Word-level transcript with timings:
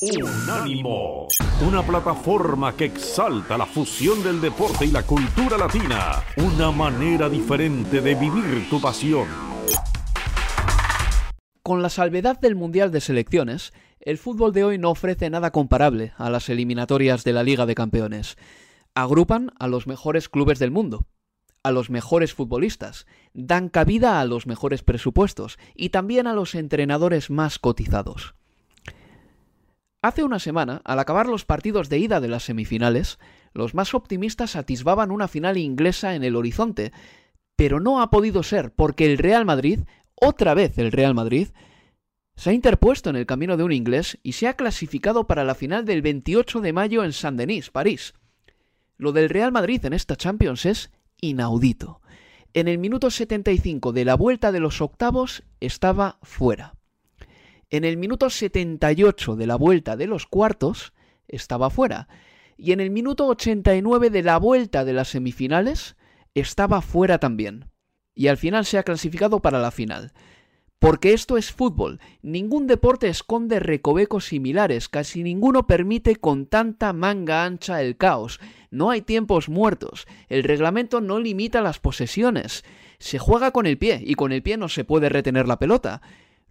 Unánimo, 0.00 1.26
una 1.66 1.82
plataforma 1.82 2.76
que 2.76 2.84
exalta 2.84 3.58
la 3.58 3.66
fusión 3.66 4.22
del 4.22 4.40
deporte 4.40 4.84
y 4.84 4.92
la 4.92 5.02
cultura 5.02 5.58
latina, 5.58 6.22
una 6.36 6.70
manera 6.70 7.28
diferente 7.28 8.00
de 8.00 8.14
vivir 8.14 8.70
tu 8.70 8.80
pasión. 8.80 9.26
Con 11.64 11.82
la 11.82 11.88
salvedad 11.88 12.38
del 12.38 12.54
Mundial 12.54 12.92
de 12.92 13.00
Selecciones, 13.00 13.72
el 13.98 14.18
fútbol 14.18 14.52
de 14.52 14.62
hoy 14.62 14.78
no 14.78 14.90
ofrece 14.90 15.30
nada 15.30 15.50
comparable 15.50 16.12
a 16.16 16.30
las 16.30 16.48
eliminatorias 16.48 17.24
de 17.24 17.32
la 17.32 17.42
Liga 17.42 17.66
de 17.66 17.74
Campeones. 17.74 18.36
Agrupan 18.94 19.50
a 19.58 19.66
los 19.66 19.88
mejores 19.88 20.28
clubes 20.28 20.60
del 20.60 20.70
mundo, 20.70 21.06
a 21.64 21.72
los 21.72 21.90
mejores 21.90 22.34
futbolistas, 22.34 23.06
dan 23.34 23.68
cabida 23.68 24.20
a 24.20 24.24
los 24.26 24.46
mejores 24.46 24.84
presupuestos 24.84 25.58
y 25.74 25.88
también 25.88 26.28
a 26.28 26.34
los 26.34 26.54
entrenadores 26.54 27.30
más 27.30 27.58
cotizados. 27.58 28.37
Hace 30.00 30.22
una 30.22 30.38
semana, 30.38 30.80
al 30.84 31.00
acabar 31.00 31.26
los 31.26 31.44
partidos 31.44 31.88
de 31.88 31.98
ida 31.98 32.20
de 32.20 32.28
las 32.28 32.44
semifinales, 32.44 33.18
los 33.52 33.74
más 33.74 33.94
optimistas 33.94 34.54
atisbaban 34.54 35.10
una 35.10 35.26
final 35.26 35.56
inglesa 35.56 36.14
en 36.14 36.22
el 36.22 36.36
horizonte, 36.36 36.92
pero 37.56 37.80
no 37.80 38.00
ha 38.00 38.08
podido 38.08 38.44
ser 38.44 38.72
porque 38.72 39.06
el 39.06 39.18
Real 39.18 39.44
Madrid, 39.44 39.80
otra 40.14 40.54
vez 40.54 40.78
el 40.78 40.92
Real 40.92 41.14
Madrid, 41.14 41.48
se 42.36 42.50
ha 42.50 42.52
interpuesto 42.52 43.10
en 43.10 43.16
el 43.16 43.26
camino 43.26 43.56
de 43.56 43.64
un 43.64 43.72
inglés 43.72 44.20
y 44.22 44.34
se 44.34 44.46
ha 44.46 44.54
clasificado 44.54 45.26
para 45.26 45.42
la 45.42 45.56
final 45.56 45.84
del 45.84 46.02
28 46.02 46.60
de 46.60 46.72
mayo 46.72 47.02
en 47.02 47.12
Saint-Denis, 47.12 47.70
París. 47.70 48.14
Lo 48.96 49.10
del 49.10 49.28
Real 49.28 49.50
Madrid 49.50 49.84
en 49.84 49.94
esta 49.94 50.14
Champions 50.14 50.64
es 50.64 50.92
inaudito. 51.20 52.00
En 52.54 52.68
el 52.68 52.78
minuto 52.78 53.10
75 53.10 53.92
de 53.92 54.04
la 54.04 54.14
vuelta 54.14 54.52
de 54.52 54.60
los 54.60 54.80
octavos 54.80 55.42
estaba 55.58 56.20
fuera. 56.22 56.77
En 57.70 57.84
el 57.84 57.98
minuto 57.98 58.30
78 58.30 59.36
de 59.36 59.46
la 59.46 59.56
vuelta 59.56 59.96
de 59.96 60.06
los 60.06 60.26
cuartos 60.26 60.94
estaba 61.26 61.68
fuera. 61.68 62.08
Y 62.56 62.72
en 62.72 62.80
el 62.80 62.90
minuto 62.90 63.26
89 63.26 64.08
de 64.08 64.22
la 64.22 64.38
vuelta 64.38 64.86
de 64.86 64.94
las 64.94 65.08
semifinales 65.08 65.96
estaba 66.34 66.80
fuera 66.80 67.18
también. 67.18 67.66
Y 68.14 68.28
al 68.28 68.38
final 68.38 68.64
se 68.64 68.78
ha 68.78 68.84
clasificado 68.84 69.40
para 69.40 69.58
la 69.58 69.70
final. 69.70 70.12
Porque 70.78 71.12
esto 71.12 71.36
es 71.36 71.52
fútbol. 71.52 72.00
Ningún 72.22 72.66
deporte 72.66 73.08
esconde 73.08 73.60
recovecos 73.60 74.24
similares, 74.24 74.88
casi 74.88 75.22
ninguno 75.22 75.66
permite 75.66 76.16
con 76.16 76.46
tanta 76.46 76.94
manga 76.94 77.44
ancha 77.44 77.82
el 77.82 77.98
caos. 77.98 78.40
No 78.70 78.90
hay 78.90 79.02
tiempos 79.02 79.50
muertos. 79.50 80.06
El 80.28 80.42
reglamento 80.42 81.02
no 81.02 81.20
limita 81.20 81.60
las 81.60 81.80
posesiones. 81.80 82.64
Se 82.98 83.18
juega 83.18 83.50
con 83.50 83.66
el 83.66 83.76
pie 83.76 84.00
y 84.02 84.14
con 84.14 84.32
el 84.32 84.42
pie 84.42 84.56
no 84.56 84.68
se 84.68 84.84
puede 84.84 85.10
retener 85.10 85.46
la 85.46 85.58
pelota 85.58 86.00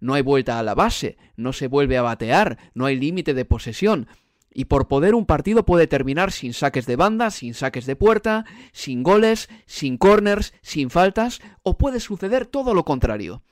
no 0.00 0.14
hay 0.14 0.22
vuelta 0.22 0.58
a 0.58 0.62
la 0.62 0.74
base, 0.74 1.16
no 1.36 1.52
se 1.52 1.66
vuelve 1.66 1.96
a 1.96 2.02
batear, 2.02 2.58
no 2.74 2.86
hay 2.86 2.96
límite 2.96 3.34
de 3.34 3.44
posesión. 3.44 4.08
Y 4.52 4.64
por 4.64 4.88
poder 4.88 5.14
un 5.14 5.26
partido 5.26 5.64
puede 5.64 5.86
terminar 5.86 6.32
sin 6.32 6.52
saques 6.52 6.86
de 6.86 6.96
banda, 6.96 7.30
sin 7.30 7.54
saques 7.54 7.86
de 7.86 7.96
puerta, 7.96 8.44
sin 8.72 9.02
goles, 9.02 9.48
sin 9.66 9.98
corners, 9.98 10.54
sin 10.62 10.90
faltas, 10.90 11.40
o 11.62 11.78
puede 11.78 12.00
suceder 12.00 12.46
todo 12.46 12.74
lo 12.74 12.84
contrario. 12.84 13.42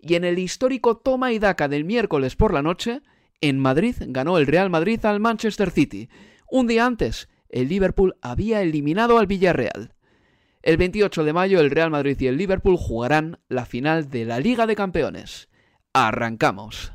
Y 0.00 0.16
en 0.16 0.24
el 0.24 0.38
histórico 0.38 0.96
toma 0.96 1.32
y 1.32 1.38
daca 1.38 1.68
del 1.68 1.84
miércoles 1.84 2.36
por 2.36 2.52
la 2.52 2.62
noche, 2.62 3.00
en 3.40 3.58
Madrid 3.58 3.96
ganó 4.00 4.38
el 4.38 4.46
Real 4.46 4.70
Madrid 4.70 5.04
al 5.04 5.20
Manchester 5.20 5.70
City. 5.70 6.08
Un 6.50 6.66
día 6.66 6.84
antes, 6.84 7.28
el 7.48 7.68
Liverpool 7.68 8.16
había 8.20 8.60
eliminado 8.62 9.18
al 9.18 9.26
Villarreal. 9.26 9.94
El 10.62 10.76
28 10.78 11.24
de 11.24 11.32
mayo 11.32 11.60
el 11.60 11.70
Real 11.70 11.90
Madrid 11.90 12.18
y 12.20 12.26
el 12.26 12.38
Liverpool 12.38 12.76
jugarán 12.78 13.38
la 13.48 13.66
final 13.66 14.08
de 14.08 14.24
la 14.24 14.40
Liga 14.40 14.66
de 14.66 14.74
Campeones. 14.74 15.48
Arrancamos. 15.96 16.92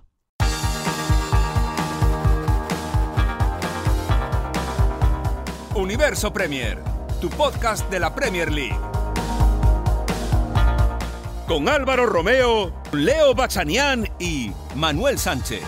Universo 5.74 6.34
Premier, 6.34 6.84
tu 7.22 7.30
podcast 7.30 7.90
de 7.90 8.02
la 8.02 8.14
Premier 8.14 8.52
League. 8.52 8.78
Con 11.48 11.70
Álvaro 11.70 12.08
Romeo, 12.08 12.74
Leo 12.92 13.34
Bachanian 13.34 14.06
y 14.20 14.52
Manuel 14.76 15.18
Sánchez. 15.18 15.64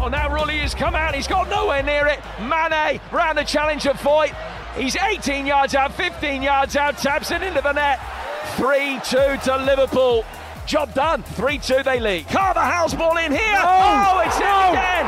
Oh, 0.00 0.08
now 0.08 0.28
Rulli 0.28 0.60
has 0.60 0.76
come 0.76 0.94
out. 0.94 1.12
He's 1.16 1.26
got 1.26 1.48
nowhere 1.50 1.82
near 1.82 2.06
it. 2.06 2.20
Mane 2.38 3.00
round 3.10 3.36
the 3.36 3.44
challenge 3.44 3.86
of 3.86 3.96
Foyt. 3.96 4.32
He's 4.76 4.96
18 4.96 5.44
yards 5.44 5.74
out, 5.74 5.92
15 5.92 6.42
yards 6.42 6.76
out, 6.76 6.96
taps 6.96 7.30
it 7.30 7.42
into 7.42 7.60
the 7.60 7.72
net. 7.72 8.00
3 8.56 9.00
2 9.04 9.16
to 9.44 9.56
Liverpool. 9.64 10.24
Job 10.66 10.94
done. 10.94 11.22
3 11.22 11.58
2 11.58 11.82
they 11.82 12.00
lead. 12.00 12.28
Carvajal's 12.28 12.94
ball 12.94 13.16
in 13.16 13.32
here. 13.32 13.58
No. 13.58 13.64
Oh, 13.64 14.22
it's 14.24 14.38
no. 14.38 14.68
in 14.68 14.76
again. 14.76 15.06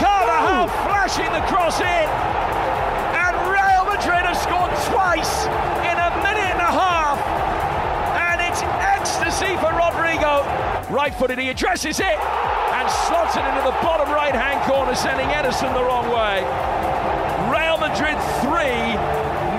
Carvajal 0.00 0.66
no. 0.66 0.72
flashing 0.88 1.32
the 1.32 1.44
cross 1.46 1.80
in. 1.80 2.08
And 3.20 3.34
Real 3.46 3.84
Madrid 3.84 4.24
have 4.24 4.36
scored 4.36 4.72
twice 4.88 5.46
in 5.84 5.96
a 6.00 6.10
minute 6.24 6.50
and 6.56 6.64
a 6.64 6.72
half. 6.72 7.18
And 8.16 8.40
it's 8.40 8.62
ecstasy 8.64 9.56
for 9.60 9.70
Rodrigo. 9.76 10.42
Right 10.90 11.14
footed, 11.14 11.38
he 11.38 11.50
addresses 11.50 12.00
it 12.00 12.18
and 12.80 12.90
slots 13.06 13.36
it 13.36 13.44
into 13.44 13.62
the 13.62 13.76
bottom 13.84 14.08
right 14.12 14.34
hand 14.34 14.64
corner, 14.64 14.94
sending 14.94 15.28
Edison 15.28 15.72
the 15.74 15.84
wrong 15.84 16.08
way. 16.08 16.40
Real 17.52 17.76
Madrid 17.78 18.16
3, 18.40 18.96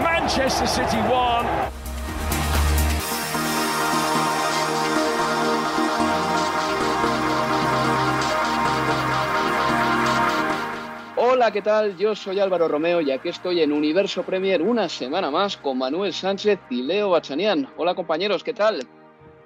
Manchester 0.03 0.65
City 0.67 0.97
1. 0.97 1.40
Hola, 11.41 11.51
¿qué 11.51 11.63
tal? 11.63 11.97
Yo 11.97 12.15
soy 12.15 12.39
Álvaro 12.39 12.67
Romeo 12.67 13.01
y 13.01 13.09
aquí 13.09 13.29
estoy 13.29 13.61
en 13.61 13.71
Universo 13.71 14.21
Premier 14.21 14.61
una 14.61 14.87
semana 14.87 15.31
más 15.31 15.57
con 15.57 15.75
Manuel 15.75 16.13
Sánchez 16.13 16.59
y 16.69 16.83
Leo 16.83 17.09
Bachanian. 17.09 17.67
Hola 17.77 17.95
compañeros, 17.95 18.43
¿qué 18.43 18.53
tal? 18.53 18.85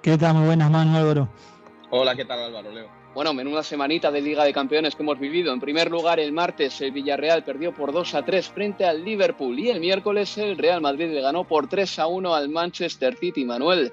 ¿Qué 0.02 0.18
tal? 0.18 0.34
Muy 0.34 0.44
buenas 0.44 0.70
manos, 0.70 0.94
Álvaro. 0.94 1.26
Hola, 1.88 2.14
¿qué 2.14 2.26
tal 2.26 2.38
Álvaro, 2.38 2.70
Leo? 2.70 2.90
Bueno, 3.14 3.32
menuda 3.32 3.62
semanita 3.62 4.10
de 4.10 4.20
Liga 4.20 4.44
de 4.44 4.52
Campeones 4.52 4.94
que 4.94 5.02
hemos 5.02 5.18
vivido. 5.18 5.54
En 5.54 5.58
primer 5.58 5.90
lugar, 5.90 6.20
el 6.20 6.32
martes 6.32 6.82
el 6.82 6.92
Villarreal 6.92 7.44
perdió 7.44 7.72
por 7.72 7.94
2 7.94 8.14
a 8.14 8.22
3 8.22 8.46
frente 8.50 8.84
al 8.84 9.02
Liverpool 9.02 9.58
y 9.58 9.70
el 9.70 9.80
miércoles 9.80 10.36
el 10.36 10.58
Real 10.58 10.82
Madrid 10.82 11.08
le 11.14 11.22
ganó 11.22 11.44
por 11.44 11.66
3 11.66 11.98
a 11.98 12.08
1 12.08 12.34
al 12.34 12.50
Manchester 12.50 13.16
City. 13.16 13.46
Manuel, 13.46 13.90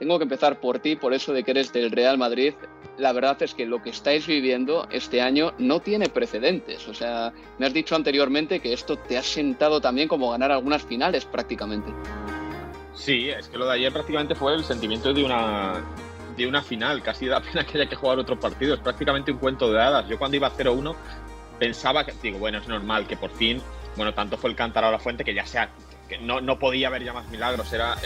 tengo 0.00 0.18
que 0.18 0.22
empezar 0.24 0.58
por 0.60 0.78
ti, 0.78 0.96
por 0.96 1.12
eso 1.12 1.34
de 1.34 1.44
que 1.44 1.50
eres 1.50 1.74
del 1.74 1.90
Real 1.90 2.16
Madrid. 2.16 2.54
La 2.96 3.12
verdad 3.12 3.36
es 3.42 3.52
que 3.52 3.66
lo 3.66 3.82
que 3.82 3.90
estáis 3.90 4.26
viviendo 4.26 4.88
este 4.90 5.20
año 5.20 5.52
no 5.58 5.80
tiene 5.80 6.08
precedentes. 6.08 6.88
O 6.88 6.94
sea, 6.94 7.34
me 7.58 7.66
has 7.66 7.74
dicho 7.74 7.94
anteriormente 7.94 8.60
que 8.60 8.72
esto 8.72 8.96
te 8.96 9.18
ha 9.18 9.22
sentado 9.22 9.78
también 9.78 10.08
como 10.08 10.30
ganar 10.30 10.50
algunas 10.52 10.82
finales 10.82 11.26
prácticamente. 11.26 11.92
Sí, 12.94 13.28
es 13.28 13.48
que 13.48 13.58
lo 13.58 13.66
de 13.66 13.74
ayer 13.74 13.92
prácticamente 13.92 14.34
fue 14.34 14.54
el 14.54 14.64
sentimiento 14.64 15.12
de 15.12 15.22
una, 15.22 15.84
de 16.34 16.46
una 16.46 16.62
final, 16.62 17.02
casi 17.02 17.26
da 17.26 17.40
pena 17.42 17.66
que 17.66 17.76
haya 17.78 17.88
que 17.88 17.94
jugar 17.94 18.18
otro 18.18 18.40
partido, 18.40 18.74
es 18.74 18.80
prácticamente 18.80 19.30
un 19.30 19.38
cuento 19.38 19.70
de 19.70 19.82
hadas. 19.82 20.08
Yo 20.08 20.18
cuando 20.18 20.38
iba 20.38 20.50
0-1 20.50 20.96
pensaba 21.58 22.06
que, 22.06 22.14
digo, 22.22 22.38
bueno, 22.38 22.56
es 22.56 22.66
normal 22.66 23.06
que 23.06 23.18
por 23.18 23.32
fin, 23.32 23.60
bueno, 23.96 24.14
tanto 24.14 24.38
fue 24.38 24.48
el 24.48 24.56
cántaro 24.56 24.86
a 24.86 24.98
fuente 24.98 25.24
que 25.24 25.34
ya 25.34 25.44
sea, 25.44 25.68
no, 26.18 26.40
no 26.40 26.58
podía 26.58 26.88
haber 26.88 27.04
ya 27.04 27.12
más 27.12 27.28
milagros, 27.28 27.72
era, 27.72 27.96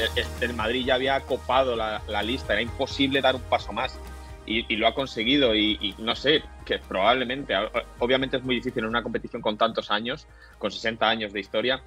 el, 0.41 0.55
Madrid 0.55 0.85
ya 0.87 0.95
había 0.95 1.21
copado 1.21 1.77
la, 1.77 2.23
lista, 2.23 2.53
era 2.53 2.63
imposible 2.63 3.21
dar 3.21 3.37
un 3.37 3.43
paso 3.43 3.73
más. 3.73 3.99
Y, 4.47 4.77
lo 4.77 4.87
ha 4.87 4.95
conseguido 4.95 5.55
y, 5.55 5.79
y, 5.81 5.95
no 6.03 6.15
sé, 6.15 6.43
que 6.67 6.79
probablemente, 6.79 7.55
obviamente 7.99 8.37
es 8.37 8.43
muy 8.43 8.57
difícil 8.57 8.83
en 8.83 8.91
una 8.91 9.03
competición 9.03 9.41
con 9.41 9.57
tantos 9.57 9.91
años, 9.91 10.27
con 10.59 10.71
60 10.71 11.09
años 11.09 11.33
de 11.33 11.41
historia, 11.41 11.83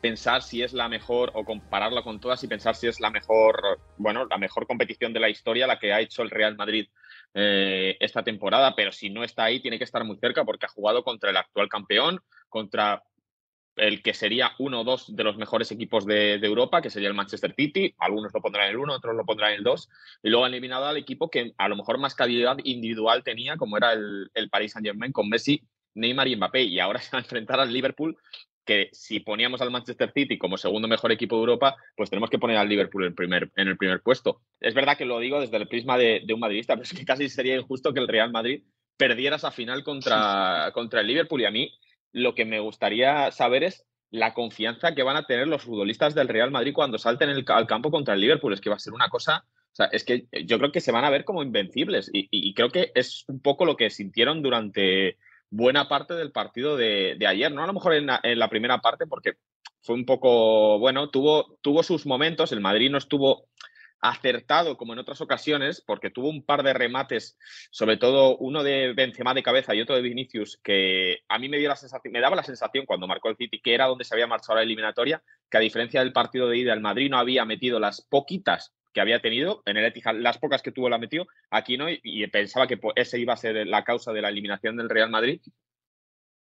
pensar 0.00 0.42
si 0.42 0.62
es 0.62 0.72
la 0.72 0.88
mejor 0.88 1.30
o 1.34 1.44
compararla 1.44 2.02
con 2.02 2.20
todas 2.20 2.42
y 2.42 2.48
pensar 2.48 2.74
si 2.74 2.88
es 2.88 3.00
la 3.00 3.10
mejor, 3.10 3.80
bueno, 3.96 4.26
la 4.26 4.38
mejor 4.38 4.66
competición 4.66 5.12
de 5.12 5.20
la 5.20 5.28
historia 5.28 5.66
la 5.66 5.78
que 5.78 5.92
ha 5.92 6.00
hecho 6.00 6.22
el 6.22 6.30
Real 6.30 6.56
Madrid 6.56 6.88
eh, 7.34 7.96
esta 8.00 8.22
temporada, 8.22 8.74
pero 8.74 8.92
si 8.92 9.10
no 9.10 9.22
está 9.22 9.44
ahí 9.44 9.60
tiene 9.60 9.78
que 9.78 9.84
estar 9.84 10.04
muy 10.04 10.16
cerca 10.16 10.44
porque 10.44 10.66
ha 10.66 10.70
jugado 10.70 11.04
contra 11.04 11.30
el 11.30 11.36
actual 11.36 11.68
campeón, 11.68 12.20
contra 12.48 13.02
el 13.80 14.02
que 14.02 14.12
sería 14.12 14.52
uno 14.58 14.82
o 14.82 14.84
dos 14.84 15.16
de 15.16 15.24
los 15.24 15.38
mejores 15.38 15.72
equipos 15.72 16.04
de, 16.04 16.34
Europa, 16.34 16.82
que 16.82 16.90
sería 16.90 17.08
el 17.08 17.14
Manchester 17.14 17.54
City. 17.56 17.94
Algunos 17.98 18.32
lo 18.34 18.42
pondrán 18.42 18.66
en 18.66 18.72
el 18.72 18.76
uno, 18.76 18.94
otros 18.94 19.16
lo 19.16 19.24
pondrán 19.24 19.52
en 19.52 19.58
el 19.58 19.64
dos. 19.64 19.88
Y 20.22 20.28
luego 20.28 20.44
han 20.44 20.52
eliminado 20.52 20.84
al 20.84 20.98
equipo 20.98 21.30
que 21.30 21.54
a 21.56 21.68
lo 21.68 21.76
mejor 21.76 21.98
más 21.98 22.14
calidad 22.14 22.58
individual 22.62 23.24
tenía, 23.24 23.56
como 23.56 23.78
era 23.78 23.92
el, 23.92 24.50
Paris 24.50 24.72
Saint-Germain 24.72 25.12
con 25.12 25.30
Messi, 25.30 25.62
Neymar 25.94 26.28
y 26.28 26.36
Mbappé. 26.36 26.62
Y 26.64 26.78
ahora 26.78 26.98
se 27.00 27.10
va 27.10 27.20
a 27.20 27.22
enfrentar 27.22 27.58
al 27.58 27.72
Liverpool, 27.72 28.18
que 28.66 28.90
si 28.92 29.20
poníamos 29.20 29.62
al 29.62 29.70
Manchester 29.70 30.12
City 30.12 30.36
como 30.36 30.58
segundo 30.58 30.86
mejor 30.86 31.10
equipo 31.10 31.36
de 31.36 31.40
Europa, 31.40 31.74
pues 31.96 32.10
tenemos 32.10 32.28
que 32.28 32.38
poner 32.38 32.58
al 32.58 32.68
Liverpool 32.68 33.06
en, 33.06 33.14
primer, 33.14 33.50
en 33.56 33.68
el 33.68 33.78
primer 33.78 34.02
puesto. 34.02 34.42
Es 34.60 34.74
verdad 34.74 34.98
que 34.98 35.06
lo 35.06 35.18
digo 35.20 35.40
desde 35.40 35.56
el 35.56 35.68
prisma 35.68 35.96
de, 35.96 36.22
un 36.34 36.40
madridista, 36.40 36.74
pero 36.74 36.84
es 36.84 36.92
que 36.92 37.06
casi 37.06 37.30
sería 37.30 37.56
injusto 37.56 37.94
que 37.94 38.00
el 38.00 38.08
Real 38.08 38.30
Madrid 38.30 38.62
perdiera 38.98 39.36
esa 39.36 39.50
final 39.50 39.82
contra, 39.82 40.70
contra 40.74 41.00
el 41.00 41.06
Liverpool. 41.06 41.40
Y 41.40 41.46
a 41.46 41.50
mí 41.50 41.72
lo 42.12 42.34
que 42.34 42.44
me 42.44 42.60
gustaría 42.60 43.30
saber 43.30 43.64
es 43.64 43.86
la 44.10 44.34
confianza 44.34 44.94
que 44.94 45.02
van 45.02 45.16
a 45.16 45.26
tener 45.26 45.46
los 45.46 45.62
futbolistas 45.62 46.14
del 46.14 46.28
Real 46.28 46.50
Madrid 46.50 46.72
cuando 46.74 46.98
salten 46.98 47.30
al 47.30 47.66
campo 47.66 47.90
contra 47.90 48.14
el 48.14 48.20
Liverpool. 48.20 48.52
Es 48.52 48.60
que 48.60 48.70
va 48.70 48.76
a 48.76 48.80
ser 48.80 48.92
una 48.92 49.08
cosa 49.08 49.44
es 49.92 50.04
que 50.04 50.26
yo 50.44 50.58
creo 50.58 50.72
que 50.72 50.80
se 50.80 50.92
van 50.92 51.04
a 51.04 51.10
ver 51.10 51.24
como 51.24 51.42
invencibles 51.42 52.10
y, 52.12 52.54
creo 52.54 52.70
que 52.70 52.92
es 52.94 53.24
un 53.28 53.40
poco 53.40 53.64
lo 53.64 53.76
que 53.76 53.90
sintieron 53.90 54.42
durante 54.42 55.16
buena 55.48 55.88
parte 55.88 56.14
del 56.14 56.32
partido 56.32 56.76
de, 56.76 57.16
ayer, 57.26 57.52
¿no? 57.52 57.62
A 57.62 57.66
lo 57.66 57.72
mejor 57.72 57.94
en 57.94 58.06
la, 58.06 58.50
primera 58.50 58.78
parte, 58.78 59.06
porque 59.06 59.34
fue 59.80 59.94
un 59.94 60.04
poco, 60.04 60.78
bueno, 60.78 61.10
tuvo, 61.10 61.58
tuvo 61.62 61.82
sus 61.82 62.06
momentos, 62.06 62.52
el 62.52 62.60
Madrid 62.60 62.90
no 62.90 62.98
estuvo 62.98 63.48
acertado 64.00 64.76
como 64.76 64.92
en 64.92 64.98
otras 64.98 65.20
ocasiones, 65.20 65.82
porque 65.86 66.10
tuvo 66.10 66.28
un 66.28 66.44
par 66.44 66.62
de 66.62 66.72
remates, 66.72 67.38
sobre 67.70 67.96
todo 67.96 68.36
uno 68.38 68.62
de 68.62 68.92
Benzema 68.94 69.34
de 69.34 69.42
cabeza 69.42 69.74
y 69.74 69.80
otro 69.80 69.94
de 69.94 70.02
Vinicius, 70.02 70.58
que 70.62 71.18
a 71.28 71.38
mí 71.38 71.48
me 71.48 72.20
daba 72.20 72.36
la 72.36 72.42
sensación 72.42 72.86
cuando 72.86 73.06
marcó 73.06 73.28
el 73.28 73.36
City 73.36 73.60
que 73.60 73.74
era 73.74 73.86
donde 73.86 74.04
se 74.04 74.14
había 74.14 74.26
marchado 74.26 74.56
la 74.56 74.62
eliminatoria, 74.62 75.22
que 75.50 75.58
a 75.58 75.60
diferencia 75.60 76.00
del 76.00 76.12
partido 76.12 76.48
de 76.48 76.56
ida, 76.56 76.72
el 76.72 76.80
Madrid 76.80 77.10
no 77.10 77.18
había 77.18 77.44
metido 77.44 77.78
las 77.78 78.00
poquitas 78.00 78.72
que 78.92 79.00
había 79.00 79.20
tenido 79.20 79.62
en 79.66 79.76
el 79.76 79.84
Etihad, 79.84 80.16
las 80.16 80.38
pocas 80.38 80.62
que 80.62 80.72
tuvo 80.72 80.88
la 80.88 80.98
metió, 80.98 81.28
aquí 81.50 81.76
no, 81.76 81.86
y, 81.88 82.26
pensaba 82.26 82.66
que 82.66 82.80
ese 82.96 83.20
iba 83.20 83.34
a 83.34 83.36
ser 83.36 83.66
la 83.66 83.84
causa 83.84 84.12
de 84.12 84.22
la 84.22 84.30
eliminación 84.30 84.76
del 84.76 84.88
Real 84.88 85.10
Madrid, 85.10 85.40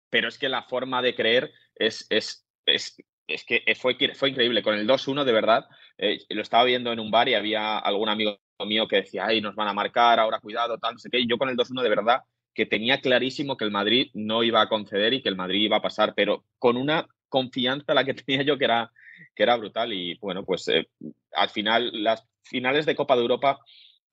pero 0.09 0.30
es 0.30 0.38
que 0.38 0.48
la 0.48 0.63
forma 0.63 1.01
de 1.01 1.13
creer 1.13 1.51
es, 1.75 2.07
es, 2.09 2.48
es 2.65 2.95
es 3.27 3.44
que 3.44 3.62
fue, 3.75 3.98
fue 4.15 4.30
increíble. 4.30 4.63
Con 4.63 4.75
el 4.75 4.88
2-1, 4.88 5.25
de 5.25 5.31
verdad, 5.31 5.68
eh, 5.97 6.19
lo 6.29 6.41
estaba 6.41 6.63
viendo 6.63 6.91
en 6.91 6.99
un 6.99 7.11
bar 7.11 7.29
y 7.29 7.35
había 7.35 7.77
algún 7.79 8.09
amigo 8.09 8.39
mío 8.65 8.88
que 8.88 8.97
decía, 8.97 9.25
ay, 9.27 9.41
nos 9.41 9.55
van 9.55 9.67
a 9.67 9.73
marcar, 9.73 10.19
ahora 10.19 10.39
cuidado, 10.39 10.77
tal, 10.77 10.94
no 10.94 10.99
sé 10.99 11.09
qué. 11.09 11.25
yo 11.25 11.38
con 11.38 11.49
el 11.49 11.57
2-1, 11.57 11.81
de 11.81 11.89
verdad, 11.89 12.21
que 12.53 12.65
tenía 12.65 13.01
clarísimo 13.01 13.55
que 13.57 13.65
el 13.65 13.71
Madrid 13.71 14.09
no 14.13 14.44
iba 14.44 14.61
a 14.61 14.69
conceder 14.69 15.13
y 15.13 15.21
que 15.21 15.29
el 15.29 15.35
Madrid 15.35 15.61
iba 15.61 15.77
a 15.77 15.81
pasar, 15.81 16.13
pero 16.15 16.44
con 16.57 16.77
una 16.77 17.07
confianza 17.29 17.94
la 17.94 18.03
que 18.03 18.13
tenía 18.13 18.44
yo 18.44 18.57
que 18.57 18.65
era, 18.65 18.91
que 19.35 19.44
era 19.44 19.55
brutal. 19.57 19.94
Y 19.94 20.17
bueno, 20.19 20.44
pues 20.44 20.67
eh, 20.69 20.88
al 21.33 21.49
final, 21.49 21.91
las 22.03 22.27
finales 22.44 22.85
de 22.85 22.95
Copa 22.95 23.15
de 23.15 23.21
Europa 23.21 23.59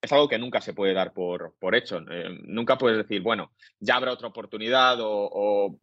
es 0.00 0.12
algo 0.12 0.28
que 0.28 0.38
nunca 0.38 0.60
se 0.60 0.74
puede 0.74 0.92
dar 0.92 1.14
por, 1.14 1.54
por 1.58 1.74
hecho. 1.74 1.98
Eh, 2.10 2.38
nunca 2.42 2.76
puedes 2.76 2.98
decir, 2.98 3.22
bueno, 3.22 3.52
ya 3.80 3.96
habrá 3.96 4.12
otra 4.12 4.28
oportunidad 4.28 4.98
o, 5.00 5.78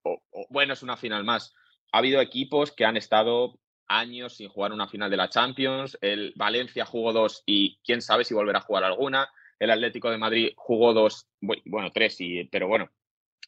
bueno, 0.50 0.74
es 0.74 0.84
una 0.84 0.98
final 0.98 1.24
más 1.24 1.56
ha 1.92 1.98
habido 1.98 2.22
equipos 2.22 2.72
que 2.72 2.86
han 2.86 2.98
estado 2.98 3.60
años 3.98 4.36
sin 4.36 4.50
jugar 4.50 4.72
una 4.72 4.88
final 4.88 5.10
de 5.10 5.18
la 5.18 5.30
Champions. 5.30 5.98
El 6.02 6.34
Valencia 6.36 6.86
jugó 6.86 7.14
dos 7.14 7.44
y 7.46 7.78
quién 7.84 8.02
sabe 8.02 8.24
si 8.24 8.34
volverá 8.34 8.60
a 8.60 8.64
jugar 8.64 8.84
alguna. 8.84 9.30
El 9.60 9.72
Atlético 9.72 10.10
de 10.10 10.18
Madrid 10.18 10.54
jugó 10.56 10.94
dos, 10.94 11.28
bueno, 11.40 11.92
tres, 11.94 12.20
y, 12.20 12.46
pero 12.46 12.68
bueno, 12.68 12.90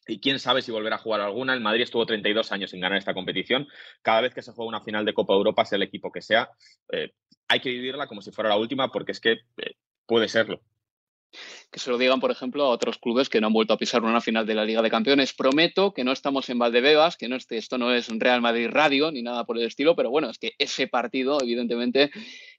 y 0.06 0.20
quién 0.20 0.38
sabe 0.38 0.62
si 0.62 0.70
volverá 0.70 0.96
a 0.96 1.00
jugar 1.00 1.20
alguna. 1.20 1.54
El 1.54 1.60
Madrid 1.60 1.82
estuvo 1.82 2.06
32 2.06 2.52
años 2.52 2.70
sin 2.70 2.80
ganar 2.80 2.98
esta 2.98 3.14
competición. 3.14 3.66
Cada 4.02 4.20
vez 4.20 4.34
que 4.34 4.42
se 4.42 4.52
juega 4.52 4.68
una 4.68 4.82
final 4.82 5.04
de 5.04 5.14
Copa 5.14 5.34
Europa, 5.34 5.64
sea 5.64 5.76
el 5.76 5.82
equipo 5.82 6.12
que 6.12 6.20
sea, 6.20 6.50
eh, 6.92 7.12
hay 7.48 7.60
que 7.60 7.70
vivirla 7.70 8.06
como 8.06 8.22
si 8.22 8.30
fuera 8.30 8.50
la 8.50 8.56
última 8.56 8.92
porque 8.92 9.12
es 9.12 9.20
que 9.20 9.32
eh, 9.56 9.76
puede 10.06 10.28
serlo 10.28 10.60
que 11.70 11.80
se 11.80 11.90
lo 11.90 11.98
digan, 11.98 12.20
por 12.20 12.30
ejemplo, 12.30 12.64
a 12.64 12.68
otros 12.70 12.98
clubes 12.98 13.28
que 13.28 13.40
no 13.40 13.48
han 13.48 13.52
vuelto 13.52 13.74
a 13.74 13.78
pisar 13.78 14.02
una 14.02 14.20
final 14.20 14.46
de 14.46 14.54
la 14.54 14.64
Liga 14.64 14.82
de 14.82 14.90
Campeones. 14.90 15.32
Prometo 15.32 15.92
que 15.92 16.04
no 16.04 16.12
estamos 16.12 16.48
en 16.48 16.58
Valdebebas, 16.58 17.16
que 17.16 17.28
no 17.28 17.36
esto 17.36 17.78
no 17.78 17.92
es 17.92 18.08
Real 18.08 18.40
Madrid 18.40 18.68
Radio 18.70 19.10
ni 19.10 19.22
nada 19.22 19.44
por 19.44 19.58
el 19.58 19.66
estilo, 19.66 19.96
pero 19.96 20.10
bueno, 20.10 20.30
es 20.30 20.38
que 20.38 20.52
ese 20.58 20.86
partido, 20.86 21.38
evidentemente, 21.42 22.10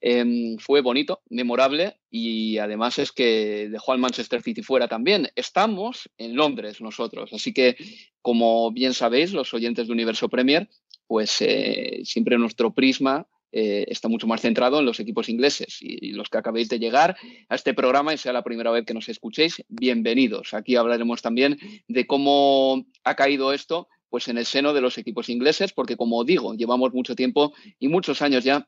em, 0.01 0.57
fue 0.57 0.81
bonito, 0.81 1.21
memorable 1.29 1.97
y 2.09 2.57
además 2.57 2.99
es 2.99 3.11
que 3.11 3.69
dejó 3.69 3.93
al 3.93 3.99
Manchester 3.99 4.41
City 4.41 4.63
fuera 4.63 4.87
también. 4.87 5.29
Estamos 5.35 6.09
en 6.17 6.35
Londres 6.35 6.81
nosotros, 6.81 7.31
así 7.33 7.53
que, 7.53 7.75
como 8.21 8.71
bien 8.71 8.93
sabéis, 8.93 9.33
los 9.33 9.53
oyentes 9.53 9.87
de 9.87 9.93
Universo 9.93 10.29
Premier, 10.29 10.69
pues 11.07 11.41
eh, 11.41 12.01
siempre 12.03 12.37
nuestro 12.37 12.73
prisma 12.73 13.27
eh, 13.57 13.85
está 13.87 14.09
mucho 14.09 14.27
más 14.27 14.41
centrado 14.41 14.79
en 14.79 14.85
los 14.85 14.99
equipos 14.99 15.29
ingleses. 15.29 15.77
Y, 15.79 16.11
los 16.11 16.29
que 16.29 16.37
acabéis 16.37 16.67
de 16.67 16.77
llegar 16.77 17.15
a 17.47 17.55
este 17.55 17.73
programa 17.73 18.13
y 18.13 18.17
sea 18.17 18.33
la 18.33 18.43
primera 18.43 18.69
vez 18.69 18.85
que 18.85 18.93
nos 18.93 19.07
escuchéis, 19.07 19.63
bienvenidos. 19.69 20.53
Aquí 20.53 20.75
hablaremos 20.75 21.21
también 21.21 21.57
de 21.87 22.05
cómo 22.05 22.85
ha 23.05 23.15
caído 23.15 23.53
esto 23.53 23.87
pues 24.09 24.27
en 24.27 24.37
el 24.37 24.45
seno 24.45 24.73
de 24.73 24.81
los 24.81 24.97
equipos 24.97 25.29
ingleses, 25.29 25.71
porque 25.71 25.95
como 25.95 26.25
digo, 26.25 26.53
llevamos 26.53 26.93
mucho 26.93 27.15
tiempo 27.15 27.53
y 27.79 27.87
muchos 27.87 28.21
años 28.21 28.43
ya 28.43 28.67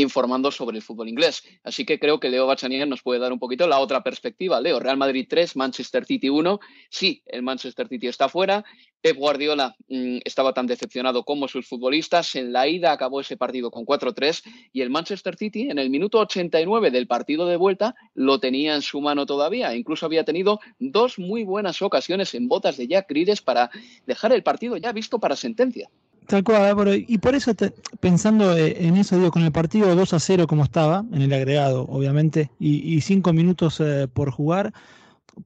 informando 0.00 0.50
sobre 0.50 0.76
el 0.76 0.82
fútbol 0.82 1.08
inglés. 1.08 1.42
Así 1.64 1.84
que 1.84 1.98
creo 1.98 2.20
que 2.20 2.28
Leo 2.28 2.46
Bachanier 2.46 2.86
nos 2.86 3.02
puede 3.02 3.20
dar 3.20 3.32
un 3.32 3.38
poquito 3.38 3.66
la 3.66 3.78
otra 3.78 4.02
perspectiva. 4.02 4.60
Leo, 4.60 4.80
Real 4.80 4.96
Madrid 4.96 5.26
3, 5.28 5.56
Manchester 5.56 6.04
City 6.04 6.28
1. 6.28 6.60
Sí, 6.90 7.22
el 7.26 7.42
Manchester 7.42 7.88
City 7.88 8.06
está 8.08 8.28
fuera. 8.28 8.64
Pep 9.00 9.16
Guardiola 9.16 9.76
mm, 9.88 10.18
estaba 10.24 10.52
tan 10.52 10.66
decepcionado 10.66 11.24
como 11.24 11.48
sus 11.48 11.66
futbolistas. 11.68 12.34
En 12.34 12.52
la 12.52 12.66
ida 12.68 12.92
acabó 12.92 13.20
ese 13.20 13.36
partido 13.36 13.70
con 13.70 13.84
4-3 13.84 14.42
y 14.72 14.80
el 14.80 14.90
Manchester 14.90 15.36
City 15.36 15.70
en 15.70 15.78
el 15.78 15.90
minuto 15.90 16.18
89 16.18 16.90
del 16.90 17.06
partido 17.06 17.46
de 17.46 17.56
vuelta 17.56 17.94
lo 18.14 18.40
tenía 18.40 18.74
en 18.74 18.82
su 18.82 19.00
mano 19.00 19.26
todavía. 19.26 19.74
Incluso 19.74 20.06
había 20.06 20.24
tenido 20.24 20.60
dos 20.78 21.18
muy 21.18 21.44
buenas 21.44 21.82
ocasiones 21.82 22.34
en 22.34 22.48
botas 22.48 22.76
de 22.76 22.88
Jack 22.88 23.08
Grealish 23.08 23.42
para 23.42 23.70
dejar 24.06 24.32
el 24.32 24.42
partido 24.42 24.76
ya 24.76 24.92
visto 24.92 25.18
para 25.18 25.36
sentencia. 25.36 25.88
Tal 26.26 26.42
cual, 26.42 27.04
y 27.06 27.18
por 27.18 27.36
eso 27.36 27.52
pensando 28.00 28.56
eh, 28.56 28.84
en 28.84 28.96
eso, 28.96 29.16
digo, 29.16 29.30
con 29.30 29.44
el 29.44 29.52
partido 29.52 29.94
2 29.94 30.12
a 30.12 30.18
0 30.18 30.46
como 30.48 30.64
estaba, 30.64 31.04
en 31.12 31.22
el 31.22 31.32
agregado, 31.32 31.82
obviamente, 31.82 32.50
y, 32.58 33.00
cinco 33.00 33.32
minutos 33.32 33.80
eh, 33.80 34.08
por 34.12 34.32
jugar, 34.32 34.72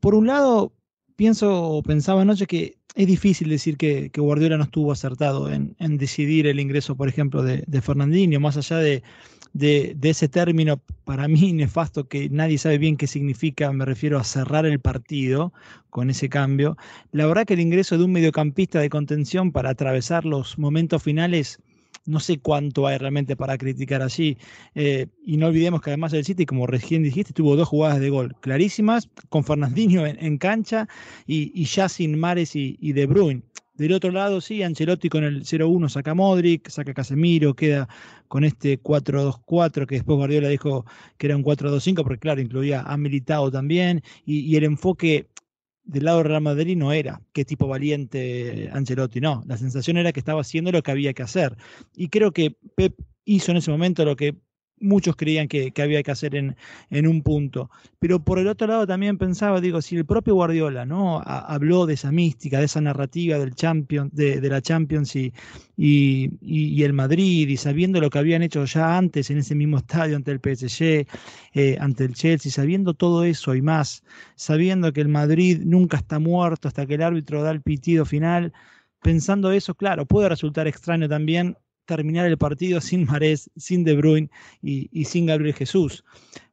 por 0.00 0.14
un 0.14 0.26
lado, 0.28 0.72
pienso 1.16 1.62
o 1.62 1.82
pensaba 1.82 2.22
anoche 2.22 2.46
que 2.46 2.78
es 2.94 3.06
difícil 3.06 3.50
decir 3.50 3.76
que, 3.76 4.10
Guardiola 4.16 4.56
no 4.56 4.64
estuvo 4.64 4.90
acertado 4.90 5.52
en, 5.52 5.76
decidir 5.98 6.46
el 6.46 6.60
ingreso, 6.60 6.96
por 6.96 7.08
ejemplo, 7.08 7.42
de, 7.42 7.62
de 7.66 7.80
Fernandinho, 7.82 8.40
más 8.40 8.56
allá 8.56 8.78
de, 8.78 9.02
de, 9.52 9.96
ese 10.02 10.28
término 10.28 10.80
para 11.04 11.28
mí 11.28 11.52
nefasto 11.52 12.08
que 12.08 12.28
nadie 12.30 12.58
sabe 12.58 12.78
bien 12.78 12.96
qué 12.96 13.06
significa, 13.06 13.72
me 13.72 13.84
refiero 13.84 14.18
a 14.18 14.24
cerrar 14.24 14.66
el 14.66 14.80
partido 14.80 15.52
con 15.90 16.10
ese 16.10 16.28
cambio. 16.28 16.76
La 17.12 17.26
verdad 17.26 17.44
que 17.44 17.54
el 17.54 17.60
ingreso 17.60 17.98
de 17.98 18.04
un 18.04 18.12
mediocampista 18.12 18.80
de 18.80 18.90
contención 18.90 19.52
para 19.52 19.70
atravesar 19.70 20.24
los 20.24 20.58
momentos 20.58 21.02
finales, 21.02 21.58
no 22.06 22.20
sé 22.20 22.38
cuánto 22.38 22.86
hay 22.86 22.98
realmente 22.98 23.36
para 23.36 23.58
criticar 23.58 24.02
allí. 24.02 24.38
Eh, 24.74 25.06
y 25.24 25.36
no 25.36 25.48
olvidemos 25.48 25.80
que 25.80 25.90
además 25.90 26.12
el 26.12 26.24
City, 26.24 26.46
como 26.46 26.66
recién 26.66 27.02
dijiste, 27.02 27.32
tuvo 27.32 27.56
dos 27.56 27.68
jugadas 27.68 28.00
de 28.00 28.10
gol 28.10 28.36
clarísimas, 28.40 29.08
con 29.28 29.44
Fernandinho 29.44 30.06
en, 30.06 30.38
cancha 30.38 30.88
y, 31.26 31.64
ya 31.64 31.88
sin 31.88 32.18
Mares 32.18 32.54
y, 32.56 32.76
y 32.80 32.92
De 32.92 33.06
Bruyne. 33.06 33.42
Del 33.80 33.94
otro 33.94 34.10
lado, 34.10 34.42
sí, 34.42 34.62
Ancelotti 34.62 35.08
con 35.08 35.24
el 35.24 35.42
0-1 35.42 35.88
saca 35.88 36.12
Modric, 36.12 36.68
saca 36.68 36.92
Casemiro, 36.92 37.54
queda 37.54 37.88
con 38.28 38.44
este 38.44 38.78
4-2-4 38.78 39.86
que 39.86 39.94
después 39.94 40.18
Guardiola 40.18 40.48
dijo 40.48 40.84
que 41.16 41.28
era 41.28 41.34
un 41.34 41.42
4-2-5, 41.42 42.02
porque 42.02 42.18
claro, 42.18 42.42
incluía 42.42 42.82
a 42.82 42.98
Militao 42.98 43.50
también, 43.50 44.02
y, 44.26 44.54
el 44.54 44.64
enfoque 44.64 45.30
del 45.82 46.04
lado 46.04 46.18
del 46.18 46.26
Real 46.26 46.42
Madrid 46.42 46.76
no 46.76 46.92
era 46.92 47.22
qué 47.32 47.46
tipo 47.46 47.68
valiente 47.68 48.68
Ancelotti, 48.70 49.18
no, 49.22 49.42
la 49.46 49.56
sensación 49.56 49.96
era 49.96 50.12
que 50.12 50.20
estaba 50.20 50.42
haciendo 50.42 50.72
lo 50.72 50.82
que 50.82 50.90
había 50.90 51.14
que 51.14 51.22
hacer. 51.22 51.56
Y 51.96 52.08
creo 52.08 52.32
que 52.32 52.54
Pep 52.74 53.00
hizo 53.24 53.50
en 53.50 53.56
ese 53.56 53.70
momento 53.70 54.04
lo 54.04 54.14
que 54.14 54.36
muchos 54.80 55.14
creían 55.16 55.46
que, 55.48 55.72
había 55.80 56.02
que 56.02 56.10
hacer 56.10 56.34
en, 56.34 56.56
en, 56.90 57.06
un 57.06 57.22
punto. 57.22 57.70
Pero 57.98 58.24
por 58.24 58.38
el 58.38 58.48
otro 58.48 58.66
lado 58.66 58.86
también 58.86 59.18
pensaba, 59.18 59.60
digo, 59.60 59.80
si 59.82 59.96
el 59.96 60.06
propio 60.06 60.34
Guardiola 60.34 60.84
¿no? 60.86 61.22
habló 61.24 61.86
de 61.86 61.94
esa 61.94 62.10
mística, 62.10 62.58
de 62.58 62.64
esa 62.64 62.80
narrativa 62.80 63.38
del 63.38 63.54
champion, 63.54 64.10
de, 64.12 64.40
la 64.40 64.60
Champions 64.62 65.14
y, 65.16 65.32
y, 65.76 66.82
el 66.82 66.92
Madrid, 66.92 67.48
y 67.48 67.56
sabiendo 67.56 68.00
lo 68.00 68.10
que 68.10 68.18
habían 68.18 68.42
hecho 68.42 68.64
ya 68.64 68.96
antes 68.96 69.30
en 69.30 69.38
ese 69.38 69.54
mismo 69.54 69.78
estadio 69.78 70.16
ante 70.16 70.32
el 70.32 70.40
PSG, 70.40 71.06
eh, 71.54 71.76
ante 71.80 72.04
el 72.04 72.14
Chelsea, 72.14 72.50
sabiendo 72.50 72.94
todo 72.94 73.24
eso 73.24 73.54
y 73.54 73.62
más, 73.62 74.02
sabiendo 74.34 74.92
que 74.92 75.00
el 75.00 75.08
Madrid 75.08 75.60
nunca 75.64 75.98
está 75.98 76.18
muerto 76.18 76.68
hasta 76.68 76.86
que 76.86 76.94
el 76.94 77.02
árbitro 77.02 77.42
da 77.42 77.50
el 77.50 77.62
pitido 77.62 78.04
final, 78.04 78.52
pensando 79.02 79.52
eso, 79.52 79.74
claro, 79.74 80.06
puede 80.06 80.28
resultar 80.28 80.66
extraño 80.66 81.08
también 81.08 81.56
terminar 81.90 82.26
el 82.26 82.38
partido 82.38 82.80
sin 82.80 83.04
Marés, 83.04 83.50
sin 83.56 83.84
De 83.84 83.94
Bruyne 83.96 84.30
y, 84.62 85.04
sin 85.04 85.26
Gabriel 85.26 85.54
Jesús. 85.54 86.04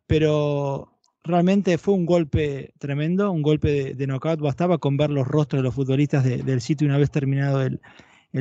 Pero 0.07 0.91
realmente 1.23 1.77
fue 1.77 1.93
un 1.93 2.05
golpe 2.05 2.73
tremendo, 2.79 3.31
un 3.31 3.41
golpe 3.41 3.93
de, 3.93 4.07
knockout. 4.07 4.39
Bastaba 4.39 4.77
con 4.77 4.97
ver 4.97 5.09
los 5.09 5.27
rostros 5.27 5.59
de 5.59 5.63
los 5.63 5.75
futbolistas 5.75 6.23
del 6.23 6.61
sitio 6.61 6.87
una 6.87 6.97
vez 6.97 7.11
terminado 7.11 7.61
el, 7.61 7.79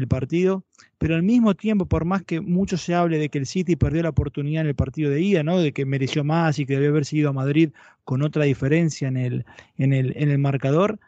partido. 0.08 0.64
Pero 0.98 1.14
al 1.14 1.22
mismo 1.22 1.54
tiempo, 1.54 1.86
por 1.86 2.04
más 2.04 2.22
que 2.22 2.42
mucho 2.42 2.76
se 2.76 2.94
hable 2.94 3.18
de 3.18 3.30
que 3.30 3.38
el 3.38 3.46
City 3.46 3.76
perdió 3.76 4.02
la 4.02 4.10
oportunidad 4.10 4.60
en 4.60 4.68
el 4.68 4.74
partido 4.74 5.10
de 5.10 5.22
ida, 5.22 5.42
¿no? 5.42 5.58
de 5.58 5.72
que 5.72 5.86
mereció 5.86 6.22
más 6.22 6.58
y 6.58 6.66
que 6.66 6.74
debió 6.74 6.90
haber 6.90 7.06
sido 7.06 7.30
a 7.30 7.32
Madrid 7.32 7.70
con 8.04 8.22
otra 8.22 8.44
diferencia 8.44 9.08
en 9.08 9.16
el, 9.16 9.46
en 9.78 9.94
el, 9.94 10.12
en 10.16 10.30
el 10.30 10.38
marcador, 10.38 10.98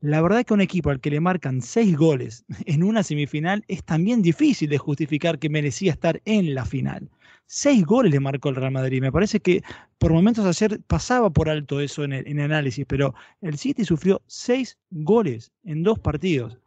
la 0.00 0.20
verdad 0.22 0.44
que 0.44 0.54
un 0.54 0.60
equipo 0.60 0.90
al 0.90 1.00
que 1.00 1.10
le 1.10 1.20
marcan 1.20 1.60
seis 1.60 1.96
goles 1.96 2.44
en 2.66 2.82
una 2.82 3.02
semifinal 3.02 3.64
es 3.68 3.84
también 3.84 4.22
difícil 4.22 4.70
de 4.70 4.78
justificar 4.78 5.38
que 5.38 5.48
merecía 5.48 5.92
estar 5.92 6.20
en 6.24 6.54
la 6.54 6.64
final. 6.64 7.08
Seis 7.46 7.84
goles 7.84 8.12
le 8.12 8.20
marcó 8.20 8.50
el 8.50 8.56
Real 8.56 8.72
Madrid. 8.72 9.00
Me 9.00 9.10
parece 9.10 9.40
que 9.40 9.62
por 9.96 10.12
momentos 10.12 10.44
ayer 10.44 10.80
pasaba 10.86 11.30
por 11.30 11.48
alto 11.48 11.80
eso 11.80 12.04
en 12.04 12.12
el, 12.12 12.40
análisis, 12.40 12.84
pero 12.86 13.14
el 13.40 13.56
City 13.56 13.84
sufrió 13.84 14.20
seis 14.26 14.78
goles 14.90 15.50
en 15.64 15.82
dos 15.82 15.98
partidos. 15.98 16.58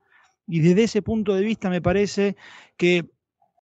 Y 0.48 0.60
desde 0.60 0.84
ese 0.84 1.02
punto 1.04 1.36
de 1.36 1.44
vista 1.44 1.70
me 1.70 1.82
parece 1.82 2.36
que 2.78 3.06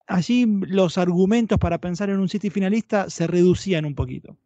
allí 0.07 0.45
los 0.61 0.97
argumentos 0.97 1.59
para 1.59 1.79
pensar 1.79 2.09
en 2.09 2.19
un 2.19 2.29
City 2.29 2.49
finalista 2.49 3.09
se 3.09 3.27
reducían 3.27 3.85
un 3.85 3.95
poquito. 3.95 4.38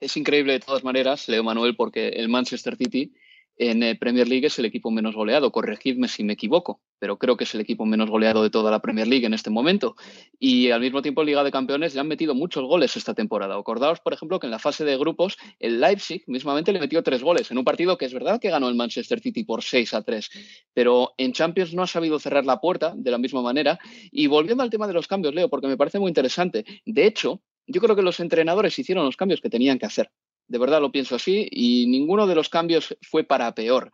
Es 0.00 0.16
increíble 0.16 0.54
de 0.54 0.60
todas 0.60 0.82
maneras, 0.82 1.28
Leo 1.28 1.44
Manuel, 1.44 1.76
porque 1.76 2.08
el 2.08 2.30
Manchester 2.30 2.76
City 2.76 3.12
en 3.60 3.82
eh, 3.82 3.94
Premier 3.94 4.26
League 4.26 4.46
es 4.46 4.58
el 4.58 4.64
equipo 4.64 4.90
menos 4.90 5.14
goleado. 5.14 5.52
Corregidme 5.52 6.08
si 6.08 6.24
me 6.24 6.32
equivoco, 6.32 6.80
pero 6.98 7.18
creo 7.18 7.36
que 7.36 7.44
es 7.44 7.54
el 7.54 7.60
equipo 7.60 7.84
menos 7.84 8.08
goleado 8.08 8.42
de 8.42 8.48
toda 8.48 8.70
la 8.70 8.80
Premier 8.80 9.06
League 9.06 9.26
en 9.26 9.34
este 9.34 9.50
momento. 9.50 9.96
Y 10.38 10.70
al 10.70 10.80
mismo 10.80 11.02
tiempo, 11.02 11.22
Liga 11.22 11.44
de 11.44 11.52
Campeones 11.52 11.94
le 11.94 12.00
han 12.00 12.08
metido 12.08 12.34
muchos 12.34 12.64
goles 12.64 12.96
esta 12.96 13.12
temporada. 13.12 13.58
Acordaos, 13.58 14.00
por 14.00 14.14
ejemplo, 14.14 14.40
que 14.40 14.46
en 14.46 14.50
la 14.50 14.58
fase 14.58 14.86
de 14.86 14.96
grupos, 14.96 15.36
el 15.58 15.78
Leipzig 15.78 16.24
mismamente 16.26 16.72
le 16.72 16.80
metió 16.80 17.02
tres 17.02 17.22
goles 17.22 17.50
en 17.50 17.58
un 17.58 17.64
partido 17.64 17.98
que 17.98 18.06
es 18.06 18.14
verdad 18.14 18.40
que 18.40 18.48
ganó 18.48 18.66
el 18.66 18.76
Manchester 18.76 19.20
City 19.20 19.44
por 19.44 19.62
6 19.62 19.92
a 19.92 20.02
3, 20.02 20.30
pero 20.72 21.12
en 21.18 21.34
Champions 21.34 21.74
no 21.74 21.82
ha 21.82 21.86
sabido 21.86 22.18
cerrar 22.18 22.46
la 22.46 22.60
puerta 22.60 22.94
de 22.96 23.10
la 23.10 23.18
misma 23.18 23.42
manera. 23.42 23.78
Y 24.10 24.26
volviendo 24.26 24.62
al 24.62 24.70
tema 24.70 24.86
de 24.86 24.94
los 24.94 25.06
cambios, 25.06 25.34
Leo, 25.34 25.50
porque 25.50 25.66
me 25.66 25.76
parece 25.76 25.98
muy 25.98 26.08
interesante. 26.08 26.64
De 26.86 27.04
hecho, 27.06 27.42
yo 27.66 27.82
creo 27.82 27.94
que 27.94 28.02
los 28.02 28.20
entrenadores 28.20 28.78
hicieron 28.78 29.04
los 29.04 29.18
cambios 29.18 29.42
que 29.42 29.50
tenían 29.50 29.78
que 29.78 29.84
hacer 29.84 30.10
de 30.50 30.58
verdad 30.58 30.80
lo 30.80 30.90
pienso 30.90 31.14
así, 31.14 31.46
y 31.48 31.86
ninguno 31.86 32.26
de 32.26 32.34
los 32.34 32.48
cambios 32.48 32.96
fue 33.02 33.22
para 33.22 33.54
peor. 33.54 33.92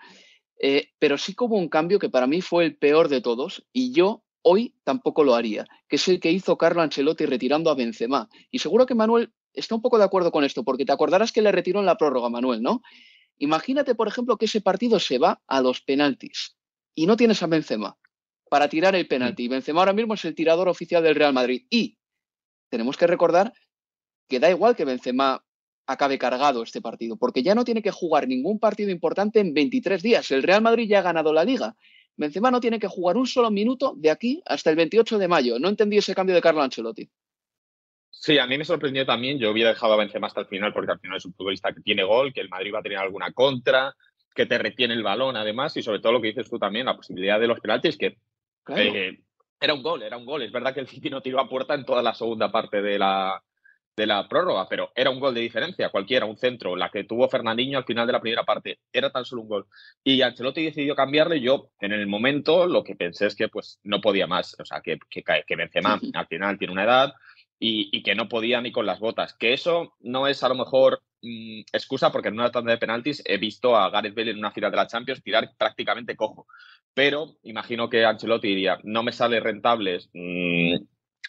Eh, 0.59 0.89
pero 0.99 1.19
sí 1.19 1.35
como 1.35 1.57
un 1.57 1.69
cambio 1.69 1.99
que 1.99 2.09
para 2.09 2.27
mí 2.27 2.41
fue 2.41 2.65
el 2.65 2.77
peor 2.79 3.09
de 3.09 3.21
todos, 3.21 3.67
y 3.75 3.93
yo 3.93 4.25
hoy 4.41 4.75
tampoco 4.83 5.23
lo 5.23 5.35
haría, 5.35 5.67
que 5.87 5.97
es 5.97 6.09
el 6.09 6.19
que 6.19 6.33
hizo 6.33 6.57
Carlo 6.57 6.81
Ancelotti 6.81 7.27
retirando 7.27 7.69
a 7.69 7.75
Benzema. 7.75 8.31
Y 8.51 8.61
seguro 8.61 8.87
que 8.87 8.95
Manuel 8.95 9.35
está 9.53 9.75
un 9.75 9.83
poco 9.83 9.99
de 9.99 10.05
acuerdo 10.05 10.33
con 10.33 10.45
esto, 10.45 10.65
porque 10.65 10.87
te 10.87 10.93
acordarás 10.93 11.31
que 11.31 11.43
le 11.43 11.53
retiró 11.53 11.81
en 11.81 11.87
la 11.87 11.99
prórroga, 11.99 12.31
Manuel, 12.31 12.63
¿no? 12.63 12.81
Imagínate, 13.37 13.95
por 13.95 14.09
ejemplo, 14.09 14.39
que 14.39 14.47
ese 14.47 14.63
partido 14.63 14.99
se 14.99 15.19
va 15.19 15.43
a 15.47 15.61
los 15.61 15.83
penaltis 15.83 16.57
y 16.95 17.07
no 17.07 17.19
tienes 17.19 17.43
a 17.43 17.49
Benzema 17.49 17.99
para 18.49 18.71
tirar 18.71 18.95
el 18.95 19.07
penalti. 19.07 19.47
Benzema 19.47 19.81
ahora 19.81 19.93
mismo 19.93 20.15
es 20.15 20.25
el 20.25 20.35
tirador 20.35 20.71
oficial 20.71 21.03
del 21.03 21.17
Real 21.17 21.35
Madrid. 21.35 21.67
Y 21.69 21.99
tenemos 22.71 22.97
que 22.97 23.07
recordar 23.07 23.53
que 24.27 24.41
da 24.41 24.49
igual 24.49 24.75
que 24.75 24.87
Benzema 24.87 25.46
acabe 25.87 26.19
cargado 26.19 26.63
este 26.63 26.81
partido, 26.81 27.17
porque 27.17 27.43
ya 27.43 27.55
no 27.55 27.65
tiene 27.65 27.83
que 27.83 27.91
jugar 27.91 28.27
ningún 28.27 28.59
partido 28.59 28.91
importante 28.91 29.41
en 29.41 29.55
23 29.55 30.03
días. 30.03 30.31
El 30.31 30.43
Real 30.43 30.63
Madrid 30.63 30.89
ya 30.89 30.99
ha 30.99 31.03
ganado 31.03 31.33
la 31.33 31.45
liga. 31.45 31.77
Benzema 32.17 32.51
no 32.51 32.61
tiene 32.61 32.79
que 32.79 32.89
jugar 32.89 33.17
un 33.17 33.27
solo 33.27 33.51
minuto 33.51 33.95
de 33.97 34.11
aquí 34.11 34.43
hasta 34.47 34.71
el 34.71 34.77
28 34.77 35.19
de 35.19 35.29
mayo. 35.29 35.59
No 35.59 35.69
entendí 35.69 35.99
ese 35.99 36.15
cambio 36.15 36.35
de 36.35 36.41
Carlo 36.41 36.63
Ancelotti. 36.63 37.09
Sí, 38.11 38.39
a 38.39 38.47
mí 38.47 38.57
me 38.57 38.65
sorprendió 38.65 39.05
también. 39.05 39.39
Yo 39.39 39.51
hubiera 39.51 39.71
dejado 39.71 39.93
a 39.93 39.99
Benzema 39.99 40.27
hasta 40.27 40.41
el 40.41 40.47
final 40.47 40.73
porque 40.73 40.93
al 40.93 40.99
final 40.99 41.19
es 41.19 41.27
un 41.27 41.35
futbolista 41.35 41.73
que 41.73 41.83
tiene 41.83 42.03
gol, 42.03 42.33
que 42.33 42.41
el 42.41 42.49
Madrid 42.49 42.73
va 42.75 42.79
a 42.79 42.83
tener 42.83 42.99
alguna 42.99 43.33
contra, 43.33 43.95
que 44.35 44.47
te 44.47 44.59
retiene 44.59 44.95
el 44.95 45.03
balón 45.03 45.37
además 45.37 45.77
y 45.77 45.83
sobre 45.83 46.01
todo 46.01 46.13
lo 46.13 46.21
que 46.21 46.29
dices 46.29 46.49
tú 46.49 46.59
también, 46.59 46.87
la 46.87 46.97
posibilidad 46.97 47.39
de 47.39 47.47
los 47.47 47.61
penaltis, 47.61 47.99
que 47.99 48.17
eh, 48.75 49.21
era 49.61 49.75
un 49.75 49.83
gol, 49.83 50.03
era 50.03 50.17
un 50.17 50.25
gol. 50.25 50.43
Es 50.43 50.51
verdad 50.51 50.73
que 50.73 50.81
el 50.81 50.89
City 50.89 51.11
no 51.11 51.21
tiró 51.21 51.41
a 51.41 51.49
puerta 51.49 51.75
en 51.75 51.85
toda 51.85 52.03
la 52.03 52.15
segunda 52.15 52.51
parte 52.51 52.81
de 52.81 52.99
la, 52.99 53.43
de 53.97 54.07
la 54.07 54.29
prórroga, 54.29 54.69
pero 54.69 54.93
era 54.95 55.11
un 55.11 55.19
gol 55.19 55.35
de 55.35 55.41
diferencia, 55.41 55.89
cualquiera, 55.89 56.27
un 56.27 56.37
centro, 56.37 56.77
la 56.77 56.91
que 56.91 57.05
tuvo 57.05 57.29
Fernandinho 57.29 57.79
al 57.79 57.85
final 57.85 58.07
de 58.07 58.13
la 58.13 58.21
primera 58.21 58.45
parte, 58.45 58.81
era 58.93 59.11
tan 59.11 59.25
solo 59.25 59.43
un 59.43 59.49
gol. 59.49 59.67
Y 60.05 60.21
Ancelotti 60.21 60.65
decidió 60.65 60.95
cambiarle, 60.95 61.41
yo 61.41 61.71
en 61.81 61.93
el 61.93 62.07
momento 62.07 62.67
lo 62.67 62.85
que 62.85 62.95
pensé 62.95 63.27
es 63.27 63.35
que 63.35 63.49
pues 63.49 63.81
no 63.85 64.01
podía 64.01 64.27
más, 64.27 64.55
o 64.61 64.65
sea, 64.65 64.83
que, 64.83 64.99
que, 65.09 65.25
que 65.47 65.57
Benzema 65.57 65.99
al 66.15 66.27
final 66.27 66.59
tiene 66.59 66.73
una 66.73 66.85
edad 66.85 67.15
y, 67.59 68.03
que 68.03 68.15
no 68.15 68.29
podía 68.29 68.61
ni 68.61 68.71
con 68.71 68.87
las 68.87 69.01
botas, 69.01 69.35
que 69.35 69.55
eso 69.55 69.95
no 70.01 70.27
es 70.27 70.43
a 70.43 70.49
lo 70.49 70.57
mejor 70.57 71.03
mm, 71.23 71.61
excusa 71.73 72.13
porque 72.13 72.29
en 72.29 72.35
una 72.35 72.51
tanda 72.51 72.73
de 72.73 72.79
penaltis 72.79 73.23
he 73.25 73.39
visto 73.39 73.77
a 73.77 73.89
Gareth 73.91 74.15
Bale 74.15 74.33
en 74.33 74.39
una 74.39 74.51
final 74.51 74.71
de 74.71 74.77
la 74.77 74.87
Champions 74.87 75.23
tirar 75.23 75.51
prácticamente 75.57 76.17
cojo, 76.17 76.47
pero 76.93 77.37
imagino 77.43 77.89
que 77.89 78.05
Ancelotti 78.05 78.49
diría, 78.49 78.79
no 78.85 79.03
me 79.03 79.13
sale 79.13 79.41
rentable 79.41 80.01
mm, 80.13 80.77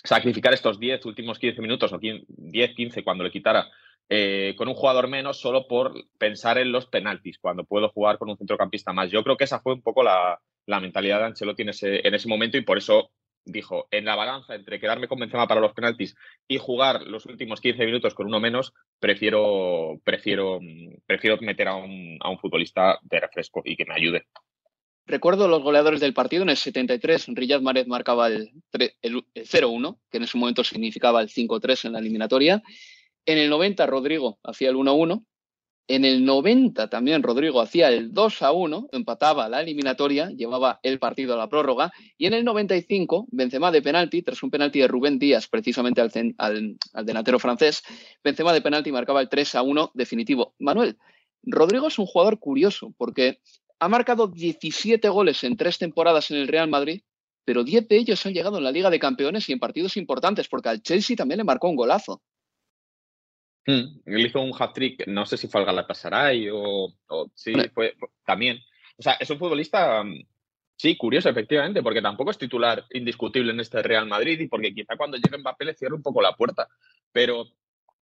sacrificar 0.04 0.54
estos 0.54 0.80
10 0.80 1.06
últimos 1.06 1.40
15 1.40 1.62
minutos 1.62 1.94
o 1.94 2.00
10, 2.00 2.76
15 2.76 3.04
cuando 3.04 3.24
le 3.24 3.32
quitara 3.32 3.68
eh, 4.10 4.56
con 4.58 4.68
un 4.68 4.74
jugador 4.74 5.08
menos 5.08 5.40
solo 5.40 5.68
por 5.68 5.94
pensar 6.18 6.58
en 6.58 6.72
los 6.72 6.86
penaltis, 6.86 7.40
cuando 7.40 7.66
puedo 7.66 7.90
jugar 7.90 8.18
con 8.18 8.30
un 8.30 8.38
centrocampista 8.38 8.94
más. 8.94 9.12
Yo 9.12 9.24
creo 9.24 9.38
que 9.38 9.44
esa 9.44 9.60
fue 9.60 9.74
un 9.74 9.82
poco 9.82 10.04
la, 10.04 10.40
mentalidad 10.66 11.20
de 11.20 11.26
Ancelotti 11.26 11.64
en 11.64 11.70
ese, 11.70 12.08
en 12.08 12.14
ese 12.14 12.28
momento 12.28 12.58
y 12.58 12.62
por 12.62 12.78
eso 12.78 13.12
dijo, 13.44 13.88
en 13.92 14.06
la 14.06 14.16
balanza 14.16 14.56
entre 14.56 14.80
quedarme 14.80 15.08
con 15.08 15.20
para 15.30 15.62
los 15.62 15.74
penaltis 15.74 16.16
y 16.48 16.58
jugar 16.58 17.02
los 17.04 17.26
últimos 17.26 17.62
15 17.62 17.86
minutos 17.86 18.14
con 18.14 18.28
uno 18.28 18.40
menos, 18.40 18.74
prefiero, 19.00 20.00
prefiero, 20.04 20.60
prefiero 21.06 21.38
meter 21.38 21.70
a 21.70 21.76
un, 21.76 22.18
a 22.20 22.30
un 22.30 22.40
futbolista 22.40 23.00
de 23.04 23.20
refresco 23.20 23.62
y 23.64 23.76
que 23.76 23.86
me 23.86 23.96
ayude. 23.96 24.28
Recuerdo 25.08 25.48
los 25.48 25.64
goleadores 25.64 26.02
del 26.02 26.14
partido. 26.14 26.44
En 26.44 26.50
el 26.50 26.58
73, 26.58 27.28
Riyad 27.30 27.62
Mahrez 27.62 27.88
marcaba 27.88 28.28
el, 28.28 28.52
0-1, 28.74 30.00
que 30.12 30.18
en 30.18 30.24
ese 30.24 30.38
momento 30.38 30.66
significaba 30.66 31.22
el 31.22 31.30
5-3 31.30 31.86
en 31.86 31.94
la 31.94 32.00
eliminatoria. 32.00 32.62
En 33.26 33.38
el 33.38 33.50
90, 33.50 33.86
Rodrigo 33.86 34.38
hacía 34.44 34.70
el 34.70 34.76
1-1. 34.76 35.26
En 35.90 36.04
el 36.04 36.26
90 36.26 36.90
también 36.90 37.24
Rodrigo 37.24 37.62
hacía 37.62 37.88
el 37.88 38.14
2 38.14 38.42
1, 38.54 38.90
empataba 38.92 39.48
la 39.48 39.62
eliminatoria, 39.62 40.30
llevaba 40.32 40.82
el 40.84 41.00
partido 41.00 41.34
a 41.34 41.38
la 41.38 41.48
prórroga. 41.48 41.94
Y 42.18 42.26
en 42.26 42.34
el 42.34 42.44
95, 42.44 43.28
Benzema 43.32 43.72
de 43.72 43.82
penalti, 43.82 44.22
tras 44.22 44.44
un 44.44 44.52
penalti 44.52 44.80
de 44.80 44.90
Rubén 44.90 45.18
Díaz, 45.18 45.48
precisamente 45.48 46.02
al, 46.02 46.78
delantero 47.06 47.40
francés, 47.40 47.82
Benzema 48.22 48.52
de 48.52 48.60
penalti 48.60 48.92
marcaba 48.92 49.22
el 49.22 49.30
3 49.30 49.56
1 49.64 49.92
definitivo. 49.94 50.54
Manuel, 50.60 50.98
Rodrigo 51.44 51.88
es 51.88 51.98
un 51.98 52.06
jugador 52.06 52.40
curioso 52.40 52.94
porque 52.98 53.40
ha 53.80 53.88
marcado 53.88 54.28
17 54.28 55.08
goles 55.10 55.44
en 55.44 55.58
tres 55.58 55.78
temporadas 55.78 56.32
en 56.32 56.38
el 56.38 56.48
Real 56.48 56.70
Madrid, 56.70 57.02
pero 57.46 57.64
10 57.64 57.88
de 57.88 57.98
ellos 57.98 58.26
han 58.26 58.34
llegado 58.34 58.58
en 58.58 58.64
la 58.64 58.72
Liga 58.72 58.90
de 58.90 59.00
Campeones 59.00 59.48
y 59.48 59.54
en 59.54 59.60
partidos 59.60 59.98
importantes, 59.98 60.48
porque 60.48 60.70
al 60.70 60.82
Chelsea 60.82 61.16
también 61.16 61.38
le 61.38 61.44
marcó 61.44 61.70
un 61.70 61.76
golazo. 61.76 62.22
Hmm, 63.66 64.00
él 64.06 64.26
hizo 64.26 64.42
un 64.42 64.54
hat-trick, 64.58 65.08
no 65.08 65.26
sé 65.26 65.38
si 65.38 65.48
fue 65.48 65.62
al 65.62 65.68
Galatasaray 65.68 66.50
o, 66.50 66.94
o 67.08 67.32
sí, 67.36 67.54
fue, 67.74 67.96
también. 68.26 68.60
O 68.98 69.04
sea, 69.04 69.14
es 69.14 69.30
un 69.30 69.38
futbolista, 69.38 70.04
mm, 70.04 70.26
sí, 70.76 70.96
curioso, 70.98 71.30
efectivamente, 71.30 71.84
porque 71.84 72.02
tampoco 72.02 72.32
es 72.32 72.38
titular 72.38 72.86
indiscutible 72.92 73.52
en 73.52 73.60
este 73.60 73.84
Real 73.84 74.08
Madrid 74.08 74.40
y 74.40 74.48
porque 74.48 74.74
quizá 74.74 74.96
cuando 74.98 75.18
llegue 75.18 75.38
Mbappé 75.38 75.66
le 75.66 75.74
cierre 75.76 75.96
un 75.96 76.02
poco 76.02 76.22
la 76.22 76.36
puerta. 76.36 76.68
Pero 77.12 77.50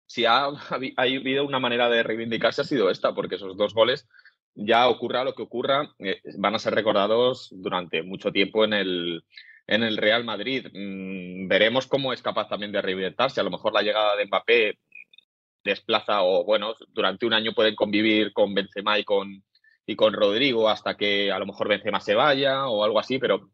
si 0.08 0.26
ha, 0.26 0.46
ha 0.46 0.52
habido 0.98 1.46
una 1.46 1.60
manera 1.60 1.90
de 1.90 2.04
reivindicarse 2.04 2.62
ha 2.62 2.66
sido 2.66 2.90
esta, 2.90 3.14
porque 3.14 3.36
esos 3.36 3.56
dos 3.56 3.74
goles 3.74 4.08
ya 4.56 4.88
ocurra 4.90 5.24
lo 5.24 5.34
que 5.34 5.44
ocurra, 5.44 5.94
eh, 6.00 6.22
van 6.38 6.56
a 6.56 6.60
ser 6.60 6.74
recordados 6.76 7.50
durante 7.52 8.04
mucho 8.04 8.32
tiempo 8.32 8.66
en 8.66 8.74
el, 8.74 9.24
en 9.68 9.84
el 9.84 9.98
Real 9.98 10.24
Madrid. 10.24 10.68
Mm, 10.74 11.48
veremos 11.48 11.88
cómo 11.88 12.14
es 12.14 12.22
capaz 12.22 12.50
también 12.50 12.72
de 12.72 12.82
reinventarse. 12.82 13.40
A 13.40 13.44
lo 13.44 13.52
mejor 13.52 13.74
la 13.74 13.82
llegada 13.82 14.16
de 14.16 14.26
Mbappé 14.26 14.80
desplaza 15.64 16.24
o, 16.24 16.44
bueno, 16.44 16.76
durante 16.90 17.26
un 17.26 17.34
año 17.34 17.54
pueden 17.54 17.76
convivir 17.76 18.34
con 18.34 18.54
Benzema 18.54 19.00
y 19.00 19.04
con, 19.04 19.44
y 19.86 19.96
con 19.96 20.14
Rodrigo 20.14 20.70
hasta 20.70 20.98
que 20.98 21.32
a 21.32 21.40
lo 21.40 21.46
mejor 21.46 21.68
Benzema 21.70 22.00
se 22.02 22.16
vaya 22.16 22.68
o 22.68 22.84
algo 22.84 23.00
así, 23.00 23.20
pero 23.20 23.50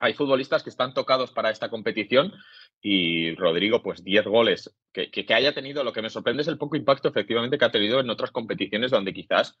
hay 0.00 0.14
futbolistas 0.14 0.62
que 0.62 0.70
están 0.70 0.92
tocados 0.92 1.30
para 1.30 1.50
esta 1.50 1.70
competición 1.70 2.32
y 2.80 3.34
Rodrigo, 3.36 3.82
pues 3.82 4.04
10 4.04 4.26
goles. 4.26 4.74
Que, 4.92 5.10
que, 5.10 5.24
que, 5.24 5.34
haya 5.34 5.54
tenido, 5.54 5.82
lo 5.84 5.92
que 5.92 6.02
me 6.02 6.10
sorprende 6.10 6.42
es 6.42 6.48
el 6.48 6.58
poco 6.58 6.76
impacto 6.76 7.08
efectivamente 7.08 7.58
que 7.58 7.64
ha 7.64 7.72
tenido 7.72 8.00
en 8.00 8.10
otras 8.10 8.30
competiciones 8.30 8.90
donde 8.90 9.14
quizás 9.14 9.56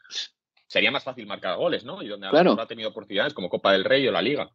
sería 0.74 0.90
más 0.90 1.04
fácil 1.04 1.24
marcar 1.24 1.56
goles, 1.56 1.84
¿no? 1.84 2.02
Y 2.02 2.08
donde 2.08 2.28
claro. 2.28 2.60
ha 2.60 2.66
tenido 2.66 2.88
oportunidades 2.88 3.32
como 3.32 3.48
Copa 3.48 3.70
del 3.70 3.84
Rey 3.84 4.08
o 4.08 4.10
la 4.10 4.20
Liga. 4.20 4.50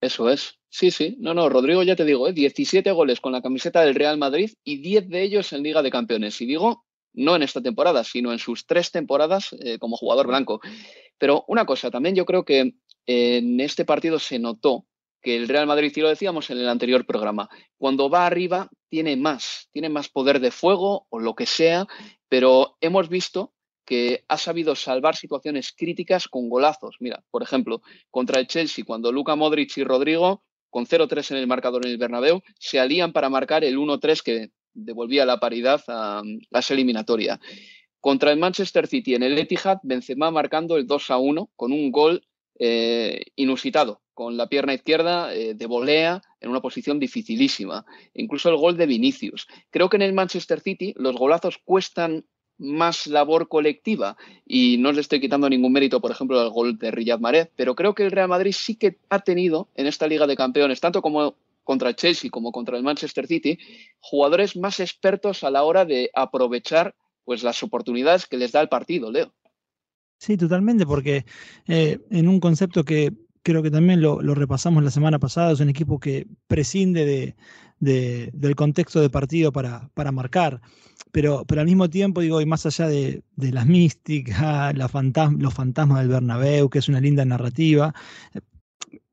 Eso 0.00 0.30
es. 0.30 0.60
Sí, 0.68 0.92
sí. 0.92 1.16
No, 1.18 1.34
no, 1.34 1.48
Rodrigo, 1.48 1.82
ya 1.82 1.96
te 1.96 2.04
digo, 2.04 2.28
¿eh? 2.28 2.32
17 2.32 2.92
goles 2.92 3.20
con 3.20 3.32
la 3.32 3.42
camiseta 3.42 3.80
del 3.80 3.96
Real 3.96 4.18
Madrid 4.18 4.52
y 4.62 4.76
10 4.76 5.08
de 5.08 5.20
ellos 5.20 5.52
en 5.52 5.64
Liga 5.64 5.82
de 5.82 5.90
Campeones. 5.90 6.40
Y 6.40 6.46
digo, 6.46 6.84
no 7.12 7.34
en 7.34 7.42
esta 7.42 7.60
temporada, 7.60 8.04
sino 8.04 8.30
en 8.30 8.38
sus 8.38 8.66
tres 8.66 8.92
temporadas 8.92 9.52
eh, 9.58 9.80
como 9.80 9.96
jugador 9.96 10.28
blanco. 10.28 10.60
Pero 11.18 11.44
una 11.48 11.66
cosa, 11.66 11.90
también 11.90 12.14
yo 12.14 12.24
creo 12.24 12.44
que 12.44 12.74
en 13.06 13.58
este 13.58 13.84
partido 13.84 14.20
se 14.20 14.38
notó 14.38 14.86
que 15.20 15.34
el 15.34 15.48
Real 15.48 15.66
Madrid, 15.66 15.92
y 15.92 16.00
lo 16.00 16.08
decíamos 16.08 16.50
en 16.50 16.58
el 16.58 16.68
anterior 16.68 17.04
programa, 17.04 17.48
cuando 17.78 18.08
va 18.08 18.26
arriba 18.26 18.70
tiene 18.88 19.16
más, 19.16 19.68
tiene 19.72 19.88
más 19.88 20.08
poder 20.08 20.38
de 20.38 20.52
fuego 20.52 21.08
o 21.10 21.18
lo 21.18 21.34
que 21.34 21.46
sea, 21.46 21.88
pero 22.28 22.76
hemos 22.80 23.08
visto 23.08 23.52
que 23.88 24.22
ha 24.28 24.36
sabido 24.36 24.76
salvar 24.76 25.16
situaciones 25.16 25.72
críticas 25.72 26.28
con 26.28 26.50
golazos. 26.50 26.96
Mira, 27.00 27.24
por 27.30 27.42
ejemplo, 27.42 27.80
contra 28.10 28.38
el 28.38 28.46
Chelsea, 28.46 28.84
cuando 28.84 29.10
Luka 29.10 29.34
Modric 29.34 29.78
y 29.78 29.82
Rodrigo, 29.82 30.42
con 30.68 30.84
0-3 30.84 31.30
en 31.30 31.36
el 31.38 31.46
marcador 31.46 31.86
en 31.86 31.92
el 31.92 31.96
Bernabéu, 31.96 32.42
se 32.58 32.78
alían 32.78 33.14
para 33.14 33.30
marcar 33.30 33.64
el 33.64 33.78
1-3 33.78 34.22
que 34.22 34.50
devolvía 34.74 35.24
la 35.24 35.40
paridad 35.40 35.82
a, 35.88 36.22
esa 36.50 36.74
eliminatoria. 36.74 37.40
Contra 37.98 38.30
el 38.30 38.38
Manchester 38.38 38.86
City 38.86 39.14
en 39.14 39.22
el 39.22 39.38
Etihad, 39.38 39.78
Benzema 39.82 40.30
marcando 40.30 40.76
el 40.76 40.86
2-1 40.86 41.48
con 41.56 41.72
un 41.72 41.90
gol 41.90 42.28
eh, 42.58 43.22
inusitado, 43.36 44.02
con 44.12 44.36
la 44.36 44.50
pierna 44.50 44.74
izquierda 44.74 45.34
eh, 45.34 45.54
de 45.54 45.66
volea 45.66 46.20
en 46.42 46.50
una 46.50 46.60
posición 46.60 46.98
dificilísima. 46.98 47.86
Incluso 48.12 48.50
el 48.50 48.58
gol 48.58 48.76
de 48.76 48.84
Vinicius. 48.84 49.46
Creo 49.70 49.88
que 49.88 49.96
en 49.96 50.02
el 50.02 50.12
Manchester 50.12 50.60
City 50.60 50.92
los 50.98 51.16
golazos 51.16 51.56
cuestan 51.64 52.26
más 52.58 53.06
labor 53.06 53.48
colectiva 53.48 54.16
y 54.44 54.76
no 54.78 54.92
le 54.92 55.00
estoy 55.00 55.20
quitando 55.20 55.48
ningún 55.48 55.72
mérito, 55.72 56.00
por 56.00 56.10
ejemplo, 56.10 56.40
al 56.40 56.50
gol 56.50 56.78
de 56.78 56.90
Riyad 56.90 57.20
Mahrez, 57.20 57.50
pero 57.56 57.74
creo 57.74 57.94
que 57.94 58.04
el 58.04 58.10
Real 58.10 58.28
Madrid 58.28 58.52
sí 58.52 58.74
que 58.74 58.98
ha 59.08 59.20
tenido 59.20 59.68
en 59.74 59.86
esta 59.86 60.06
Liga 60.06 60.26
de 60.26 60.36
Campeones, 60.36 60.80
tanto 60.80 61.00
como 61.00 61.36
contra 61.64 61.90
el 61.90 61.96
Chelsea 61.96 62.30
como 62.30 62.50
contra 62.50 62.76
el 62.76 62.82
Manchester 62.82 63.26
City, 63.26 63.58
jugadores 64.00 64.56
más 64.56 64.80
expertos 64.80 65.44
a 65.44 65.50
la 65.50 65.64
hora 65.64 65.84
de 65.84 66.10
aprovechar 66.14 66.94
pues 67.24 67.42
las 67.42 67.62
oportunidades 67.62 68.26
que 68.26 68.38
les 68.38 68.52
da 68.52 68.62
el 68.62 68.70
partido, 68.70 69.12
Leo. 69.12 69.34
Sí, 70.18 70.36
totalmente, 70.36 70.86
porque 70.86 71.26
eh, 71.68 71.98
en 72.10 72.26
un 72.26 72.40
concepto 72.40 72.84
que 72.84 73.12
creo 73.42 73.62
que 73.62 73.70
también 73.70 74.00
lo, 74.00 74.18
repasamos 74.34 74.82
la 74.82 74.90
semana 74.90 75.18
pasada, 75.18 75.52
es 75.52 75.60
un 75.60 75.68
equipo 75.68 76.00
que 76.00 76.26
prescinde 76.46 77.34
de, 77.80 78.30
del 78.32 78.56
contexto 78.56 79.00
de 79.00 79.10
partido 79.10 79.52
para, 79.52 79.90
para 79.94 80.10
marcar, 80.10 80.60
pero, 81.12 81.44
pero 81.46 81.60
al 81.60 81.66
mismo 81.66 81.88
tiempo, 81.88 82.20
digo, 82.20 82.40
y 82.40 82.46
más 82.46 82.66
allá 82.66 82.88
de, 82.88 83.22
las 83.36 83.66
místicas, 83.66 84.74
la 84.76 84.90
los 85.38 85.54
fantasmas 85.54 86.00
del 86.00 86.08
Bernabéu, 86.08 86.68
que 86.70 86.78
es 86.78 86.88
una 86.88 87.00
linda 87.00 87.24
narrativa, 87.24 87.94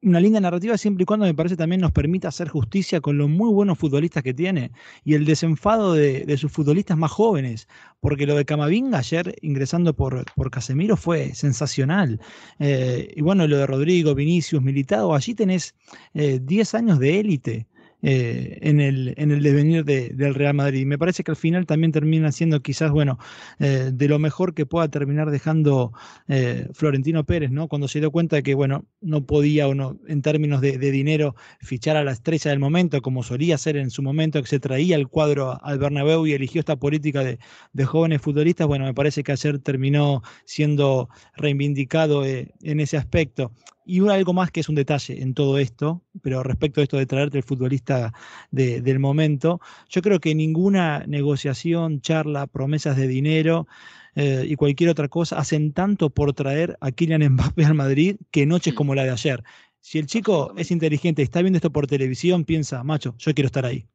una 0.06 0.20
linda 0.20 0.40
narrativa 0.40 0.78
siempre 0.78 1.04
y 1.04 1.06
cuando 1.06 1.26
me 1.26 1.34
parece 1.34 1.58
también 1.58 1.82
nos 1.82 1.92
permita 1.92 2.28
hacer 2.28 2.48
justicia 2.48 3.02
con 3.02 3.18
los 3.18 3.28
muy 3.28 3.52
buenos 3.52 3.80
futbolistas 3.80 4.24
que 4.24 4.34
tiene 4.34 4.72
y 5.04 5.16
el 5.16 5.26
desenfado 5.26 5.94
de, 5.94 6.38
sus 6.38 6.52
futbolistas 6.52 6.98
más 6.98 7.12
jóvenes, 7.12 7.68
porque 8.02 8.28
lo 8.28 8.36
de 8.36 8.46
Camavinga 8.46 9.00
ayer 9.00 9.36
ingresando 9.42 9.96
por, 9.96 10.26
por 10.36 10.52
Casemiro 10.52 10.96
fue 10.96 11.34
sensacional. 11.34 12.20
Eh, 12.60 13.14
y 13.16 13.22
bueno, 13.22 13.48
lo 13.48 13.58
de 13.58 13.66
Rodrigo, 13.66 14.14
Vinicius, 14.14 14.62
Militado, 14.62 15.16
allí 15.16 15.34
tenés 15.34 15.74
10 16.14 16.74
eh, 16.74 16.78
años 16.78 17.00
de 17.00 17.20
élite. 17.20 17.68
Eh, 18.02 18.60
en, 18.62 18.82
el, 18.82 19.16
en 19.18 19.32
el 19.32 19.42
devenir 19.42 19.84
del 19.84 20.36
Real 20.36 20.54
Madrid. 20.54 20.86
Me 20.86 20.98
parece 20.98 21.24
que 21.24 21.32
al 21.32 21.38
final 21.38 21.66
también 21.66 21.92
termina 21.92 22.32
siendo 22.32 22.62
quizás, 22.62 22.92
bueno, 22.92 23.18
eh, 23.58 23.90
de 23.92 24.08
lo 24.08 24.20
mejor 24.20 24.54
que 24.54 24.68
pueda 24.68 24.88
terminar 24.90 25.32
dejando 25.32 25.92
eh, 26.28 26.68
Florentino 26.74 27.24
Pérez, 27.24 27.50
¿no? 27.50 27.68
Cuando 27.68 27.88
se 27.88 28.00
dio 28.00 28.12
cuenta 28.12 28.36
de 28.36 28.44
que, 28.44 28.54
bueno, 28.54 28.86
no 29.02 29.26
podía 29.26 29.68
o 29.68 29.74
no, 29.74 29.98
en 30.08 30.22
términos 30.22 30.62
de, 30.62 30.78
dinero, 30.78 31.36
fichar 31.62 31.98
a 31.98 32.04
la 32.04 32.12
estrella 32.12 32.52
del 32.52 32.60
momento, 32.60 33.02
como 33.02 33.24
solía 33.24 33.58
ser 33.58 33.78
en 33.78 33.90
su 33.90 34.04
momento, 34.04 34.40
que 34.42 34.50
se 34.50 34.60
traía 34.60 34.98
el 34.98 35.08
cuadro 35.08 35.58
al 35.64 35.80
Bernabéu 35.80 36.28
y 36.28 36.34
eligió 36.34 36.60
esta 36.60 36.76
política 36.76 37.24
de, 37.24 37.40
de 37.74 37.86
jóvenes 37.86 38.22
futbolistas, 38.22 38.68
bueno, 38.68 38.86
me 38.86 38.94
parece 38.94 39.24
que 39.24 39.32
ayer 39.32 39.58
terminó 39.60 40.22
siendo 40.46 41.10
reivindicado 41.36 42.24
en 42.26 42.80
ese 42.80 42.98
aspecto. 42.98 43.52
Y 43.86 44.08
algo 44.10 44.34
más 44.34 44.50
que 44.50 44.62
es 44.62 44.70
un 44.70 44.76
detalle 44.76 45.22
en 45.22 45.36
todo 45.36 45.60
esto, 45.60 46.02
pero 46.24 46.42
respecto 46.42 46.82
a 46.82 46.84
esto 46.84 46.98
de 46.98 47.06
traerte 47.06 47.38
el 47.38 47.44
futbolista 47.44 48.14
del 48.52 49.00
momento, 49.00 49.62
yo 49.90 50.02
creo 50.02 50.20
que 50.20 50.34
ninguna 50.34 51.04
negociación, 51.08 52.02
charla, 52.02 52.48
promesas 52.48 52.98
de 52.98 53.08
dinero 53.08 53.68
eh, 54.16 54.46
y 54.48 54.56
cualquier 54.56 54.90
otra 54.90 55.08
cosa 55.08 55.38
hacen 55.38 55.72
tanto 55.72 56.10
por 56.10 56.34
traer 56.34 56.78
a 56.82 56.92
Kylian 56.92 57.34
Mbappé 57.34 57.66
al 57.66 57.76
Madrid 57.76 58.16
que 58.32 58.46
noches 58.46 58.74
mm. 58.74 58.78
como 58.78 58.96
la 58.96 59.04
de 59.04 59.12
ayer. 59.12 59.44
Si 59.82 60.00
el 60.00 60.08
chico 60.08 60.54
es 60.58 60.72
inteligente 60.72 61.22
y 61.22 61.26
está 61.26 61.44
viendo 61.44 61.58
esto 61.58 61.72
por 61.72 61.86
televisión, 61.86 62.44
piensa, 62.44 62.84
macho, 62.84 63.14
yo 63.20 63.36
quiero 63.36 63.46
estar 63.46 63.66
ahí. 63.66 63.86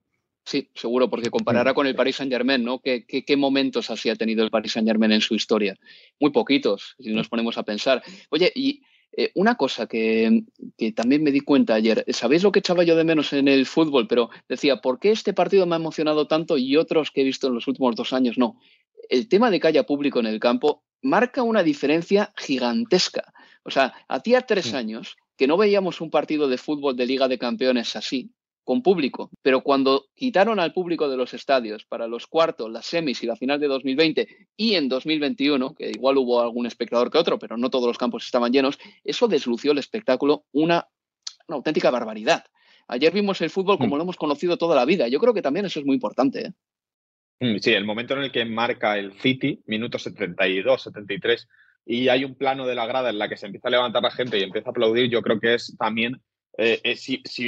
Sí, 0.44 0.68
seguro, 0.74 1.10
porque 1.10 1.30
comparará 1.30 1.74
con 1.74 1.86
el 1.86 1.94
Paris 1.94 2.16
Saint 2.16 2.32
Germain, 2.32 2.64
¿no? 2.64 2.80
¿Qué, 2.80 3.04
qué, 3.04 3.36
momentos 3.36 3.90
así 3.90 4.08
ha 4.08 4.16
tenido 4.16 4.42
el 4.42 4.50
Paris 4.50 4.72
Saint 4.72 4.88
Germain 4.88 5.12
en 5.12 5.20
su 5.20 5.34
historia? 5.34 5.76
Muy 6.18 6.30
poquitos, 6.30 6.96
si 6.98 7.12
nos 7.12 7.28
ponemos 7.28 7.58
a 7.58 7.62
pensar. 7.62 8.02
Oye, 8.30 8.50
y 8.54 8.82
eh, 9.12 9.32
una 9.34 9.56
cosa 9.56 9.86
que, 9.86 10.44
también 10.94 11.22
me 11.22 11.32
di 11.32 11.40
cuenta 11.40 11.74
ayer, 11.74 12.04
¿sabéis 12.08 12.42
lo 12.42 12.52
que 12.52 12.60
echaba 12.60 12.84
yo 12.84 12.96
de 12.96 13.04
menos 13.04 13.32
en 13.32 13.48
el 13.48 13.66
fútbol? 13.66 14.06
Pero 14.06 14.30
decía, 14.48 14.80
¿por 14.80 14.98
qué 14.98 15.10
este 15.10 15.32
partido 15.32 15.66
me 15.66 15.74
ha 15.74 15.78
emocionado 15.78 16.26
tanto 16.26 16.56
y 16.56 16.76
otros 16.76 17.10
que 17.10 17.22
he 17.22 17.24
visto 17.24 17.48
en 17.48 17.54
los 17.54 17.66
últimos 17.66 17.96
dos 17.96 18.12
años 18.12 18.38
no? 18.38 18.60
El 19.08 19.28
tema 19.28 19.50
de 19.50 19.58
que 19.58 19.66
haya 19.66 19.86
público 19.86 20.20
en 20.20 20.26
el 20.26 20.38
campo 20.38 20.84
marca 21.02 21.42
una 21.42 21.62
diferencia 21.62 22.32
gigantesca. 22.36 23.32
O 23.64 23.70
sea, 23.70 23.92
hacía 24.08 24.42
tres 24.42 24.74
años 24.74 25.16
que 25.36 25.46
no 25.46 25.56
veíamos 25.56 26.00
un 26.00 26.10
partido 26.10 26.48
de 26.48 26.58
fútbol 26.58 26.96
de 26.96 27.06
Liga 27.06 27.26
de 27.26 27.38
Campeones 27.38 27.96
así, 27.96 28.30
con 28.70 28.84
público, 28.84 29.32
pero 29.42 29.62
cuando 29.62 30.06
quitaron 30.14 30.60
al 30.60 30.72
público 30.72 31.08
de 31.08 31.16
los 31.16 31.34
estadios 31.34 31.84
para 31.86 32.06
los 32.06 32.28
cuartos, 32.28 32.70
las 32.70 32.86
semis 32.86 33.20
y 33.20 33.26
la 33.26 33.34
final 33.34 33.58
de 33.58 33.66
2020 33.66 34.28
y 34.56 34.76
en 34.76 34.88
2021, 34.88 35.74
que 35.74 35.90
igual 35.90 36.18
hubo 36.18 36.40
algún 36.40 36.66
espectador 36.66 37.10
que 37.10 37.18
otro, 37.18 37.36
pero 37.36 37.56
no 37.56 37.68
todos 37.68 37.88
los 37.88 37.98
campos 37.98 38.24
estaban 38.24 38.52
llenos, 38.52 38.78
eso 39.02 39.26
deslució 39.26 39.72
el 39.72 39.78
espectáculo 39.78 40.44
una, 40.52 40.86
auténtica 41.48 41.90
barbaridad. 41.90 42.44
Ayer 42.86 43.12
vimos 43.12 43.40
el 43.40 43.50
fútbol 43.50 43.76
como 43.76 43.96
mm. 43.96 43.98
lo 43.98 44.02
hemos 44.04 44.16
conocido 44.16 44.56
toda 44.56 44.76
la 44.76 44.84
vida. 44.84 45.08
Yo 45.08 45.18
creo 45.18 45.34
que 45.34 45.42
también 45.42 45.66
eso 45.66 45.80
es 45.80 45.84
muy 45.84 45.94
importante. 45.94 46.46
¿eh? 46.46 46.52
Mm, 47.40 47.58
sí, 47.58 47.72
el 47.72 47.84
momento 47.84 48.14
en 48.14 48.22
el 48.22 48.30
que 48.30 48.44
marca 48.44 48.96
el 48.96 49.14
City, 49.14 49.64
minutos 49.66 50.04
72, 50.04 50.80
73, 50.80 51.48
y 51.86 52.06
hay 52.06 52.24
un 52.24 52.36
plano 52.36 52.68
de 52.68 52.76
la 52.76 52.86
grada 52.86 53.10
en 53.10 53.18
la 53.18 53.28
que 53.28 53.36
se 53.36 53.46
empieza 53.46 53.66
a 53.66 53.72
levantar 53.72 54.00
la 54.00 54.12
gente 54.12 54.38
y 54.38 54.44
empieza 54.44 54.68
a 54.68 54.70
aplaudir, 54.70 55.10
yo 55.10 55.22
creo 55.22 55.40
que 55.40 55.54
es 55.54 55.76
también 55.76 56.22
eh, 56.58 56.80
es 56.82 57.06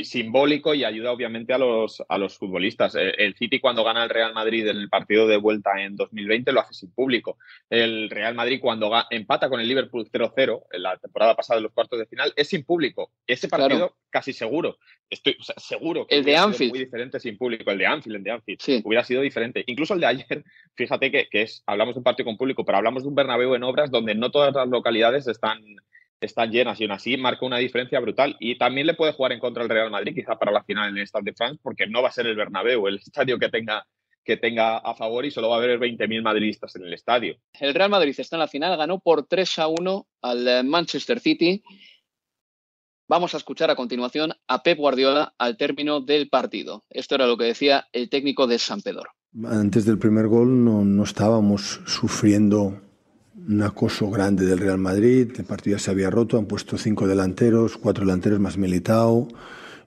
simbólico 0.09 0.75
y 0.75 0.85
ayuda 0.85 1.13
obviamente 1.13 1.53
a 1.53 1.59
los, 1.59 2.03
a 2.09 2.19
los 2.19 2.39
futbolistas. 2.39 2.95
Eh, 2.95 3.13
el 3.19 3.35
City 3.35 3.59
cuando 3.59 3.83
gana 3.85 4.05
el 4.05 4.11
Real 4.11 4.33
Madrid 4.33 4.67
en 4.69 4.77
el 4.77 4.89
partido 4.89 5.27
de 5.27 5.37
vuelta 5.37 5.71
en 5.83 5.97
2020 5.97 6.53
lo 6.53 6.61
hace 6.61 6.75
sin 6.75 6.93
público. 6.93 7.37
El 7.69 8.09
Real 8.11 8.35
Madrid 8.35 8.61
cuando 8.61 8.93
empata 9.11 9.49
con 9.49 9.61
el 9.61 9.69
Liverpool 9.69 10.09
0-0 10.11 10.63
en 10.71 10.83
la 10.83 10.97
temporada 10.99 11.35
pasada 11.35 11.59
en 11.59 11.65
los 11.65 11.73
cuartos 11.73 11.99
de 11.99 12.07
final 12.07 12.33
es 12.37 12.49
sin 12.49 12.65
público. 12.65 13.11
Ese 13.27 13.49
partido 13.49 13.97
casi 14.09 14.33
seguro, 14.33 14.79
estoy 15.11 15.37
seguro 15.57 16.07
que 16.07 16.17
el 16.17 16.25
de 16.25 16.37
Anfield. 16.37 16.71
muy 16.71 16.79
diferente 16.79 17.19
sin 17.19 17.37
público. 17.37 17.71
El 17.71 17.79
de 17.79 17.87
Anfield, 17.87 18.17
el 18.17 18.25
de 18.25 18.31
Anfield 18.31 18.83
hubiera 18.85 19.05
sido 19.05 19.21
diferente. 19.21 19.65
Incluso 19.67 19.95
el 19.95 20.01
de 20.01 20.07
ayer, 20.07 20.45
fíjate 20.75 21.11
que, 21.11 21.29
que 21.29 21.43
es, 21.43 21.63
hablamos 21.67 21.95
de 21.95 21.99
un 21.99 22.05
partido 22.05 22.27
con 22.27 22.37
público, 22.37 22.65
pero 22.65 22.79
hablamos 22.79 23.03
de 23.03 23.09
un 23.09 23.15
Bernabéu 23.15 23.55
en 23.55 23.65
obras 23.65 23.91
donde 23.91 24.15
no 24.15 24.31
todas 24.31 24.55
las 24.55 24.69
localidades 24.69 25.27
están 25.27 25.61
están 26.23 26.51
llenas 26.51 26.81
y 26.81 26.85
aún 26.85 26.93
así 26.93 27.17
marca 27.17 27.45
una 27.45 27.59
diferencia 27.59 28.01
brutal. 28.01 28.37
Y 28.41 28.57
también 28.57 28.87
le 28.87 28.95
puede 28.95 29.13
jugar 29.13 29.33
en 29.33 29.41
contra 29.41 29.63
el 29.63 29.69
Real 29.69 29.91
Madrid, 29.91 30.15
quizá 30.15 30.37
para 30.39 30.53
la 30.53 30.65
final 30.65 30.91
en 30.91 30.99
el 30.99 31.07
Stade 31.07 31.31
de 31.31 31.35
France, 31.35 31.61
porque 31.63 31.87
no 31.87 32.03
va 32.03 32.09
a 32.09 32.13
ser 32.13 32.27
el 32.27 32.37
Bernabéu 32.37 32.87
el 32.87 32.97
estadio 32.97 33.39
que 33.39 33.49
tenga, 33.49 33.87
que 34.25 34.37
tenga 34.37 34.79
a 34.79 34.95
favor 34.95 35.25
y 35.25 35.31
solo 35.31 35.49
va 35.49 35.57
a 35.57 35.59
haber 35.59 35.79
20.000 35.79 36.23
madridistas 36.23 36.75
en 36.77 36.85
el 36.85 36.95
estadio. 36.95 37.37
El 37.59 37.75
Real 37.75 37.91
Madrid 37.91 38.15
está 38.17 38.37
en 38.37 38.41
la 38.41 38.49
final, 38.49 38.77
ganó 38.77 39.01
por 39.01 39.27
3 39.27 39.59
a 39.59 39.69
1 39.69 40.07
al 40.23 40.49
eh, 40.49 40.63
Manchester 40.63 41.21
City. 41.21 41.63
Vamos 43.09 43.35
a 43.35 43.37
escuchar 43.37 43.71
a 43.71 43.77
continuación 43.77 44.33
a 44.47 44.63
Pep 44.63 44.79
Guardiola 44.79 45.35
al 45.37 45.57
término 45.57 46.01
del 46.01 46.29
partido. 46.29 46.85
Esto 46.89 47.17
era 47.17 47.27
lo 47.27 47.37
que 47.37 47.45
decía 47.45 47.89
el 47.93 48.09
técnico 48.09 48.47
de 48.47 48.59
San 48.59 48.81
Pedro. 48.81 49.11
Antes 49.45 49.85
del 49.85 49.99
primer 49.99 50.29
gol 50.29 50.65
no, 50.65 50.85
no 50.85 51.05
estábamos 51.05 51.81
sufriendo 51.87 52.81
un 53.49 53.63
acoso 53.63 54.11
grande 54.11 54.47
del 54.47 54.59
Real 54.59 54.79
Madrid, 54.79 55.33
el 55.37 55.45
partido 55.45 55.77
ya 55.77 55.83
se 55.83 55.91
había 55.91 56.11
roto, 56.11 56.39
han 56.39 56.47
puesto 56.47 56.79
cinco 56.79 57.07
delanteros, 57.07 57.77
cuatro 57.77 58.05
delanteros 58.05 58.41
más 58.41 58.57
Militao 58.57 59.29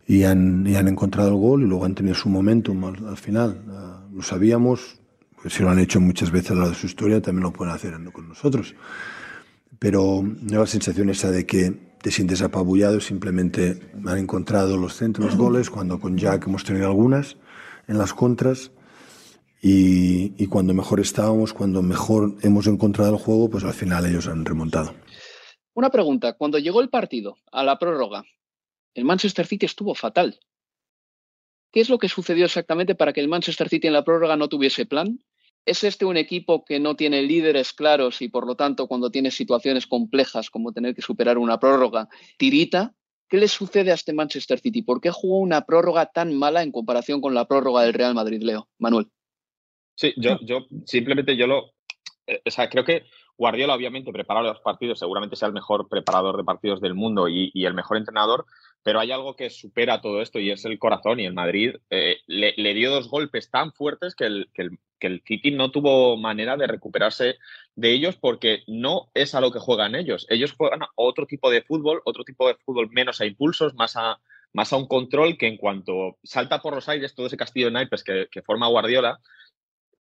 y 0.08 0.24
han, 0.24 0.68
encontrado 0.68 1.30
el 1.30 1.36
gol 1.36 1.64
y 1.64 1.66
luego 1.66 1.86
han 1.86 1.96
tenido 1.96 2.16
su 2.16 2.30
momentum 2.30 2.84
al, 2.86 3.18
final. 3.18 3.62
Ah, 3.70 4.04
lo 4.14 4.22
sabíamos, 4.22 5.00
pues 5.42 5.54
si 5.54 5.64
lo 5.64 5.70
han 5.70 5.80
hecho 5.80 6.00
muchas 6.00 6.32
veces 6.32 6.52
a 6.52 6.56
lo 6.56 6.70
de 6.70 6.76
su 6.76 6.86
historia, 6.86 7.22
también 7.22 7.44
lo 7.44 7.54
pueden 7.54 7.74
hacer 7.74 7.94
con 8.12 8.28
nosotros. 8.28 8.76
Pero 9.80 10.24
no 10.24 10.60
la 10.60 10.68
sensación 10.68 11.10
esa 11.10 11.32
de 11.32 11.46
que 11.46 11.96
te 12.02 12.12
sientes 12.12 12.42
apabullado, 12.42 13.00
simplemente 13.00 13.80
han 14.06 14.18
encontrado 14.18 14.78
los 14.78 14.96
centros, 14.96 15.26
los 15.26 15.38
goles, 15.38 15.70
cuando 15.70 16.00
con 16.00 16.18
Jack 16.18 16.46
hemos 16.48 16.64
tenido 16.64 16.86
algunas 16.86 17.38
en 17.88 17.98
las 17.98 18.14
contras 18.14 18.72
y, 19.68 20.46
cuando 20.46 20.76
mejor 20.76 21.00
estábamos, 21.00 21.52
cuando 21.52 21.82
mejor 21.82 22.36
hemos 22.44 22.68
encontrado 22.68 23.16
el 23.16 23.20
juego, 23.20 23.50
pues 23.50 23.64
al 23.64 23.74
final 23.74 24.06
ellos 24.06 24.28
han 24.28 24.46
remontado. 24.46 24.94
Una 25.74 25.90
pregunta, 25.90 26.34
cuando 26.34 26.60
llegó 26.60 26.82
el 26.82 26.90
partido 26.90 27.38
a 27.52 27.64
la 27.64 27.80
prórroga, 27.80 28.24
el 28.94 29.06
Manchester 29.06 29.48
City 29.48 29.66
estuvo 29.66 29.96
fatal. 29.96 30.40
¿Qué 31.72 31.82
es 31.82 31.90
lo 31.90 31.98
que 31.98 32.10
sucedió 32.10 32.46
exactamente 32.46 32.94
para 32.94 33.12
que 33.12 33.22
el 33.22 33.28
Manchester 33.28 33.68
City 33.68 33.88
en 33.88 33.94
la 33.94 34.04
prórroga 34.04 34.38
no 34.38 34.50
tuviese 34.50 34.86
plan? 34.86 35.20
¿Es 35.66 35.84
este 35.84 36.06
un 36.06 36.18
equipo 36.18 36.64
que 36.64 36.80
no 36.80 36.96
tiene 36.96 37.24
líderes 37.24 37.74
claros 37.74 38.22
y 38.22 38.30
por 38.30 38.46
lo 38.46 38.56
tanto 38.56 38.88
cuando 38.88 39.10
tiene 39.10 39.32
situaciones 39.32 39.88
complejas 39.88 40.52
como 40.52 40.74
tener 40.74 40.94
que 40.94 41.02
superar 41.02 41.40
una 41.40 41.60
prórroga, 41.60 42.08
tirita? 42.38 42.94
¿Qué 43.28 43.38
le 43.38 43.48
sucede 43.48 43.90
a 43.90 43.96
este 43.96 44.14
Manchester 44.14 44.60
City? 44.60 44.84
¿Por 44.84 45.02
qué 45.02 45.10
jugó 45.10 45.40
una 45.40 45.66
prórroga 45.66 46.06
tan 46.06 46.38
mala 46.38 46.62
en 46.62 46.72
comparación 46.72 47.20
con 47.20 47.34
la 47.34 47.48
prórroga 47.48 47.82
del 47.82 47.94
Real 47.94 48.14
Madrid, 48.14 48.44
Leo? 48.44 48.70
Manuel. 48.78 49.10
Sí, 49.96 50.14
yo, 50.18 50.38
yo 50.42 50.66
simplemente 50.86 51.36
yo 51.36 51.48
lo. 51.48 51.72
Eh, 52.28 52.42
o 52.46 52.52
sea, 52.52 52.70
creo 52.70 52.84
que 52.84 53.06
Guardiola, 53.38 53.76
obviamente, 53.76 54.14
prepara 54.14 54.42
los 54.42 54.60
partidos, 54.62 55.00
seguramente 55.00 55.36
sea 55.36 55.48
el 55.48 55.54
mejor 55.54 55.90
preparador 55.90 56.38
de 56.38 56.44
partidos 56.44 56.80
del 56.80 56.94
mundo 56.94 57.28
y, 57.28 57.52
el 57.66 57.74
mejor 57.74 57.98
entrenador, 57.98 58.46
pero 58.82 59.00
hay 59.00 59.12
algo 59.12 59.36
que 59.36 59.50
supera 59.50 60.02
todo 60.02 60.22
esto 60.22 60.40
y 60.40 60.52
es 60.52 60.64
el 60.66 60.80
corazón. 60.80 61.20
Y 61.20 61.26
el 61.26 61.34
Madrid 61.34 61.76
eh, 61.90 62.18
le, 62.28 62.74
dio 62.74 62.92
dos 62.92 63.10
golpes 63.10 63.50
tan 63.50 63.74
fuertes 63.74 64.16
que 64.16 64.26
el, 64.26 64.50
que, 64.54 64.62
el, 64.64 64.80
que 65.00 65.08
el 65.08 65.22
City 65.26 65.52
no 65.52 65.72
tuvo 65.72 66.16
manera 66.18 66.56
de 66.56 66.68
recuperarse 66.68 67.36
de 67.76 67.92
ellos 67.92 68.16
porque 68.16 68.64
no 68.68 69.10
es 69.14 69.36
a 69.36 69.42
lo 69.42 69.52
que 69.52 69.60
juegan 69.60 69.96
ellos. 69.96 70.26
Ellos 70.30 70.54
juegan 70.54 70.84
a 70.84 70.90
otro 70.96 71.26
tipo 71.26 71.50
de 71.52 71.62
fútbol, 71.62 72.02
otro 72.06 72.24
tipo 72.24 72.48
de 72.48 72.56
fútbol 72.56 72.90
menos 72.92 73.20
a 73.20 73.26
impulsos, 73.26 73.74
más 73.74 73.98
a, 73.98 74.20
más 74.54 74.72
a 74.72 74.78
un 74.78 74.88
control 74.88 75.38
que 75.38 75.48
en 75.48 75.58
cuanto 75.58 76.18
salta 76.24 76.62
por 76.62 76.74
los 76.74 76.88
aires 76.88 77.16
todo 77.16 77.28
ese 77.28 77.38
castillo 77.38 77.66
de 77.66 77.74
naipes 77.74 78.04
que, 78.04 78.28
que 78.32 78.42
forma 78.42 78.70
Guardiola, 78.70 79.20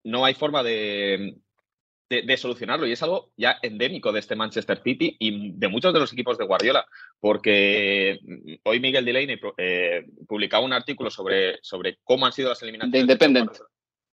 no 0.04 0.24
hay 0.24 0.34
forma 0.34 0.62
de, 0.62 1.36
de, 2.08 2.36
solucionarlo 2.36 2.86
y 2.86 2.92
es 2.92 3.02
algo 3.02 3.30
ya 3.36 3.58
endémico 3.62 4.10
de 4.12 4.20
este 4.20 4.34
Manchester 4.34 4.82
City 4.82 5.16
y 5.18 5.52
de 5.52 5.68
muchos 5.68 5.94
de 5.94 6.00
los 6.00 6.12
equipos 6.12 6.36
de 6.38 6.44
Guardiola, 6.44 6.84
porque 7.20 8.18
mm, 8.22 8.54
hoy 8.64 8.80
Miguel 8.80 9.04
Delaney 9.04 9.38
eh, 9.56 10.06
publicaba 10.26 10.64
un 10.64 10.72
artículo 10.72 11.10
sobre, 11.10 11.58
sobre 11.62 11.98
cómo 12.02 12.26
han 12.26 12.32
sido 12.32 12.48
las 12.48 12.62
eliminatorias. 12.62 13.06
De 13.06 13.12
Independent. 13.12 13.52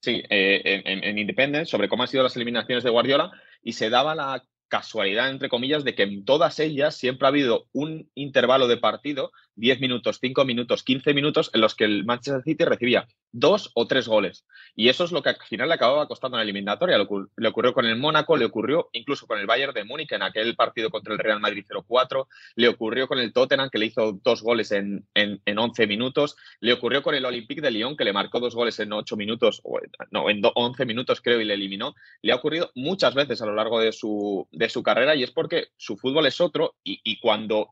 Sí, 0.02 0.22
eh, 0.30 0.84
en, 0.86 1.04
en 1.04 1.18
Independent, 1.18 1.68
sobre 1.68 1.88
cómo 1.88 2.04
han 2.04 2.10
sido 2.10 2.24
las 2.24 2.36
eliminaciones 2.36 2.84
de 2.84 2.90
Guardiola, 2.90 3.32
y 3.64 3.74
se 3.74 3.90
daba 3.90 4.14
la 4.14 4.44
casualidad, 4.68 5.30
entre 5.30 5.50
comillas, 5.50 5.84
de 5.84 5.96
que 5.96 6.04
en 6.04 6.26
todas 6.26 6.60
ellas 6.60 6.96
siempre 6.98 7.26
ha 7.26 7.30
habido 7.30 7.68
un 7.72 8.10
intervalo 8.14 8.68
de 8.68 8.78
partido, 8.78 9.32
10 9.56 9.80
minutos, 9.80 10.20
5 10.22 10.46
minutos, 10.46 10.84
15 10.84 11.14
minutos, 11.14 11.52
en 11.54 11.62
los 11.62 11.76
que 11.76 11.86
el 11.86 12.06
Manchester 12.06 12.44
City 12.44 12.66
recibía 12.66 13.08
dos 13.32 13.72
o 13.74 13.86
tres 13.86 14.08
goles. 14.08 14.46
Y 14.76 14.88
eso 14.88 15.04
es 15.04 15.12
lo 15.12 15.22
que 15.22 15.30
al 15.30 15.38
final 15.38 15.68
le 15.68 15.76
acababa 15.76 16.08
costando 16.08 16.38
en 16.38 16.40
la 16.40 16.44
eliminatoria. 16.44 16.98
Le 16.98 17.48
ocurrió 17.48 17.74
con 17.74 17.86
el 17.86 17.98
Mónaco, 17.98 18.38
le 18.38 18.46
ocurrió 18.46 18.90
incluso 18.94 19.28
con 19.28 19.40
el 19.40 19.46
Bayern 19.46 19.74
de 19.74 19.84
Múnich 19.84 20.14
en 20.14 20.22
aquel 20.24 20.56
partido 20.56 20.90
contra 20.90 21.14
el 21.14 21.20
Real 21.20 21.42
Madrid 21.42 21.66
0-4, 21.68 22.28
le 22.56 22.70
ocurrió 22.70 23.08
con 23.08 23.20
el 23.20 23.34
Tottenham, 23.34 23.70
que 23.70 23.78
le 23.78 23.88
hizo 23.88 24.20
dos 24.24 24.42
goles 24.42 24.72
en, 24.72 25.06
en, 25.14 25.60
11 25.60 25.88
minutos, 25.88 26.38
le 26.62 26.74
ocurrió 26.74 27.04
con 27.04 27.14
el 27.16 27.26
Olympique 27.26 27.62
de 27.62 27.72
Lyon, 27.72 27.98
que 27.98 28.06
le 28.06 28.14
marcó 28.14 28.40
dos 28.40 28.56
goles 28.56 28.80
en 28.80 28.94
8 28.94 29.18
minutos, 29.18 29.62
o 29.64 29.80
no, 30.12 30.30
en 30.30 30.42
11 30.54 30.86
minutos 30.86 31.22
creo, 31.22 31.42
y 31.42 31.46
le 31.46 31.56
eliminó. 31.56 31.94
Le 32.22 32.32
ha 32.32 32.38
ocurrido 32.38 32.72
muchas 32.76 33.16
veces 33.16 33.42
a 33.42 33.46
lo 33.46 33.54
largo 33.54 33.80
de 33.80 33.92
su, 33.92 34.48
de 34.52 34.70
su 34.70 34.82
carrera 34.82 35.16
y 35.16 35.24
es 35.24 35.32
porque 35.32 35.68
su 35.76 35.98
fútbol 35.98 36.26
es 36.26 36.40
otro 36.40 36.76
y 36.84 37.20
cuando 37.20 37.72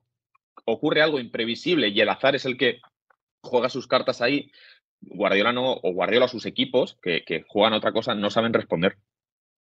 ocurre 0.66 1.02
algo 1.02 1.20
imprevisible 1.20 1.90
y 1.90 2.00
el 2.00 2.10
azar 2.10 2.36
es 2.36 2.46
el 2.46 2.58
que 2.58 2.80
juega 3.42 3.70
sus 3.70 3.88
cartas 3.88 4.22
ahí, 4.22 4.52
Guardiola 5.02 5.52
no, 5.52 5.74
o 5.74 5.94
Guardiola 5.94 6.28
sus 6.28 6.46
equipos, 6.46 6.98
que, 7.02 7.24
que 7.26 7.44
juegan 7.48 7.74
otra 7.74 7.92
cosa, 7.92 8.16
no 8.16 8.30
saben 8.30 8.54
responder. 8.54 8.98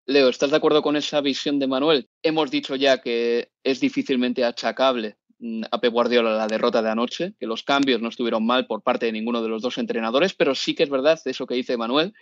Leo, 0.05 0.29
¿estás 0.29 0.51
de 0.51 0.57
acuerdo 0.57 0.81
con 0.81 0.95
esa 0.95 1.21
visión 1.21 1.59
de 1.59 1.67
Manuel? 1.67 2.09
Hemos 2.21 2.51
dicho 2.51 2.75
ya 2.75 2.99
que 2.99 3.51
es 3.63 3.79
difícilmente 3.79 4.43
achacable 4.43 5.17
mm, 5.39 5.63
a 5.71 5.79
Pep 5.79 5.93
Guardiola 5.93 6.31
la 6.31 6.47
derrota 6.47 6.81
de 6.81 6.89
anoche, 6.89 7.33
que 7.39 7.47
los 7.47 7.63
cambios 7.63 8.01
no 8.01 8.09
estuvieron 8.09 8.45
mal 8.45 8.67
por 8.67 8.83
parte 8.83 9.05
de 9.05 9.13
ninguno 9.13 9.41
de 9.41 9.49
los 9.49 9.61
dos 9.61 9.77
entrenadores, 9.77 10.33
pero 10.33 10.55
sí 10.55 10.75
que 10.75 10.83
es 10.83 10.89
verdad 10.89 11.19
eso 11.23 11.47
que 11.47 11.55
dice 11.55 11.77
Manuel, 11.77 12.13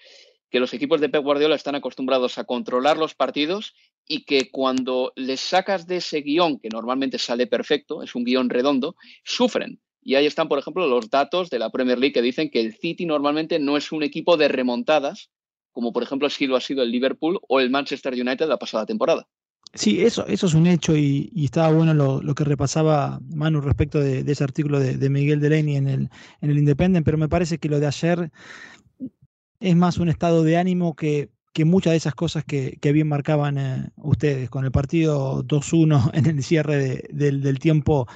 que 0.52 0.60
los 0.60 0.74
equipos 0.74 1.02
de 1.02 1.10
Pep 1.10 1.24
Guardiola 1.24 1.56
están 1.56 1.76
acostumbrados 1.76 2.38
a 2.38 2.44
controlar 2.44 2.98
los 2.98 3.16
partidos 3.16 3.74
y 4.12 4.26
que 4.26 4.52
cuando 4.52 5.14
les 5.16 5.40
sacas 5.40 5.88
de 5.88 5.98
ese 5.98 6.20
guion, 6.20 6.60
que 6.60 6.68
normalmente 6.68 7.18
sale 7.18 7.48
perfecto, 7.48 8.04
es 8.04 8.14
un 8.14 8.26
guion 8.26 8.50
redondo, 8.50 8.98
sufren. 9.24 9.80
Y 10.02 10.16
ahí 10.16 10.26
están, 10.26 10.50
por 10.50 10.60
ejemplo, 10.60 10.86
los 10.86 11.10
datos 11.10 11.50
de 11.50 11.60
la 11.60 11.70
Premier 11.70 11.98
League 11.98 12.12
que 12.12 12.22
dicen 12.22 12.50
que 12.50 12.60
el 12.60 12.74
City 12.74 13.06
normalmente 13.06 13.58
no 13.58 13.78
es 13.78 13.90
un 13.94 14.04
equipo 14.04 14.36
de 14.36 14.50
remontadas, 14.50 15.30
como 15.72 15.94
por 15.94 16.04
ejemplo 16.04 16.30
si 16.30 16.46
lo 16.46 16.58
ha 16.58 16.60
sido 16.60 16.84
el 16.84 16.92
Liverpool 16.92 17.40
o 17.48 17.62
el 17.62 17.70
Manchester 17.70 18.12
United 18.12 18.50
la 18.50 18.58
pasada 18.58 18.86
temporada. 18.86 19.30
Sí, 19.74 20.02
eso, 20.02 20.28
eso 20.28 20.48
es 20.48 20.54
un 20.56 20.68
hecho 20.68 20.98
y, 20.98 21.32
estaba 21.34 21.72
bueno 21.72 21.94
lo, 21.94 22.36
que 22.36 22.44
repasaba 22.44 23.22
Manu 23.34 23.62
respecto 23.62 24.02
de, 24.02 24.30
ese 24.30 24.44
artículo 24.44 24.82
de, 24.82 25.10
Miguel 25.10 25.40
Delaney 25.40 25.78
en 25.78 25.88
el, 25.88 26.10
en 26.42 26.50
el 26.50 26.58
Independent, 26.58 27.06
pero 27.06 27.18
me 27.18 27.30
parece 27.30 27.60
que 27.60 27.70
lo 27.70 27.80
de 27.80 27.88
ayer 27.88 28.30
es 29.62 29.76
más 29.78 30.00
un 30.00 30.10
estado 30.10 30.44
de 30.44 30.58
ánimo 30.58 30.98
que, 30.98 31.30
que 31.54 31.66
muchas 31.66 31.92
de 31.92 31.98
esas 31.98 32.16
cosas 32.16 32.44
que, 32.46 32.78
bien 32.94 33.08
marcaban 33.08 33.58
eh, 33.58 33.90
ustedes 33.98 34.50
con 34.50 34.66
el 34.66 34.72
partido 34.72 35.44
2-1 35.44 36.12
en 36.14 36.26
el 36.26 36.44
cierre 36.44 37.04
del, 37.10 37.60
tiempo 37.60 38.08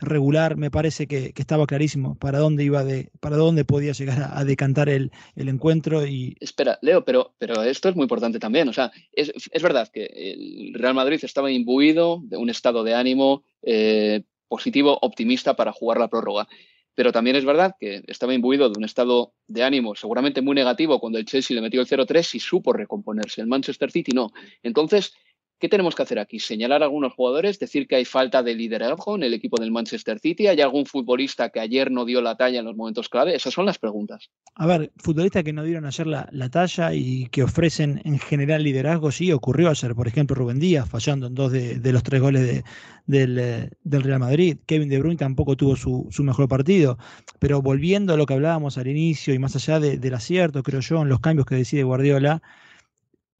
regular, 0.00 0.56
me 0.56 0.70
parece 0.70 1.06
que, 1.06 1.32
estaba 1.36 1.66
clarísimo 1.66 2.16
para 2.16 2.38
dónde 2.38 2.64
iba 2.64 2.84
de, 2.84 3.10
para 3.20 3.36
dónde 3.36 3.64
podía 3.64 3.92
llegar 3.92 4.30
a, 4.32 4.44
decantar 4.44 4.88
el, 4.88 5.10
encuentro 5.36 6.06
y. 6.06 6.36
Espera, 6.40 6.78
Leo, 6.82 7.04
pero, 7.04 7.34
pero 7.38 7.62
esto 7.62 7.88
es 7.88 7.96
muy 7.96 8.04
importante 8.04 8.38
también. 8.38 8.68
O 8.68 8.72
sea, 8.72 8.90
es, 9.12 9.62
verdad 9.62 9.88
que 9.92 10.06
el 10.06 10.74
Real 10.74 10.94
Madrid 10.94 11.20
estaba 11.22 11.50
imbuido 11.50 12.20
de 12.24 12.36
un 12.36 12.50
estado 12.50 12.84
de 12.84 12.94
ánimo 12.94 13.44
eh, 13.62 14.22
positivo, 14.48 14.98
optimista 15.00 15.54
para 15.54 15.72
jugar 15.72 15.98
la 15.98 16.08
prórroga. 16.08 16.46
Pero 16.94 17.12
también 17.12 17.36
es 17.36 17.44
verdad 17.44 17.74
que 17.78 18.02
estaba 18.06 18.34
imbuido 18.34 18.68
de 18.68 18.78
un 18.78 18.84
estado 18.84 19.34
de 19.46 19.62
ánimo 19.62 19.94
seguramente 19.94 20.42
muy 20.42 20.54
negativo 20.54 21.00
cuando 21.00 21.18
el 21.18 21.24
Chelsea 21.24 21.54
le 21.54 21.62
metió 21.62 21.80
el 21.80 21.86
0-3 21.86 22.34
y 22.34 22.40
supo 22.40 22.72
recomponerse. 22.72 23.40
El 23.40 23.46
Manchester 23.46 23.90
City 23.90 24.12
no. 24.12 24.30
Entonces, 24.62 25.14
¿Qué 25.62 25.68
tenemos 25.68 25.94
que 25.94 26.02
hacer 26.02 26.18
aquí? 26.18 26.40
¿Señalar 26.40 26.82
a 26.82 26.86
algunos 26.86 27.12
jugadores? 27.12 27.60
¿Decir 27.60 27.86
que 27.86 27.94
hay 27.94 28.04
falta 28.04 28.42
de 28.42 28.52
liderazgo 28.52 29.14
en 29.14 29.22
el 29.22 29.32
equipo 29.32 29.60
del 29.60 29.70
Manchester 29.70 30.18
City? 30.18 30.48
¿Hay 30.48 30.60
algún 30.60 30.86
futbolista 30.86 31.50
que 31.50 31.60
ayer 31.60 31.88
no 31.88 32.04
dio 32.04 32.20
la 32.20 32.36
talla 32.36 32.58
en 32.58 32.64
los 32.64 32.74
momentos 32.74 33.08
clave? 33.08 33.36
Esas 33.36 33.54
son 33.54 33.66
las 33.66 33.78
preguntas. 33.78 34.28
A 34.56 34.66
ver, 34.66 34.90
futbolistas 34.96 35.44
que 35.44 35.52
no 35.52 35.62
dieron 35.62 35.86
ayer 35.86 36.08
la, 36.08 36.48
talla 36.50 36.94
y 36.94 37.26
que 37.26 37.44
ofrecen 37.44 38.02
en 38.04 38.18
general 38.18 38.64
liderazgo, 38.64 39.12
sí, 39.12 39.30
ocurrió 39.30 39.70
ayer. 39.70 39.94
Por 39.94 40.08
ejemplo, 40.08 40.34
Rubén 40.34 40.58
Díaz 40.58 40.88
fallando 40.88 41.28
en 41.28 41.36
dos 41.36 41.52
de, 41.52 41.92
los 41.92 42.02
tres 42.02 42.20
goles 42.20 42.64
del, 43.06 43.70
Real 43.84 44.18
Madrid. 44.18 44.58
Kevin 44.66 44.88
De 44.88 44.98
Bruyne 44.98 45.16
tampoco 45.16 45.56
tuvo 45.56 45.76
su, 45.76 46.24
mejor 46.24 46.48
partido. 46.48 46.98
Pero 47.38 47.62
volviendo 47.62 48.14
a 48.14 48.16
lo 48.16 48.26
que 48.26 48.34
hablábamos 48.34 48.78
al 48.78 48.88
inicio 48.88 49.32
y 49.32 49.38
más 49.38 49.54
allá 49.54 49.78
del 49.78 50.14
acierto, 50.14 50.64
creo 50.64 50.80
yo, 50.80 51.02
en 51.02 51.08
los 51.08 51.20
cambios 51.20 51.46
que 51.46 51.54
decide 51.54 51.84
Guardiola, 51.84 52.42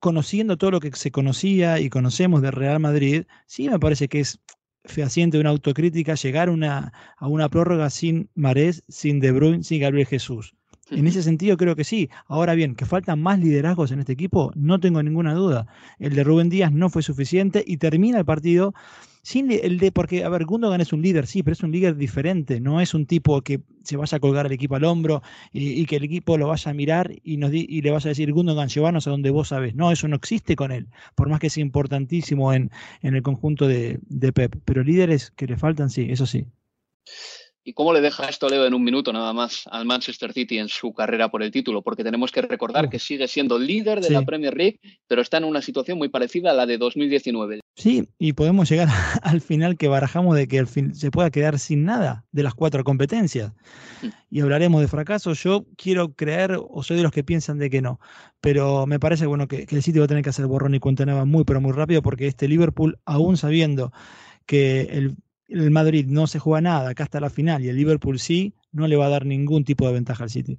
conociendo 0.02 0.58
todo 0.58 0.72
lo 0.72 0.80
que 0.80 0.90
se 0.96 1.12
conocía 1.12 1.78
y 1.78 1.88
conocemos 1.88 2.42
de 2.42 2.50
Real 2.50 2.80
Madrid, 2.80 3.24
sí 3.46 3.68
me 3.68 3.78
parece 3.78 4.08
que 4.08 4.18
es 4.18 4.40
fehaciente 4.84 5.38
una 5.38 5.50
autocrítica 5.50 6.16
llegar 6.16 6.50
una, 6.50 6.92
a 7.16 7.28
una 7.28 7.48
prórroga 7.48 7.88
sin 7.88 8.28
Marés, 8.34 8.82
sin 8.88 9.20
De 9.20 9.30
Bruyne, 9.30 9.62
sin 9.62 9.80
Gabriel 9.80 10.08
Jesús. 10.08 10.56
En 10.90 11.06
ese 11.06 11.22
sentido 11.22 11.56
creo 11.56 11.76
que 11.76 11.84
sí. 11.84 12.10
Ahora 12.26 12.54
bien, 12.54 12.74
que 12.74 12.84
faltan 12.84 13.22
más 13.22 13.38
liderazgos 13.38 13.92
en 13.92 14.00
este 14.00 14.12
equipo, 14.12 14.52
no 14.54 14.80
tengo 14.80 15.02
ninguna 15.02 15.34
duda. 15.34 15.66
El 15.98 16.14
de 16.14 16.24
Rubén 16.24 16.50
Díaz 16.50 16.72
no 16.72 16.90
fue 16.90 17.02
suficiente 17.02 17.64
y 17.66 17.78
termina 17.78 18.18
el 18.18 18.24
partido 18.24 18.74
sin 19.22 19.52
el 19.52 19.78
de, 19.78 19.92
porque, 19.92 20.24
a 20.24 20.28
ver, 20.28 20.44
Gundogan 20.44 20.80
es 20.80 20.92
un 20.92 21.00
líder, 21.00 21.28
sí, 21.28 21.44
pero 21.44 21.52
es 21.52 21.62
un 21.62 21.70
líder 21.70 21.96
diferente, 21.96 22.60
no 22.60 22.80
es 22.80 22.92
un 22.92 23.06
tipo 23.06 23.40
que 23.42 23.62
se 23.84 23.96
vaya 23.96 24.16
a 24.16 24.20
colgar 24.20 24.46
al 24.46 24.52
equipo 24.52 24.74
al 24.74 24.84
hombro 24.84 25.22
y, 25.52 25.86
que 25.86 25.96
el 25.96 26.04
equipo 26.04 26.36
lo 26.36 26.48
vaya 26.48 26.72
a 26.72 26.74
mirar 26.74 27.12
y, 27.22 27.36
nos 27.36 27.52
y 27.54 27.80
le 27.82 27.90
vaya 27.92 28.08
a 28.08 28.10
decir, 28.10 28.32
Gundogan, 28.32 28.68
llévanos 28.68 29.06
a 29.06 29.10
donde 29.10 29.30
vos 29.30 29.48
sabes. 29.48 29.76
No, 29.76 29.92
eso 29.92 30.08
no 30.08 30.16
existe 30.16 30.56
con 30.56 30.72
él, 30.72 30.88
por 31.14 31.28
más 31.28 31.38
que 31.38 31.50
sea 31.50 31.62
importantísimo 31.62 32.52
en, 32.52 32.70
en 33.00 33.14
el 33.14 33.22
conjunto 33.22 33.68
de, 33.68 34.00
de 34.08 34.32
Pep. 34.32 34.56
Pero 34.64 34.82
líderes 34.82 35.30
que 35.30 35.46
le 35.46 35.56
faltan, 35.56 35.88
sí, 35.88 36.08
eso 36.10 36.26
sí. 36.26 36.46
¿Y 37.64 37.74
cómo 37.74 37.92
le 37.92 38.00
deja 38.00 38.28
esto, 38.28 38.48
Leo, 38.48 38.66
en 38.66 38.74
un 38.74 38.82
minuto 38.82 39.12
nada 39.12 39.32
más 39.32 39.68
al 39.70 39.84
Manchester 39.84 40.32
City 40.32 40.58
en 40.58 40.68
su 40.68 40.92
carrera 40.92 41.30
por 41.30 41.44
el 41.44 41.52
título? 41.52 41.82
Porque 41.82 42.02
tenemos 42.02 42.32
que 42.32 42.42
recordar 42.42 42.90
que 42.90 42.98
sigue 42.98 43.28
siendo 43.28 43.56
líder 43.56 44.00
de 44.00 44.10
la 44.10 44.22
Premier 44.22 44.56
League, 44.56 44.80
pero 45.06 45.22
está 45.22 45.36
en 45.36 45.44
una 45.44 45.62
situación 45.62 45.96
muy 45.96 46.08
parecida 46.08 46.50
a 46.50 46.54
la 46.54 46.66
de 46.66 46.76
2019. 46.76 47.60
Sí, 47.76 48.08
y 48.18 48.32
podemos 48.32 48.68
llegar 48.68 48.88
al 49.22 49.40
final 49.40 49.76
que 49.76 49.86
barajamos 49.86 50.34
de 50.34 50.48
que 50.48 50.66
fin 50.66 50.94
se 50.96 51.12
pueda 51.12 51.30
quedar 51.30 51.60
sin 51.60 51.84
nada 51.84 52.24
de 52.32 52.42
las 52.42 52.54
cuatro 52.54 52.82
competencias. 52.82 53.52
Mm. 54.02 54.08
Y 54.30 54.40
hablaremos 54.40 54.80
de 54.80 54.88
fracaso. 54.88 55.32
Yo 55.34 55.64
quiero 55.76 56.14
creer, 56.14 56.58
o 56.60 56.82
soy 56.82 56.96
de 56.96 57.04
los 57.04 57.12
que 57.12 57.22
piensan 57.22 57.58
de 57.58 57.70
que 57.70 57.80
no, 57.80 58.00
pero 58.40 58.86
me 58.88 58.98
parece 58.98 59.26
bueno 59.26 59.46
que, 59.46 59.66
que 59.66 59.76
el 59.76 59.82
City 59.84 60.00
va 60.00 60.06
a 60.06 60.08
tener 60.08 60.24
que 60.24 60.30
hacer 60.30 60.46
borrón 60.46 60.74
y 60.74 60.80
cuenta 60.80 61.06
nueva 61.06 61.24
muy, 61.26 61.44
pero 61.44 61.60
muy 61.60 61.72
rápido, 61.72 62.02
porque 62.02 62.26
este 62.26 62.48
Liverpool, 62.48 62.98
aún 63.04 63.36
sabiendo 63.36 63.92
que 64.46 64.80
el 64.80 65.16
el 65.52 65.70
Madrid 65.70 66.06
no 66.08 66.26
se 66.26 66.38
juega 66.38 66.60
nada 66.60 66.90
acá 66.90 67.04
hasta 67.04 67.20
la 67.20 67.30
final 67.30 67.64
y 67.64 67.68
el 67.68 67.76
Liverpool 67.76 68.18
sí, 68.18 68.54
no 68.72 68.88
le 68.88 68.96
va 68.96 69.06
a 69.06 69.10
dar 69.10 69.26
ningún 69.26 69.64
tipo 69.64 69.86
de 69.86 69.92
ventaja 69.92 70.24
al 70.24 70.30
City. 70.30 70.58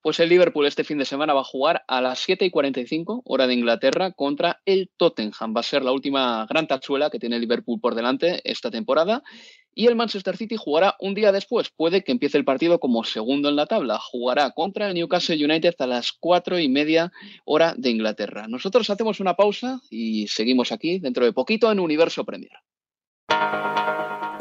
Pues 0.00 0.18
el 0.20 0.30
Liverpool 0.30 0.66
este 0.66 0.84
fin 0.84 0.98
de 0.98 1.04
semana 1.04 1.34
va 1.34 1.42
a 1.42 1.44
jugar 1.44 1.84
a 1.86 2.00
las 2.00 2.18
7 2.20 2.44
y 2.44 2.50
45, 2.50 3.22
hora 3.24 3.46
de 3.46 3.54
Inglaterra, 3.54 4.12
contra 4.12 4.60
el 4.64 4.90
Tottenham. 4.96 5.54
Va 5.54 5.60
a 5.60 5.64
ser 5.64 5.82
la 5.82 5.92
última 5.92 6.46
gran 6.48 6.66
tachuela 6.66 7.10
que 7.10 7.18
tiene 7.18 7.38
Liverpool 7.38 7.80
por 7.80 7.94
delante 7.94 8.40
esta 8.44 8.70
temporada. 8.70 9.22
Y 9.74 9.86
el 9.86 9.94
Manchester 9.94 10.36
City 10.36 10.56
jugará 10.56 10.96
un 10.98 11.14
día 11.14 11.30
después. 11.30 11.70
Puede 11.70 12.02
que 12.02 12.12
empiece 12.12 12.36
el 12.36 12.44
partido 12.44 12.80
como 12.80 13.04
segundo 13.04 13.48
en 13.48 13.56
la 13.56 13.66
tabla. 13.66 13.98
Jugará 13.98 14.50
contra 14.50 14.88
el 14.88 14.94
Newcastle 14.94 15.42
United 15.42 15.74
a 15.78 15.86
las 15.86 16.12
4 16.12 16.58
y 16.58 16.68
media, 16.68 17.12
hora 17.44 17.74
de 17.76 17.90
Inglaterra. 17.90 18.46
Nosotros 18.48 18.90
hacemos 18.90 19.20
una 19.20 19.34
pausa 19.34 19.80
y 19.88 20.26
seguimos 20.26 20.72
aquí 20.72 20.98
dentro 20.98 21.24
de 21.24 21.32
poquito 21.32 21.70
en 21.70 21.80
Universo 21.80 22.24
Premier. 22.24 22.52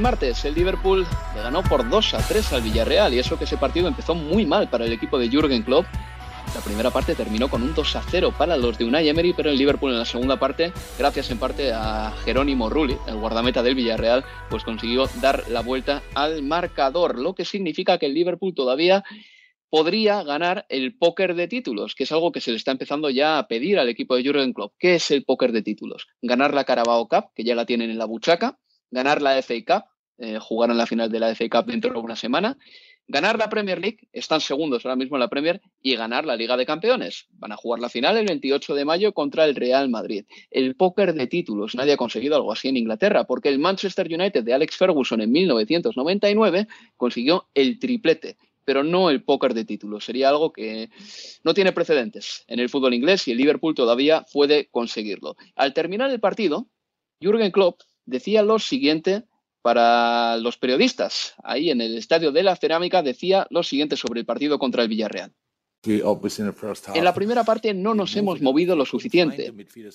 Martes 0.00 0.44
el 0.44 0.54
Liverpool 0.54 1.06
le 1.34 1.42
ganó 1.42 1.62
por 1.62 1.88
2 1.88 2.14
a 2.14 2.18
3 2.26 2.52
al 2.52 2.62
Villarreal 2.62 3.14
y 3.14 3.18
eso 3.18 3.38
que 3.38 3.44
ese 3.44 3.56
partido 3.56 3.88
empezó 3.88 4.14
muy 4.14 4.46
mal 4.46 4.68
para 4.68 4.84
el 4.84 4.92
equipo 4.92 5.18
de 5.18 5.28
Jürgen 5.28 5.62
Klopp. 5.62 5.86
La 6.54 6.60
primera 6.60 6.90
parte 6.90 7.14
terminó 7.14 7.48
con 7.48 7.62
un 7.62 7.74
2 7.74 7.96
a 7.96 8.02
0 8.10 8.34
para 8.36 8.56
los 8.56 8.76
de 8.76 8.84
Unai 8.84 9.08
Emery, 9.08 9.32
pero 9.34 9.50
el 9.50 9.56
Liverpool 9.56 9.92
en 9.92 9.98
la 9.98 10.04
segunda 10.04 10.38
parte, 10.38 10.72
gracias 10.98 11.30
en 11.30 11.38
parte 11.38 11.72
a 11.72 12.12
Jerónimo 12.24 12.68
Rulli, 12.68 12.96
el 13.06 13.16
guardameta 13.16 13.62
del 13.62 13.76
Villarreal, 13.76 14.24
pues 14.48 14.64
consiguió 14.64 15.08
dar 15.20 15.48
la 15.48 15.60
vuelta 15.60 16.02
al 16.14 16.42
marcador, 16.42 17.18
lo 17.18 17.34
que 17.34 17.44
significa 17.44 17.98
que 17.98 18.06
el 18.06 18.14
Liverpool 18.14 18.54
todavía 18.54 19.04
podría 19.70 20.24
ganar 20.24 20.66
el 20.68 20.96
póker 20.98 21.36
de 21.36 21.46
títulos, 21.46 21.94
que 21.94 22.02
es 22.02 22.12
algo 22.12 22.32
que 22.32 22.40
se 22.40 22.50
le 22.50 22.56
está 22.56 22.72
empezando 22.72 23.08
ya 23.08 23.38
a 23.38 23.46
pedir 23.46 23.78
al 23.78 23.88
equipo 23.88 24.16
de 24.16 24.24
Jurgen 24.24 24.52
Klopp. 24.52 24.74
¿Qué 24.78 24.96
es 24.96 25.10
el 25.12 25.24
póker 25.24 25.52
de 25.52 25.62
títulos? 25.62 26.08
Ganar 26.20 26.52
la 26.52 26.64
Carabao 26.64 27.08
Cup, 27.08 27.26
que 27.34 27.44
ya 27.44 27.54
la 27.54 27.64
tienen 27.64 27.90
en 27.90 27.98
la 27.98 28.06
buchaca, 28.06 28.58
ganar 28.90 29.22
la 29.22 29.40
FA 29.40 29.54
Cup, 29.64 29.89
eh, 30.20 30.38
jugar 30.38 30.70
en 30.70 30.78
la 30.78 30.86
final 30.86 31.10
de 31.10 31.18
la 31.18 31.34
FA 31.34 31.48
Cup 31.48 31.66
dentro 31.66 31.92
de 31.92 31.98
una 31.98 32.14
semana, 32.14 32.56
ganar 33.08 33.38
la 33.38 33.48
Premier 33.48 33.80
League, 33.80 34.08
están 34.12 34.40
segundos 34.40 34.84
ahora 34.84 34.94
mismo 34.94 35.16
en 35.16 35.20
la 35.20 35.28
Premier, 35.28 35.60
y 35.82 35.96
ganar 35.96 36.24
la 36.24 36.36
Liga 36.36 36.56
de 36.56 36.66
Campeones. 36.66 37.26
Van 37.32 37.52
a 37.52 37.56
jugar 37.56 37.80
la 37.80 37.88
final 37.88 38.16
el 38.16 38.26
28 38.26 38.74
de 38.74 38.84
mayo 38.84 39.12
contra 39.12 39.44
el 39.46 39.56
Real 39.56 39.88
Madrid. 39.88 40.26
El 40.50 40.76
póker 40.76 41.14
de 41.14 41.26
títulos, 41.26 41.74
nadie 41.74 41.94
ha 41.94 41.96
conseguido 41.96 42.36
algo 42.36 42.52
así 42.52 42.68
en 42.68 42.76
Inglaterra, 42.76 43.24
porque 43.24 43.48
el 43.48 43.58
Manchester 43.58 44.06
United 44.06 44.44
de 44.44 44.54
Alex 44.54 44.76
Ferguson 44.76 45.20
en 45.20 45.32
1999 45.32 46.68
consiguió 46.96 47.48
el 47.54 47.78
triplete 47.78 48.36
pero 48.62 48.84
no 48.84 49.10
el 49.10 49.24
póker 49.24 49.52
de 49.52 49.64
títulos. 49.64 50.04
Sería 50.04 50.28
algo 50.28 50.52
que 50.52 50.90
no 51.42 51.54
tiene 51.54 51.72
precedentes 51.72 52.44
en 52.46 52.60
el 52.60 52.68
fútbol 52.68 52.94
inglés 52.94 53.26
y 53.26 53.32
el 53.32 53.38
Liverpool 53.38 53.74
todavía 53.74 54.24
puede 54.32 54.68
conseguirlo. 54.70 55.34
Al 55.56 55.74
terminar 55.74 56.10
el 56.10 56.20
partido, 56.20 56.68
Jürgen 57.20 57.50
Klopp 57.50 57.80
decía 58.04 58.42
lo 58.42 58.60
siguiente 58.60 59.24
para 59.62 60.36
los 60.38 60.56
periodistas. 60.56 61.34
Ahí 61.42 61.70
en 61.70 61.80
el 61.80 61.98
Estadio 61.98 62.32
de 62.32 62.42
la 62.42 62.56
Cerámica 62.56 63.02
decía 63.02 63.46
lo 63.50 63.62
siguiente 63.62 63.96
sobre 63.96 64.20
el 64.20 64.26
partido 64.26 64.58
contra 64.58 64.82
el 64.82 64.88
Villarreal. 64.88 65.32
En 65.82 67.04
la 67.04 67.14
primera 67.14 67.42
parte 67.44 67.72
no 67.72 67.94
nos 67.94 68.14
hemos 68.16 68.42
movido 68.42 68.76
lo 68.76 68.84
suficiente. 68.84 69.52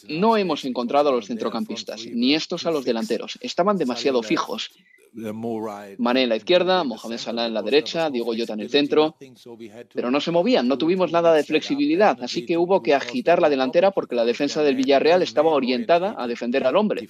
No 0.09 0.35
hemos 0.35 0.65
encontrado 0.65 1.09
a 1.09 1.11
los 1.11 1.27
centrocampistas, 1.27 2.07
ni 2.07 2.33
estos 2.33 2.65
a 2.65 2.71
los 2.71 2.85
delanteros. 2.85 3.37
Estaban 3.41 3.77
demasiado 3.77 4.23
fijos. 4.23 4.71
Mané 5.97 6.23
en 6.23 6.29
la 6.29 6.35
izquierda, 6.35 6.83
Mohamed 6.83 7.17
Salah 7.17 7.47
en 7.47 7.53
la 7.53 7.61
derecha, 7.61 8.09
Diego 8.09 8.33
Jota 8.37 8.53
en 8.53 8.59
el 8.59 8.69
centro, 8.69 9.15
pero 9.93 10.11
no 10.11 10.19
se 10.19 10.31
movían, 10.31 10.67
no 10.67 10.77
tuvimos 10.77 11.11
nada 11.11 11.33
de 11.33 11.43
flexibilidad, 11.43 12.17
así 12.21 12.45
que 12.45 12.57
hubo 12.57 12.83
que 12.83 12.93
agitar 12.93 13.41
la 13.41 13.49
delantera 13.49 13.91
porque 13.91 14.15
la 14.15 14.25
defensa 14.25 14.61
del 14.61 14.75
Villarreal 14.75 15.21
estaba 15.21 15.51
orientada 15.51 16.15
a 16.17 16.27
defender 16.27 16.67
al 16.67 16.75
hombre. 16.75 17.07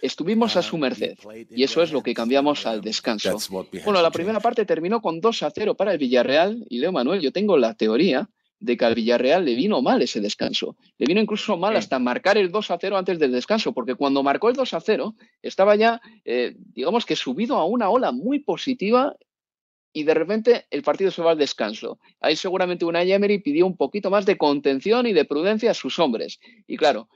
Estuvimos 0.00 0.56
a 0.56 0.62
su 0.62 0.78
merced 0.78 1.18
y 1.50 1.62
eso 1.62 1.82
es 1.82 1.90
lo 1.90 2.02
que 2.02 2.14
cambiamos 2.14 2.66
al 2.66 2.80
descanso. 2.80 3.36
Bueno, 3.84 4.02
la 4.02 4.10
primera 4.10 4.40
parte 4.40 4.64
terminó 4.64 5.00
con 5.00 5.20
2 5.20 5.42
a 5.42 5.50
0 5.50 5.74
para 5.74 5.92
el 5.92 5.98
Villarreal 5.98 6.64
y 6.68 6.78
Leo 6.78 6.92
Manuel, 6.92 7.20
yo 7.20 7.32
tengo 7.32 7.56
la 7.56 7.74
teoría 7.74 8.28
de 8.58 8.76
que 8.76 8.84
al 8.84 8.94
Villarreal 8.94 9.44
le 9.44 9.54
vino 9.54 9.82
mal 9.82 10.02
ese 10.02 10.20
descanso. 10.20 10.76
Le 10.98 11.06
vino 11.06 11.20
incluso 11.20 11.56
mal 11.56 11.76
hasta 11.76 11.98
marcar 11.98 12.38
el 12.38 12.50
2 12.50 12.70
a 12.70 12.78
0 12.80 12.96
antes 12.96 13.18
del 13.18 13.32
descanso, 13.32 13.72
porque 13.72 13.94
cuando 13.94 14.22
marcó 14.22 14.48
el 14.48 14.56
2 14.56 14.74
a 14.74 14.80
0 14.80 15.14
estaba 15.42 15.76
ya, 15.76 16.00
eh, 16.24 16.54
digamos 16.56 17.04
que 17.04 17.16
subido 17.16 17.56
a 17.56 17.64
una 17.64 17.90
ola 17.90 18.12
muy 18.12 18.38
positiva 18.38 19.14
y 19.92 20.04
de 20.04 20.14
repente 20.14 20.66
el 20.70 20.82
partido 20.82 21.10
se 21.10 21.22
va 21.22 21.32
al 21.32 21.38
descanso. 21.38 21.98
Ahí 22.20 22.36
seguramente 22.36 22.84
una 22.84 23.02
Emery 23.02 23.38
pidió 23.38 23.66
un 23.66 23.76
poquito 23.76 24.10
más 24.10 24.26
de 24.26 24.36
contención 24.36 25.06
y 25.06 25.12
de 25.12 25.24
prudencia 25.24 25.70
a 25.70 25.74
sus 25.74 25.98
hombres. 25.98 26.38
Y 26.66 26.76
claro, 26.76 27.08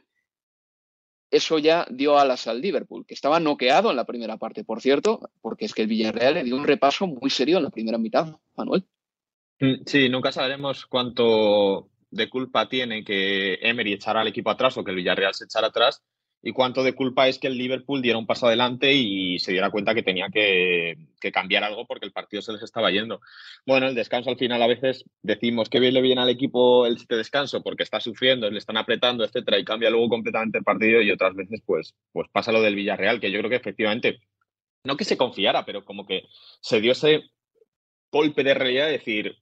eso 1.31 1.59
ya 1.59 1.87
dio 1.91 2.19
alas 2.19 2.47
al 2.47 2.61
Liverpool, 2.61 3.07
que 3.07 3.15
estaba 3.15 3.39
noqueado 3.39 3.91
en 3.91 3.97
la 3.97 4.05
primera 4.05 4.37
parte, 4.37 4.65
por 4.65 4.81
cierto, 4.81 5.31
porque 5.41 5.65
es 5.65 5.75
que 5.75 5.83
el 5.83 5.89
Villarreal 5.89 6.35
le 6.35 6.45
dio 6.45 6.57
un 6.57 6.65
repaso 6.65 7.07
muy 7.07 7.31
serio 7.31 7.59
en 7.59 7.65
la 7.65 7.71
primera 7.71 7.99
mitad, 7.99 8.37
Manuel. 8.57 8.87
Mm, 9.61 9.83
sí, 9.87 10.09
nunca 10.09 10.33
sabremos 10.33 10.87
cuánto 10.87 11.91
de 12.11 12.29
culpa 12.29 12.69
tiene 12.69 13.05
que 13.05 13.59
Emery 13.63 13.93
echara 13.93 14.23
al 14.23 14.29
equipo 14.29 14.51
atrás 14.51 14.77
o 14.77 14.85
que 14.85 14.91
el 14.91 14.97
Villarreal 14.97 15.35
se 15.35 15.45
echara 15.45 15.69
atrás 15.69 16.03
y 16.43 16.53
cuánto 16.53 16.83
de 16.83 16.95
culpa 16.95 17.29
es 17.29 17.39
que 17.39 17.49
el 17.49 17.59
Liverpool 17.59 18.01
diera 18.01 18.19
un 18.19 18.27
paso 18.27 18.47
adelante 18.47 18.93
y 18.95 19.39
se 19.39 19.53
diera 19.53 19.71
cuenta 19.71 19.95
que 19.95 20.03
tenía 20.03 20.29
que, 20.33 20.97
cambiar 21.33 21.65
algo 21.65 21.87
porque 21.87 22.07
el 22.07 22.13
partido 22.13 22.41
se 22.41 22.53
les 22.53 22.63
estaba 22.63 22.91
yendo. 22.91 23.21
Bueno, 23.67 23.87
el 23.87 23.95
descanso 23.95 24.31
al 24.31 24.39
final 24.39 24.63
a 24.63 24.67
veces 24.67 25.05
decimos 25.23 25.69
que 25.69 25.81
bien 25.81 25.93
le 25.93 26.01
viene 26.01 26.23
al 26.23 26.31
equipo 26.31 26.87
el 26.87 26.97
este 26.97 27.17
descanso 27.17 27.63
porque 27.63 27.83
está 27.83 28.01
sufriendo, 28.01 28.51
le 28.51 28.59
están 28.59 28.79
apretando, 28.79 29.25
etcétera, 29.25 29.59
y 29.59 29.65
cambia 29.65 29.91
luego 29.91 30.09
completamente 30.09 30.59
el 30.59 30.65
partido 30.65 31.03
y 31.03 31.11
otras 31.11 31.35
veces 31.35 31.61
pues, 31.67 31.95
pues 32.13 32.29
pasa 32.33 32.53
lo 32.53 32.63
del 32.63 32.75
Villarreal, 32.75 33.21
que 33.21 33.31
yo 33.31 33.39
creo 33.41 33.51
que 33.51 33.57
efectivamente, 33.57 34.21
no 34.85 34.97
que 34.97 35.05
se 35.05 35.19
confiara, 35.19 35.67
pero 35.67 35.85
como 35.85 36.07
que 36.07 36.25
se 36.63 36.81
dio 36.81 36.93
ese 36.93 37.25
golpe 38.11 38.43
de 38.43 38.55
realidad 38.55 38.87
de 38.87 38.93
decir, 38.93 39.37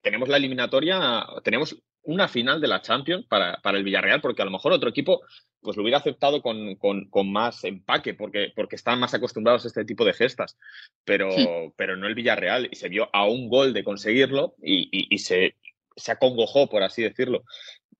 tenemos 0.00 0.28
la 0.28 0.36
eliminatoria, 0.36 1.26
tenemos 1.42 1.76
una 2.04 2.28
final 2.28 2.60
de 2.60 2.68
la 2.68 2.82
Champions 2.82 3.26
para, 3.26 3.58
para, 3.62 3.78
el 3.78 3.84
Villarreal, 3.84 4.20
porque 4.20 4.42
a 4.42 4.44
lo 4.44 4.50
mejor 4.50 4.72
otro 4.72 4.90
equipo 4.90 5.20
pues 5.60 5.76
lo 5.76 5.82
hubiera 5.82 5.98
aceptado 5.98 6.42
con, 6.42 6.74
con, 6.76 7.32
más 7.32 7.62
empaque, 7.62 8.14
porque, 8.14 8.52
porque 8.54 8.74
están 8.74 8.98
más 8.98 9.14
acostumbrados 9.14 9.64
a 9.64 9.68
este 9.68 9.84
tipo 9.84 10.04
de 10.04 10.12
gestas, 10.12 10.58
pero, 11.04 11.28
pero 11.76 11.96
no 11.96 12.08
el 12.08 12.16
Villarreal, 12.16 12.68
y 12.70 12.76
se 12.76 12.88
vio 12.88 13.08
a 13.12 13.26
un 13.26 13.48
gol 13.48 13.72
de 13.72 13.84
conseguirlo 13.84 14.56
y, 14.60 14.88
y, 14.90 15.18
se, 15.18 15.54
se 15.94 16.12
acongojó, 16.12 16.68
por 16.68 16.82
así 16.82 17.02
decirlo. 17.02 17.44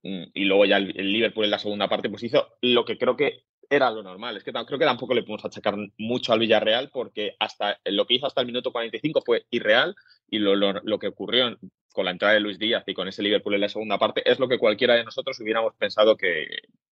Mm, 0.03 0.25
y 0.35 0.45
luego 0.45 0.65
ya 0.65 0.79
el, 0.79 1.13
Liverpool 1.13 1.45
en 1.45 1.53
la 1.53 1.61
segunda 1.61 1.89
parte 1.89 2.11
pues 2.11 2.25
hizo 2.25 2.49
lo 2.61 2.85
que 2.85 2.99
creo 2.99 3.17
que 3.17 3.45
era 3.73 3.91
lo 3.91 4.03
normal. 4.03 4.37
Es 4.37 4.45
que 4.45 4.53
creo 4.53 4.79
que 4.79 4.85
tampoco 4.85 5.15
le 5.15 5.23
podemos 5.23 5.47
achacar 5.47 5.75
mucho 5.97 6.35
al 6.35 6.39
Villarreal 6.39 6.91
porque 6.93 7.35
hasta 7.39 7.81
lo 7.87 8.07
que 8.07 8.15
hizo 8.15 8.27
hasta 8.27 8.43
el 8.43 8.47
minuto 8.47 8.71
45 8.71 9.23
fue 9.25 9.47
irreal 9.51 9.97
y 10.29 10.39
lo, 10.39 10.55
lo, 10.55 10.99
que 10.99 11.07
ocurrió 11.07 11.57
con 11.91 12.05
la 12.05 12.11
entrada 12.11 12.35
de 12.35 12.41
Luis 12.41 12.59
Díaz 12.59 12.85
y 12.87 12.93
con 12.93 13.09
ese 13.09 13.23
Liverpool 13.23 13.55
en 13.55 13.63
la 13.63 13.71
segunda 13.71 13.99
parte 13.99 14.31
es 14.31 14.39
lo 14.39 14.47
que 14.47 14.59
cualquiera 14.59 14.95
de 14.95 15.05
nosotros 15.05 15.41
hubiéramos 15.41 15.75
pensado 15.77 16.19
que, 16.19 16.49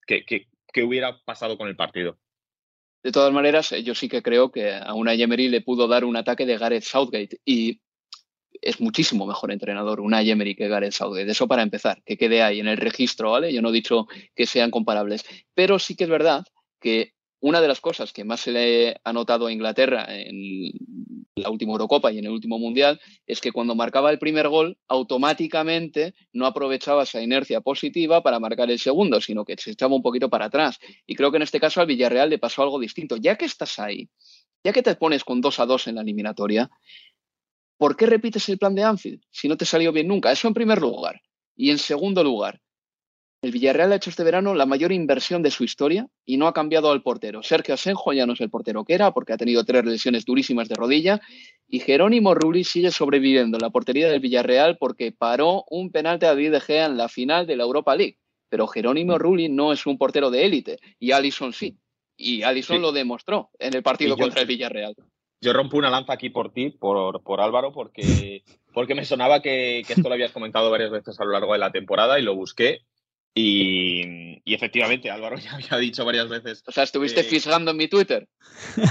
que, 0.07 0.83
hubiera 0.83 1.19
pasado 1.19 1.59
con 1.59 1.69
el 1.69 1.77
partido. 1.77 2.17
De 3.03 3.13
todas 3.13 3.33
maneras, 3.33 3.75
yo 3.85 3.95
sí 3.95 4.09
que 4.09 4.23
creo 4.23 4.51
que 4.51 4.75
a 4.75 4.95
una 4.95 5.13
Emery 5.13 5.49
le 5.49 5.61
pudo 5.61 5.87
dar 5.87 6.07
un 6.07 6.17
ataque 6.17 6.47
de 6.47 6.57
Gareth 6.57 6.85
Southgate 6.85 7.41
y 7.45 7.81
es 8.63 8.81
muchísimo 8.81 9.27
mejor 9.27 9.53
entrenador 9.53 10.01
una 10.01 10.23
Emery 10.23 10.55
que 10.55 10.69
Gareth 10.69 10.93
Southgate. 10.93 11.31
Eso 11.31 11.47
para 11.47 11.63
empezar, 11.63 12.03
que 12.05 12.17
quede 12.17 12.43
ahí 12.43 12.61
en 12.61 12.69
el 12.69 12.79
registro, 12.79 13.33
¿vale? 13.33 13.53
Yo 13.53 13.61
no 13.61 13.69
he 13.69 13.73
dicho 13.73 14.07
que 14.35 14.47
sean 14.47 14.71
comparables, 14.71 15.27
pero 15.55 15.79
sí 15.79 15.95
que 15.95 16.05
es 16.05 16.11
verdad 16.11 16.45
que 16.81 17.15
una 17.41 17.61
de 17.61 17.69
las 17.69 17.81
cosas 17.81 18.13
que 18.13 18.25
más 18.25 18.41
se 18.41 18.53
le 18.53 19.01
ha 19.03 19.13
notado 19.13 19.47
a 19.47 19.53
Inglaterra 19.53 20.07
en 20.09 20.73
la 21.37 21.51
última 21.51 21.73
Eurocopa 21.73 22.13
y 22.13 22.19
en 22.19 22.27
el 22.27 22.33
último 22.33 22.59
Mundial 22.59 23.01
es 23.27 23.41
que 23.41 23.51
cuando 23.51 23.75
marcaba 23.75 24.11
el 24.11 24.19
primer 24.19 24.49
gol, 24.49 24.79
automáticamente 24.89 26.15
no 26.33 26.47
aprovechaba 26.47 27.05
esa 27.05 27.23
inercia 27.23 27.61
positiva 27.61 28.23
para 28.23 28.39
marcar 28.39 28.71
el 28.71 28.79
segundo, 28.79 29.21
sino 29.21 29.45
que 29.45 29.57
se 29.57 29.71
echaba 29.71 29.95
un 29.95 30.03
poquito 30.03 30.29
para 30.29 30.47
atrás. 30.47 30.79
Y 31.07 31.15
creo 31.15 31.31
que 31.31 31.39
en 31.39 31.43
este 31.43 31.61
caso 31.61 31.81
al 31.81 31.87
Villarreal 31.87 32.29
le 32.29 32.39
pasó 32.39 32.63
algo 32.63 32.79
distinto. 32.79 33.17
Ya 33.17 33.37
que 33.37 33.47
estás 33.47 33.79
ahí, 33.79 34.11
ya 34.63 34.73
que 34.73 34.83
te 34.83 34.95
pones 34.97 35.25
con 35.25 35.41
2 35.41 35.61
a 35.61 35.67
2 35.67 35.87
en 35.89 35.95
la 35.95 36.03
eliminatoria, 36.03 36.71
¿por 37.79 37.97
qué 37.97 38.07
repites 38.07 38.49
el 38.51 38.59
plan 38.59 38.75
de 38.75 38.85
Anfield 38.85 39.23
si 39.31 39.49
no 39.49 39.57
te 39.57 39.65
salió 39.65 39.93
bien 39.93 40.09
nunca? 40.09 40.31
Eso 40.31 40.47
en 40.47 40.55
primer 40.55 40.79
lugar. 40.79 41.23
Y 41.57 41.71
en 41.71 41.79
segundo 41.79 42.23
lugar, 42.23 42.61
el 43.43 43.53
Villarreal 43.53 43.93
ha 43.93 43.97
hecho 43.97 44.11
este 44.11 44.23
verano 44.23 44.55
la 44.55 44.67
mayor 44.67 44.93
inversión 44.93 45.43
de 45.43 45.51
su 45.51 45.65
historia 45.65 46.07
y 46.27 46.37
no 46.37 46.47
ha 46.47 46.53
cambiado 46.53 46.91
al 46.91 47.03
portero. 47.03 47.43
Sergio 47.43 47.75
Asenjo 47.75 48.13
ya 48.13 48.27
no 48.27 48.35
es 48.35 48.41
el 48.41 48.51
portero 48.51 48.85
que 48.85 48.93
era 48.93 49.13
porque 49.13 49.33
ha 49.33 49.39
tenido 49.39 49.65
tres 49.65 49.85
lesiones 49.85 50.27
durísimas 50.27 50.69
de 50.69 50.75
rodilla 50.75 51.21
y 51.67 51.81
Jerónimo 51.81 52.35
Rulli 52.35 52.65
sigue 52.65 52.91
sobreviviendo 52.91 53.57
en 53.57 53.63
la 53.63 53.71
portería 53.71 54.09
del 54.09 54.21
Villarreal 54.21 54.77
porque 54.77 55.13
paró 55.13 55.65
un 55.71 55.91
penalti 55.91 56.27
a 56.27 56.31
David 56.31 56.53
De 56.53 56.61
Gea 56.61 56.87
en 56.87 56.99
la 56.99 57.09
final 57.09 57.47
de 57.47 57.57
la 57.57 57.65
Europa 57.65 57.97
League. 57.97 58.19
Pero 58.51 58.67
Jerónimo 58.67 59.17
Rulli 59.17 59.49
no 59.49 59.73
es 59.73 59.87
un 59.87 59.97
portero 59.97 60.31
de 60.31 60.45
élite 60.45 60.79
y 60.99 61.13
Allison 61.13 61.53
sí. 61.53 61.79
Y 62.17 62.43
Allison 62.43 62.83
lo 62.83 62.93
demostró 62.93 63.51
en 63.59 63.75
el 63.75 63.83
partido 63.83 64.19
contra 64.19 64.43
el 64.43 64.47
Villarreal. 64.47 64.95
Yo 65.41 65.55
rompo 65.55 65.79
una 65.79 65.89
lanza 65.89 66.13
aquí 66.13 66.29
por 66.29 66.53
ti, 66.53 66.69
por, 66.69 67.23
por 67.23 67.41
Álvaro, 67.41 67.73
porque, 67.73 68.43
porque 68.75 68.95
me 68.95 69.07
sonaba 69.07 69.41
que, 69.41 69.83
que 69.87 69.95
esto 69.95 70.07
lo 70.07 70.15
habías 70.15 70.33
comentado 70.33 70.71
varias 70.71 70.91
veces 70.91 71.19
a 71.19 71.25
lo 71.25 71.31
largo 71.31 71.55
de 71.55 71.61
la 71.61 71.73
temporada 71.73 72.19
y 72.19 72.23
lo 72.23 72.35
busqué 72.35 72.83
y, 73.35 74.43
efectivamente, 74.45 75.11
Álvaro 75.11 75.37
ya 75.39 75.53
había 75.53 75.77
dicho 75.79 76.05
varias 76.05 76.29
veces. 76.29 76.63
O 76.67 76.73
sea, 76.73 76.85
estuviste 76.85 77.23
fisgando 77.23 77.71
en 77.71 77.77
mi 77.77 77.89
Twitter. 77.89 78.29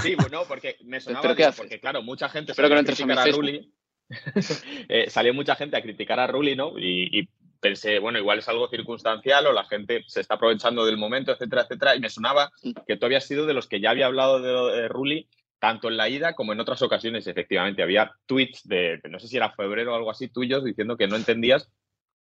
Sí, 0.02 0.14
bueno, 0.14 0.42
porque 0.48 0.76
me 0.84 1.00
sonaba. 1.00 1.34
porque, 1.52 1.80
claro, 1.80 2.02
mucha 2.02 2.28
gente 2.28 2.52
Espero 2.52 2.68
que 2.68 3.06
no 3.06 3.14
a, 3.14 3.22
a 3.22 3.26
Rulli. 3.26 3.72
Eh, 4.88 5.08
salió 5.08 5.32
mucha 5.32 5.54
gente 5.54 5.76
a 5.76 5.82
criticar 5.82 6.18
a 6.18 6.26
Rulli, 6.26 6.56
¿no? 6.56 6.72
Y, 6.76 7.28
pensé, 7.60 7.98
bueno, 7.98 8.18
igual 8.18 8.38
es 8.38 8.48
algo 8.48 8.68
circunstancial 8.68 9.46
o 9.46 9.52
la 9.52 9.66
gente 9.66 10.02
se 10.06 10.22
está 10.22 10.34
aprovechando 10.34 10.84
del 10.86 10.96
momento, 10.96 11.30
etcétera, 11.30 11.62
etcétera. 11.62 11.94
Y 11.94 12.00
me 12.00 12.08
sonaba 12.08 12.50
mm. 12.62 12.72
que 12.86 12.96
tú 12.96 13.06
habías 13.06 13.26
sido 13.26 13.46
de 13.46 13.54
los 13.54 13.68
que 13.68 13.80
ya 13.80 13.90
había 13.90 14.06
hablado 14.06 14.40
de, 14.40 14.80
de 14.80 14.88
Rulli 14.88 15.28
tanto 15.60 15.88
en 15.88 15.96
la 15.98 16.08
ida 16.08 16.34
como 16.34 16.52
en 16.52 16.60
otras 16.60 16.82
ocasiones, 16.82 17.26
efectivamente. 17.26 17.82
Había 17.82 18.12
tweets 18.26 18.66
de, 18.66 19.00
no 19.08 19.20
sé 19.20 19.28
si 19.28 19.36
era 19.36 19.52
febrero 19.52 19.92
o 19.92 19.96
algo 19.96 20.10
así, 20.10 20.26
tuyos, 20.26 20.64
diciendo 20.64 20.96
que 20.96 21.06
no 21.06 21.16
entendías 21.16 21.70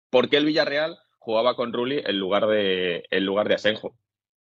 por 0.09 0.31
qué 0.31 0.39
el 0.39 0.47
Villarreal 0.47 0.97
jugaba 1.27 1.57
con 1.57 1.73
Rulli 1.73 2.01
en 2.07 2.21
lugar 2.21 2.47
de, 2.47 3.05
en 3.11 3.27
lugar 3.27 3.49
de 3.49 3.55
Asenjo. 3.57 3.97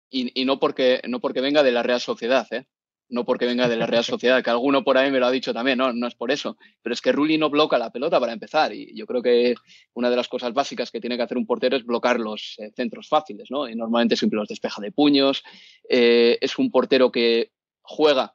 Y, 0.08 0.44
no, 0.46 0.58
porque, 0.58 1.02
no 1.06 1.20
porque 1.20 1.42
venga 1.42 1.62
de 1.62 1.70
la 1.70 1.82
Real 1.82 2.00
Sociedad, 2.00 2.46
¿eh? 2.50 2.64
No 3.10 3.26
porque 3.26 3.44
venga 3.44 3.68
de 3.68 3.76
la 3.76 3.86
Real 3.86 4.04
Sociedad, 4.04 4.42
que 4.42 4.48
alguno 4.48 4.82
por 4.82 4.96
ahí 4.96 5.10
me 5.10 5.18
lo 5.18 5.26
ha 5.26 5.30
dicho 5.30 5.52
también, 5.52 5.76
no, 5.76 5.92
no 5.92 6.06
es 6.06 6.14
por 6.14 6.30
eso. 6.30 6.56
Pero 6.80 6.94
es 6.94 7.02
que 7.02 7.12
Rulli 7.12 7.36
no 7.36 7.50
bloca 7.50 7.76
la 7.76 7.90
pelota 7.90 8.18
para 8.18 8.32
empezar. 8.32 8.72
Y 8.72 8.96
yo 8.96 9.06
creo 9.06 9.22
que 9.22 9.54
una 9.92 10.08
de 10.08 10.16
las 10.16 10.28
cosas 10.28 10.54
básicas 10.54 10.90
que 10.90 10.98
tiene 10.98 11.18
que 11.18 11.24
hacer 11.24 11.36
un 11.36 11.44
portero 11.44 11.76
es 11.76 11.84
bloquear 11.84 12.18
los 12.18 12.54
eh, 12.58 12.72
centros 12.74 13.06
fáciles, 13.06 13.50
¿no? 13.50 13.68
Y 13.68 13.76
normalmente 13.76 14.16
siempre 14.16 14.38
los 14.38 14.48
despeja 14.48 14.80
de 14.80 14.92
puños. 14.92 15.42
Eh, 15.90 16.38
es 16.40 16.56
un 16.56 16.70
portero 16.70 17.12
que 17.12 17.52
juega 17.82 18.34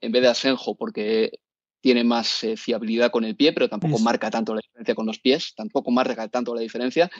en 0.00 0.12
vez 0.12 0.22
de 0.22 0.28
Asenjo 0.28 0.76
porque 0.76 1.40
tiene 1.82 2.04
más 2.04 2.42
eh, 2.42 2.56
fiabilidad 2.56 3.10
con 3.10 3.24
el 3.24 3.36
pie, 3.36 3.52
pero 3.52 3.68
tampoco 3.68 3.98
marca 3.98 4.30
tanto 4.30 4.54
la 4.54 4.62
diferencia 4.62 4.94
con 4.94 5.06
los 5.06 5.18
pies, 5.18 5.52
tampoco 5.54 5.90
marca 5.90 6.26
tanto 6.28 6.54
la 6.54 6.62
diferencia. 6.62 7.10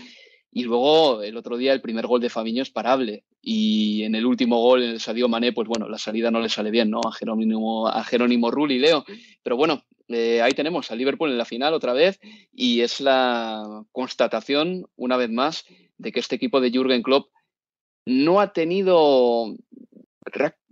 Y 0.57 0.63
luego 0.63 1.21
el 1.23 1.37
otro 1.37 1.59
día 1.59 1.75
el 1.75 1.83
primer 1.83 2.07
gol 2.07 2.23
de 2.23 2.31
Fabiño 2.31 2.63
es 2.63 2.71
parable. 2.71 3.25
Y 3.43 4.05
en 4.05 4.15
el 4.15 4.25
último 4.25 4.59
gol, 4.59 4.83
en 4.83 4.91
el 4.93 5.01
Sadio 5.01 5.29
Mané, 5.29 5.53
pues 5.53 5.69
bueno, 5.69 5.87
la 5.87 5.99
salida 5.99 6.31
no 6.31 6.41
le 6.41 6.49
sale 6.49 6.71
bien, 6.71 6.89
¿no? 6.89 7.03
A 7.07 7.13
Jerónimo, 7.13 7.87
a 7.89 8.03
Jerónimo 8.03 8.51
Rulli, 8.51 8.79
Leo. 8.79 9.05
Pero 9.43 9.59
bueno, 9.59 9.85
eh, 10.09 10.41
ahí 10.41 10.53
tenemos 10.53 10.91
a 10.91 10.95
Liverpool 10.95 11.31
en 11.31 11.37
la 11.37 11.45
final 11.45 11.75
otra 11.75 11.93
vez. 11.93 12.19
Y 12.55 12.81
es 12.81 13.03
la 13.03 13.85
constatación, 13.93 14.87
una 14.97 15.19
vez 15.19 15.31
más, 15.31 15.67
de 15.99 16.11
que 16.11 16.21
este 16.21 16.37
equipo 16.37 16.63
de 16.63 16.71
Jürgen 16.71 17.03
Klopp 17.03 17.29
no 18.07 18.41
ha 18.41 18.55
tenido 18.55 19.55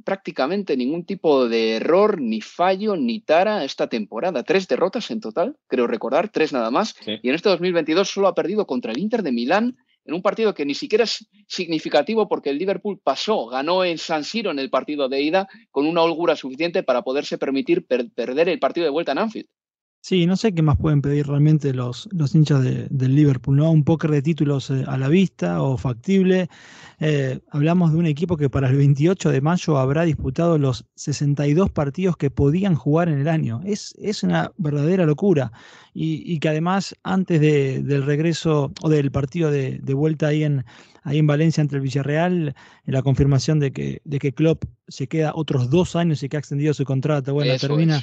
prácticamente 0.04 0.76
ningún 0.76 1.04
tipo 1.04 1.48
de 1.48 1.76
error, 1.76 2.20
ni 2.20 2.40
fallo, 2.40 2.96
ni 2.96 3.20
tara 3.20 3.64
esta 3.64 3.88
temporada. 3.88 4.42
Tres 4.42 4.68
derrotas 4.68 5.10
en 5.10 5.20
total, 5.20 5.56
creo 5.66 5.86
recordar, 5.86 6.28
tres 6.28 6.52
nada 6.52 6.70
más. 6.70 6.94
Y 7.06 7.28
en 7.28 7.34
este 7.34 7.48
2022 7.48 8.08
solo 8.08 8.28
ha 8.28 8.34
perdido 8.34 8.66
contra 8.66 8.92
el 8.92 8.98
Inter 8.98 9.22
de 9.22 9.32
Milán 9.32 9.76
en 10.04 10.14
un 10.14 10.22
partido 10.22 10.54
que 10.54 10.66
ni 10.66 10.74
siquiera 10.74 11.04
es 11.04 11.26
significativo 11.48 12.28
porque 12.28 12.50
el 12.50 12.58
Liverpool 12.58 13.00
pasó, 13.02 13.46
ganó 13.46 13.84
en 13.84 13.98
San 13.98 14.24
Siro 14.24 14.50
en 14.50 14.58
el 14.58 14.70
partido 14.70 15.08
de 15.08 15.22
ida 15.22 15.48
con 15.70 15.86
una 15.86 16.02
holgura 16.02 16.36
suficiente 16.36 16.82
para 16.82 17.02
poderse 17.02 17.38
permitir 17.38 17.86
perder 17.86 18.48
el 18.48 18.58
partido 18.58 18.84
de 18.84 18.90
vuelta 18.90 19.12
en 19.12 19.18
Anfield. 19.18 19.48
Sí, 20.06 20.26
no 20.26 20.36
sé 20.36 20.52
qué 20.52 20.60
más 20.60 20.76
pueden 20.76 21.00
pedir 21.00 21.28
realmente 21.28 21.72
los, 21.72 22.10
los 22.12 22.34
hinchas 22.34 22.62
del 22.62 23.14
Liverpool, 23.14 23.56
¿no? 23.56 23.70
Un 23.70 23.84
póker 23.84 24.10
de 24.10 24.20
títulos 24.20 24.68
eh, 24.68 24.84
a 24.86 24.98
la 24.98 25.08
vista 25.08 25.62
o 25.62 25.78
factible. 25.78 26.50
Eh, 27.00 27.40
hablamos 27.48 27.90
de 27.90 27.96
un 27.96 28.04
equipo 28.04 28.36
que 28.36 28.50
para 28.50 28.68
el 28.68 28.76
28 28.76 29.30
de 29.30 29.40
mayo 29.40 29.78
habrá 29.78 30.02
disputado 30.02 30.58
los 30.58 30.84
62 30.96 31.70
partidos 31.70 32.18
que 32.18 32.30
podían 32.30 32.74
jugar 32.74 33.08
en 33.08 33.18
el 33.18 33.28
año. 33.28 33.62
Es, 33.64 33.94
es 33.98 34.22
una 34.22 34.52
verdadera 34.58 35.06
locura. 35.06 35.52
Y, 35.94 36.38
que 36.38 36.50
además, 36.50 36.94
antes 37.02 37.40
del 37.40 38.04
regreso 38.04 38.72
o 38.82 38.90
del 38.90 39.10
partido 39.10 39.50
de, 39.50 39.78
de 39.78 39.94
vuelta 39.94 40.26
ahí 40.26 40.44
en, 40.44 40.66
ahí 41.04 41.18
en 41.18 41.26
Valencia 41.26 41.60
entre 41.60 41.76
el 41.76 41.82
Villarreal, 41.82 42.54
la 42.86 43.02
confirmación 43.02 43.60
de 43.60 43.72
que, 43.72 44.00
de 44.04 44.18
que 44.18 44.32
Klopp 44.32 44.64
se 44.88 45.06
queda 45.06 45.32
otros 45.34 45.70
dos 45.70 45.96
años 45.96 46.22
y 46.22 46.28
que 46.28 46.36
ha 46.36 46.40
extendido 46.40 46.74
su 46.74 46.84
contrato. 46.84 47.32
Bueno, 47.32 47.56
termina, 47.58 48.02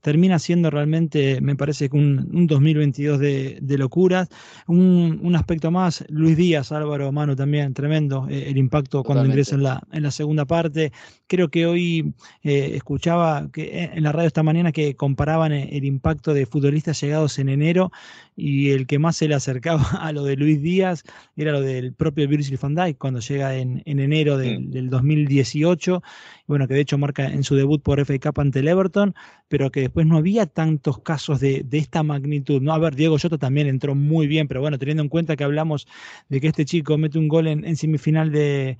termina 0.00 0.38
siendo 0.38 0.70
realmente, 0.70 1.40
me 1.40 1.56
parece, 1.56 1.88
un, 1.92 2.28
un 2.32 2.46
2022 2.46 3.18
de, 3.18 3.58
de 3.60 3.78
locuras. 3.78 4.28
Un, 4.66 5.20
un, 5.22 5.36
aspecto 5.36 5.70
más, 5.70 6.04
Luis 6.08 6.36
Díaz, 6.36 6.72
Álvaro 6.72 7.10
Mano 7.12 7.34
también, 7.34 7.74
tremendo 7.74 8.26
eh, 8.28 8.44
el 8.48 8.58
impacto 8.58 9.02
cuando 9.02 9.26
ingresa 9.26 9.54
en 9.54 9.62
la, 9.62 9.82
en 9.92 10.02
la 10.02 10.10
segunda 10.10 10.44
parte. 10.44 10.92
Creo 11.26 11.48
que 11.48 11.66
hoy 11.66 12.14
eh, 12.42 12.72
escuchaba 12.74 13.48
que 13.52 13.62
eh, 13.62 13.90
en 13.94 14.02
la 14.02 14.12
radio 14.12 14.26
esta 14.26 14.42
mañana 14.42 14.72
que 14.72 14.94
comparaban 14.94 15.52
el 15.52 15.84
impacto 15.84 16.34
de 16.34 16.46
futbolistas 16.46 17.00
llegados 17.00 17.38
en 17.38 17.48
enero 17.48 17.90
y 18.40 18.70
el 18.70 18.86
que 18.86 18.98
más 18.98 19.16
se 19.16 19.28
le 19.28 19.34
acercaba 19.34 19.82
a 20.00 20.12
lo 20.12 20.24
de 20.24 20.36
Luis 20.36 20.62
Díaz 20.62 21.04
era 21.36 21.52
lo 21.52 21.60
del 21.60 21.92
propio 21.92 22.26
Virgil 22.26 22.58
van 22.60 22.74
Dijk 22.74 22.98
cuando 22.98 23.20
llega 23.20 23.56
en, 23.56 23.82
en 23.84 24.00
enero 24.00 24.38
del, 24.38 24.70
del 24.70 24.88
2018 24.88 26.02
bueno, 26.50 26.66
que 26.66 26.74
de 26.74 26.80
hecho 26.80 26.98
marca 26.98 27.26
en 27.26 27.44
su 27.44 27.54
debut 27.54 27.80
por 27.80 28.04
FA 28.04 28.18
Cup 28.18 28.40
ante 28.40 28.58
el 28.58 28.66
Everton, 28.66 29.14
pero 29.46 29.70
que 29.70 29.82
después 29.82 30.04
no 30.04 30.16
había 30.16 30.46
tantos 30.46 30.98
casos 30.98 31.38
de, 31.38 31.64
esta 31.70 32.02
magnitud. 32.02 32.60
¿no? 32.60 32.72
A 32.72 32.78
ver, 32.78 32.96
Diego 32.96 33.18
Jota 33.22 33.38
también 33.38 33.68
entró 33.68 33.94
muy 33.94 34.26
bien, 34.26 34.48
pero 34.48 34.60
bueno, 34.60 34.76
teniendo 34.76 35.04
en 35.04 35.08
cuenta 35.08 35.36
que 35.36 35.44
hablamos 35.44 35.86
de 36.28 36.40
que 36.40 36.48
este 36.48 36.64
chico 36.64 36.98
mete 36.98 37.20
un 37.20 37.28
gol 37.28 37.46
en, 37.46 37.76
semifinal 37.76 38.32
de, 38.32 38.78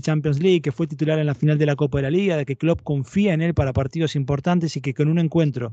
Champions 0.00 0.38
League, 0.38 0.60
que 0.60 0.70
fue 0.70 0.86
titular 0.86 1.18
en 1.18 1.26
la 1.26 1.34
final 1.34 1.58
de 1.58 1.66
la 1.66 1.74
Copa 1.74 1.98
de 1.98 2.02
la 2.02 2.10
Liga, 2.10 2.36
de 2.36 2.44
que 2.44 2.54
Klopp 2.54 2.82
confía 2.82 3.34
en 3.34 3.42
él 3.42 3.54
para 3.54 3.72
partidos 3.72 4.14
importantes 4.14 4.76
y 4.76 4.80
que 4.80 4.94
con 4.94 5.08
un 5.08 5.18
encuentro 5.18 5.72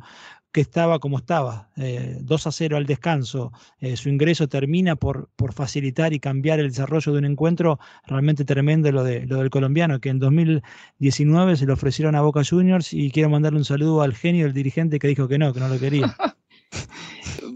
que 0.52 0.62
estaba 0.62 0.98
como 0.98 1.20
estaba, 1.20 1.70
2 1.76 1.86
eh, 1.86 2.50
a 2.50 2.52
0 2.52 2.78
al 2.78 2.88
descanso, 2.88 3.52
eh, 3.80 3.96
su 3.96 4.10
ingreso 4.10 4.48
termina 4.48 4.96
por, 4.96 5.30
por 5.36 5.54
facilitar 5.54 6.14
y 6.14 6.20
cambiar 6.20 6.60
el 6.60 6.70
desarrollo 6.70 7.12
de 7.12 7.20
un 7.20 7.26
encuentro 7.26 7.80
realmente 8.08 8.46
tremendo 8.46 8.92
lo, 8.92 9.04
de, 9.04 9.28
lo 9.28 9.38
del 9.38 9.52
colombiano, 9.52 10.00
que 10.00 10.10
en 10.10 10.18
2000 10.18 10.64
19 11.00 11.56
se 11.56 11.66
lo 11.66 11.74
ofrecieron 11.74 12.16
a 12.16 12.22
Boca 12.22 12.42
Juniors 12.44 12.94
y 12.94 13.12
quiero 13.12 13.30
mandarle 13.30 13.60
un 13.60 13.66
saludo 13.66 14.02
al 14.02 14.16
genio 14.16 14.46
del 14.46 14.54
dirigente 14.54 15.00
que 15.00 15.08
dijo 15.08 15.28
que 15.28 15.38
no, 15.38 15.54
que 15.54 15.60
no 15.60 15.68
lo 15.68 15.80
quería. 15.80 16.16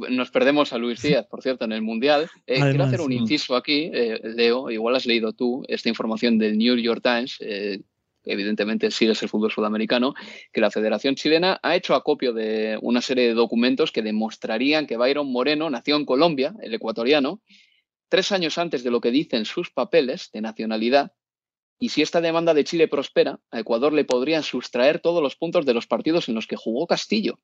Nos 0.10 0.32
perdemos 0.32 0.74
a 0.74 0.78
Luis 0.78 1.02
Díaz, 1.02 1.26
por 1.28 1.42
cierto, 1.42 1.66
en 1.66 1.72
el 1.72 1.82
Mundial. 1.82 2.30
Eh, 2.48 2.60
quiero 2.60 2.84
hacer 2.84 3.02
un 3.02 3.12
inciso 3.12 3.56
aquí, 3.56 3.92
eh, 3.94 4.20
Leo, 4.24 4.70
igual 4.72 4.96
has 4.96 5.06
leído 5.06 5.34
tú 5.34 5.64
esta 5.68 5.90
información 5.90 6.38
del 6.38 6.58
New 6.58 6.76
York 6.78 7.02
Times, 7.04 7.38
eh, 7.42 7.82
evidentemente 8.26 8.92
sigues 8.92 9.22
el 9.22 9.30
fútbol 9.30 9.52
sudamericano, 9.52 10.14
que 10.52 10.62
la 10.62 10.72
Federación 10.72 11.16
Chilena 11.16 11.60
ha 11.62 11.76
hecho 11.76 11.96
acopio 11.96 12.34
de 12.34 12.78
una 12.82 13.02
serie 13.02 13.28
de 13.28 13.34
documentos 13.34 13.92
que 13.92 14.02
demostrarían 14.02 14.88
que 14.88 14.98
Byron 14.98 15.32
Moreno 15.32 15.70
nació 15.70 15.96
en 15.96 16.06
Colombia, 16.06 16.54
el 16.62 16.74
ecuatoriano, 16.74 17.42
tres 18.10 18.32
años 18.32 18.58
antes 18.58 18.84
de 18.84 18.92
lo 18.92 19.02
que 19.02 19.12
dicen 19.12 19.46
sus 19.46 19.72
papeles 19.72 20.30
de 20.32 20.42
nacionalidad, 20.42 21.14
y 21.84 21.90
si 21.90 22.02
esta 22.02 22.22
demanda 22.22 22.54
de 22.54 22.64
Chile 22.64 22.88
prospera, 22.88 23.42
a 23.52 23.60
Ecuador 23.60 23.92
le 23.92 24.06
podrían 24.06 24.42
sustraer 24.42 25.02
todos 25.02 25.22
los 25.22 25.36
puntos 25.36 25.66
de 25.66 25.74
los 25.74 25.86
partidos 25.86 26.30
en 26.30 26.36
los 26.36 26.48
que 26.48 26.56
jugó 26.56 26.88
Castillo. 26.88 27.42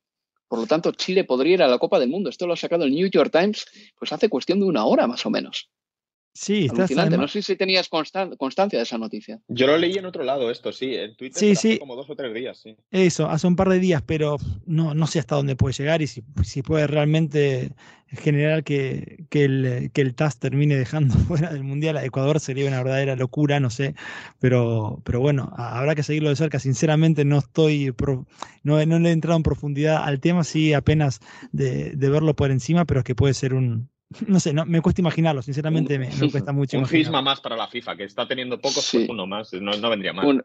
Por 0.48 0.60
lo 0.60 0.66
tanto, 0.66 0.92
Chile 0.92 1.24
podría 1.24 1.52
ir 1.52 1.62
a 1.62 1.68
la 1.68 1.78
Copa 1.78 1.98
del 1.98 2.08
Mundo. 2.08 2.30
Esto 2.30 2.46
lo 2.46 2.54
ha 2.54 2.56
sacado 2.56 2.84
el 2.84 2.94
New 2.94 3.10
York 3.10 3.30
Times 3.30 3.66
pues 3.98 4.14
hace 4.14 4.30
cuestión 4.30 4.58
de 4.60 4.64
una 4.64 4.86
hora 4.86 5.06
más 5.06 5.26
o 5.26 5.30
menos. 5.30 5.68
Sí, 6.32 6.66
está 6.66 6.82
Alucinante. 6.82 7.16
No 7.16 7.26
sé 7.26 7.42
si 7.42 7.56
tenías 7.56 7.88
constancia 7.88 8.78
de 8.78 8.84
esa 8.84 8.98
noticia. 8.98 9.40
Yo 9.48 9.66
lo 9.66 9.76
leí 9.76 9.94
en 9.94 10.06
otro 10.06 10.22
lado, 10.22 10.50
esto 10.50 10.70
sí, 10.72 10.94
en 10.94 11.16
Twitter 11.16 11.38
sí, 11.38 11.56
sí. 11.56 11.78
como 11.78 11.96
dos 11.96 12.08
o 12.08 12.14
tres 12.14 12.32
días, 12.32 12.58
sí. 12.58 12.76
Eso, 12.90 13.28
hace 13.28 13.46
un 13.48 13.56
par 13.56 13.68
de 13.68 13.80
días, 13.80 14.02
pero 14.06 14.36
no, 14.64 14.94
no 14.94 15.06
sé 15.08 15.18
hasta 15.18 15.34
dónde 15.34 15.56
puede 15.56 15.74
llegar 15.74 16.02
y 16.02 16.06
si, 16.06 16.22
si 16.44 16.62
puede 16.62 16.86
realmente 16.86 17.72
generar 18.12 18.62
que, 18.62 19.24
que, 19.28 19.44
el, 19.44 19.90
que 19.92 20.00
el 20.02 20.14
TAS 20.14 20.38
termine 20.38 20.76
dejando 20.76 21.14
fuera 21.28 21.52
del 21.52 21.64
Mundial 21.64 21.96
a 21.96 22.04
Ecuador 22.04 22.38
sería 22.38 22.68
una 22.68 22.82
verdadera 22.82 23.16
locura, 23.16 23.58
no 23.58 23.70
sé, 23.70 23.94
pero, 24.38 25.02
pero 25.04 25.20
bueno, 25.20 25.52
habrá 25.56 25.96
que 25.96 26.04
seguirlo 26.04 26.28
de 26.28 26.36
cerca. 26.36 26.60
Sinceramente 26.60 27.24
no 27.24 27.38
estoy, 27.38 27.92
no, 28.62 28.84
no 28.86 28.98
le 28.98 29.08
he 29.08 29.12
entrado 29.12 29.36
en 29.36 29.42
profundidad 29.42 30.04
al 30.04 30.20
tema, 30.20 30.44
sí 30.44 30.74
apenas 30.74 31.20
de, 31.50 31.90
de 31.90 32.08
verlo 32.08 32.34
por 32.36 32.52
encima, 32.52 32.84
pero 32.84 33.00
es 33.00 33.04
que 33.04 33.16
puede 33.16 33.34
ser 33.34 33.54
un, 33.54 33.90
no 34.26 34.40
sé, 34.40 34.52
no, 34.52 34.66
me 34.66 34.80
cuesta 34.80 35.00
imaginarlo, 35.00 35.42
sinceramente 35.42 35.98
me, 35.98 36.08
cuesta 36.30 36.52
mucho. 36.52 36.78
Un 36.78 36.86
fisma 36.86 37.22
más 37.22 37.40
para 37.40 37.56
la 37.56 37.68
FIFA, 37.68 37.96
que 37.96 38.04
está 38.04 38.26
teniendo 38.26 38.60
pocos, 38.60 38.88
pues 38.92 39.08
uno 39.08 39.26
más, 39.26 39.52
no, 39.52 39.88
vendría 39.88 40.12
mal. 40.12 40.44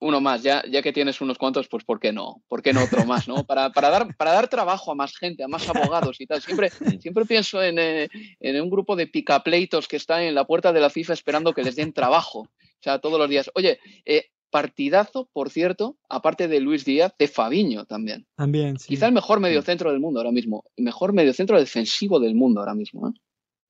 uno 0.00 0.20
más, 0.20 0.42
ya, 0.42 0.64
ya 0.68 0.82
que 0.82 0.92
tienes 0.92 1.20
unos 1.20 1.38
cuantos, 1.38 1.68
pues 1.68 1.84
¿por 1.84 2.00
qué 2.00 2.12
no? 2.12 2.42
¿Por 2.48 2.62
qué 2.62 2.72
no 2.72 2.82
otro 2.82 3.04
más? 3.06 3.28
¿no? 3.28 3.44
Para, 3.44 3.70
para, 3.70 3.90
dar, 3.90 4.16
para 4.16 4.32
dar 4.32 4.48
trabajo 4.48 4.90
a 4.90 4.96
más 4.96 5.16
gente, 5.16 5.44
a 5.44 5.48
más 5.48 5.68
abogados 5.68 6.20
y 6.20 6.26
tal. 6.26 6.42
Siempre, 6.42 6.70
siempre 7.00 7.24
pienso 7.26 7.62
en, 7.62 7.78
eh, 7.78 8.08
en 8.40 8.60
un 8.60 8.70
grupo 8.70 8.96
de 8.96 9.06
picapleitos 9.06 9.86
que 9.86 9.96
están 9.96 10.22
en 10.22 10.34
la 10.34 10.44
puerta 10.44 10.72
de 10.72 10.80
la 10.80 10.90
FIFA 10.90 11.12
esperando 11.12 11.54
que 11.54 11.62
les 11.62 11.76
den 11.76 11.92
trabajo. 11.92 12.40
O 12.40 12.82
sea, 12.82 12.98
todos 12.98 13.18
los 13.18 13.28
días. 13.28 13.50
Oye, 13.54 13.78
eh, 14.04 14.30
partidazo, 14.50 15.28
por 15.32 15.50
cierto, 15.50 15.96
aparte 16.08 16.48
de 16.48 16.60
Luis 16.60 16.84
Díaz, 16.84 17.14
de 17.18 17.28
Fabiño 17.28 17.84
también. 17.84 18.26
También, 18.36 18.78
sí. 18.78 18.88
Quizá 18.88 19.06
el 19.06 19.12
mejor 19.12 19.40
mediocentro 19.40 19.90
del 19.90 20.00
mundo 20.00 20.20
ahora 20.20 20.32
mismo. 20.32 20.64
El 20.76 20.84
mejor 20.84 21.12
mediocentro 21.12 21.58
defensivo 21.58 22.20
del 22.20 22.34
mundo 22.34 22.60
ahora 22.60 22.74
mismo. 22.74 23.08
¿eh? 23.08 23.12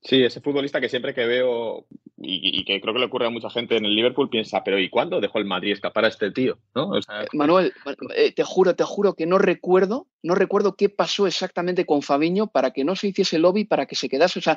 Sí, 0.03 0.23
ese 0.23 0.41
futbolista 0.41 0.81
que 0.81 0.89
siempre 0.89 1.15
que 1.15 1.27
veo 1.27 1.87
y, 2.19 2.65
que 2.65 2.81
creo 2.81 2.95
que 2.95 3.01
le 3.01 3.07
ocurre 3.07 3.27
a 3.27 3.31
mucha 3.31 3.51
gente 3.51 3.77
en 3.77 3.85
el 3.85 3.95
Liverpool 3.95 4.31
piensa, 4.31 4.62
pero 4.65 4.79
¿y 4.79 4.89
cuándo 4.89 5.21
dejó 5.21 5.39
el 5.39 5.45
Madrid 5.45 5.73
escapar 5.73 6.05
a 6.05 6.09
este 6.09 6.31
tío? 6.31 6.59
¿No? 6.75 6.97
Eh, 6.97 7.01
Manuel, 7.33 7.73
eh, 8.15 8.33
te 8.33 8.45
juro, 8.45 8.75
te 8.77 8.85
juro 8.85 9.15
que 9.15 9.27
no 9.27 9.39
recuerdo, 9.39 10.07
no 10.23 10.35
recuerdo 10.35 10.77
qué 10.77 10.89
pasó 10.89 11.27
exactamente 11.27 11.85
con 11.85 12.03
Fabiño 12.03 12.47
para 12.47 12.71
que 12.71 12.85
no 12.85 12.95
se 12.95 13.09
hiciese 13.09 13.39
lobby, 13.39 13.65
para 13.65 13.87
que 13.87 13.97
se 13.97 14.09
quedase. 14.09 14.39
O 14.39 14.43
sea, 14.43 14.57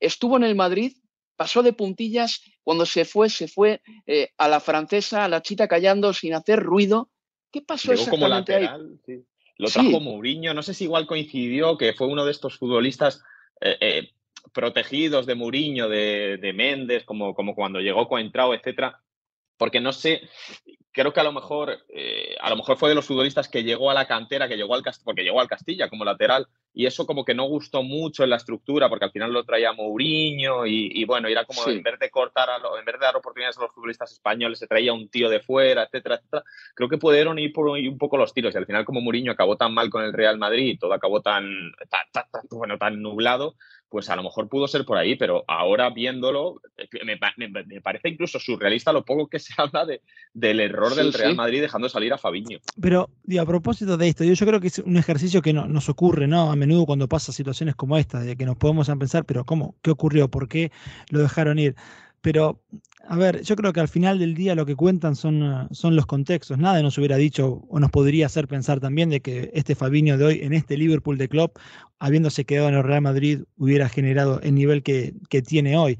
estuvo 0.00 0.36
en 0.36 0.44
el 0.44 0.56
Madrid, 0.56 0.92
pasó 1.40 1.62
de 1.62 1.72
puntillas, 1.72 2.42
cuando 2.62 2.84
se 2.84 3.06
fue, 3.06 3.30
se 3.30 3.48
fue 3.48 3.80
eh, 4.06 4.28
a 4.36 4.46
la 4.46 4.60
francesa, 4.60 5.24
a 5.24 5.28
la 5.28 5.40
chita 5.40 5.68
callando 5.68 6.12
sin 6.12 6.34
hacer 6.34 6.60
ruido. 6.60 7.08
¿Qué 7.50 7.62
pasó 7.62 7.94
Llegó 7.94 8.10
como 8.10 8.28
lateral, 8.28 9.00
Sí. 9.06 9.24
Lo 9.56 9.70
trajo 9.70 10.00
Mourinho, 10.00 10.52
no 10.52 10.62
sé 10.62 10.74
si 10.74 10.84
igual 10.84 11.06
coincidió 11.06 11.78
que 11.78 11.94
fue 11.94 12.08
uno 12.08 12.26
de 12.26 12.32
estos 12.32 12.58
futbolistas 12.58 13.22
eh, 13.62 13.78
eh, 13.80 14.10
protegidos 14.52 15.24
de 15.24 15.34
Mourinho, 15.34 15.88
de, 15.88 16.36
de 16.36 16.52
Méndez, 16.52 17.04
como, 17.04 17.32
como 17.32 17.54
cuando 17.54 17.80
llegó 17.80 18.06
Coentrao, 18.06 18.52
etcétera, 18.52 19.00
porque 19.60 19.78
no 19.78 19.92
sé, 19.92 20.22
creo 20.90 21.12
que 21.12 21.20
a 21.20 21.22
lo 21.22 21.32
mejor, 21.32 21.80
eh, 21.90 22.34
a 22.40 22.48
lo 22.48 22.56
mejor 22.56 22.78
fue 22.78 22.88
de 22.88 22.94
los 22.94 23.04
futbolistas 23.04 23.46
que 23.46 23.62
llegó 23.62 23.90
a 23.90 23.94
la 23.94 24.06
cantera, 24.06 24.48
que 24.48 24.56
llegó 24.56 24.74
al 24.74 24.82
porque 25.04 25.22
llegó 25.22 25.38
al 25.38 25.48
Castilla 25.48 25.90
como 25.90 26.02
lateral, 26.02 26.46
y 26.72 26.86
eso 26.86 27.04
como 27.04 27.26
que 27.26 27.34
no 27.34 27.44
gustó 27.44 27.82
mucho 27.82 28.24
en 28.24 28.30
la 28.30 28.36
estructura, 28.36 28.88
porque 28.88 29.04
al 29.04 29.10
final 29.10 29.34
lo 29.34 29.44
traía 29.44 29.74
Mourinho, 29.74 30.64
y, 30.64 31.04
bueno, 31.04 31.28
era 31.28 31.44
como 31.44 31.68
en 31.68 31.82
vez 31.82 31.98
de 31.98 32.08
cortar, 32.08 32.48
a 32.48 32.56
en 32.56 32.84
vez 32.86 32.94
de 32.98 33.04
dar 33.04 33.16
oportunidades 33.16 33.58
a 33.58 33.60
los 33.60 33.74
futbolistas 33.74 34.10
españoles, 34.12 34.58
se 34.58 34.66
traía 34.66 34.94
un 34.94 35.10
tío 35.10 35.28
de 35.28 35.40
fuera, 35.40 35.82
etcétera, 35.82 36.14
etcétera. 36.14 36.42
Creo 36.74 36.88
que 36.88 36.96
pudieron 36.96 37.38
ir 37.38 37.52
por 37.52 37.68
un 37.68 37.98
poco 37.98 38.16
los 38.16 38.32
tiros, 38.32 38.54
y 38.54 38.56
al 38.56 38.66
final 38.66 38.86
como 38.86 39.02
Mourinho 39.02 39.32
acabó 39.32 39.58
tan 39.58 39.74
mal 39.74 39.90
con 39.90 40.02
el 40.02 40.14
Real 40.14 40.38
Madrid, 40.38 40.78
todo 40.80 40.94
acabó 40.94 41.20
tan, 41.20 41.44
bueno, 42.50 42.78
tan 42.78 43.02
nublado, 43.02 43.56
pues 43.90 44.08
a 44.08 44.16
lo 44.16 44.22
mejor 44.22 44.48
pudo 44.48 44.68
ser 44.68 44.84
por 44.84 44.96
ahí, 44.96 45.16
pero 45.16 45.44
ahora 45.48 45.90
viéndolo, 45.90 46.62
me, 47.04 47.80
parece 47.80 48.08
incluso 48.08 48.38
surrealista 48.38 48.92
lo 48.92 49.04
poco 49.04 49.28
que 49.28 49.40
se 49.40 49.52
habla 49.58 49.84
de, 49.84 50.00
del 50.32 50.60
error 50.60 50.94
del 50.94 51.12
Real 51.12 51.34
Madrid 51.34 51.60
dejando 51.60 51.88
salir 51.88 52.12
a 52.12 52.18
Fabiño. 52.18 52.60
Pero, 52.80 53.10
a 53.38 53.44
propósito 53.44 53.96
de 53.96 54.08
esto, 54.08 54.24
yo, 54.24 54.34
yo 54.34 54.46
creo 54.46 54.60
que 54.60 54.68
es 54.68 54.78
un 54.78 54.96
ejercicio 54.96 55.42
que 55.42 55.52
no, 55.52 55.66
nos 55.66 55.88
ocurre, 55.88 56.28
¿no? 56.28 56.52
A 56.52 56.56
menudo 56.56 56.86
cuando 56.86 57.08
pasa 57.08 57.32
situaciones 57.32 57.74
como 57.74 57.98
esta, 57.98 58.20
de 58.20 58.36
que 58.36 58.46
nos 58.46 58.56
podemos 58.56 58.88
pensar, 58.88 59.24
pero 59.24 59.44
¿cómo? 59.44 59.74
¿Qué 59.82 59.90
ocurrió? 59.90 60.30
¿Por 60.30 60.48
qué 60.48 60.70
lo 61.10 61.18
dejaron 61.18 61.58
ir? 61.58 61.74
Pero, 62.20 62.62
a 63.08 63.16
ver, 63.16 63.42
yo 63.42 63.56
creo 63.56 63.72
que 63.72 63.80
al 63.80 63.88
final 63.88 64.18
del 64.18 64.34
día 64.34 64.54
lo 64.54 64.66
que 64.66 64.76
cuentan 64.76 65.16
son, 65.16 65.42
ah, 65.42 65.68
son 65.70 65.96
los 65.96 66.06
contextos. 66.06 66.58
Nada 66.58 66.82
nos 66.82 66.98
hubiera 66.98 67.16
dicho 67.16 67.64
o 67.68 67.80
nos 67.80 67.90
podría 67.90 68.26
hacer 68.26 68.46
pensar 68.46 68.80
también 68.80 69.08
de 69.08 69.20
que 69.20 69.50
este 69.54 69.74
Fabinho 69.74 70.18
de 70.18 70.24
hoy 70.24 70.40
en 70.42 70.52
este 70.52 70.76
Liverpool 70.76 71.16
de 71.16 71.28
club, 71.28 71.52
habiéndose 71.98 72.44
quedado 72.44 72.68
en 72.68 72.74
el 72.74 72.84
Real 72.84 73.02
Madrid, 73.02 73.44
hubiera 73.56 73.88
generado 73.88 74.40
el 74.42 74.54
nivel 74.54 74.82
que, 74.82 75.14
tiene 75.46 75.76
hoy. 75.78 75.98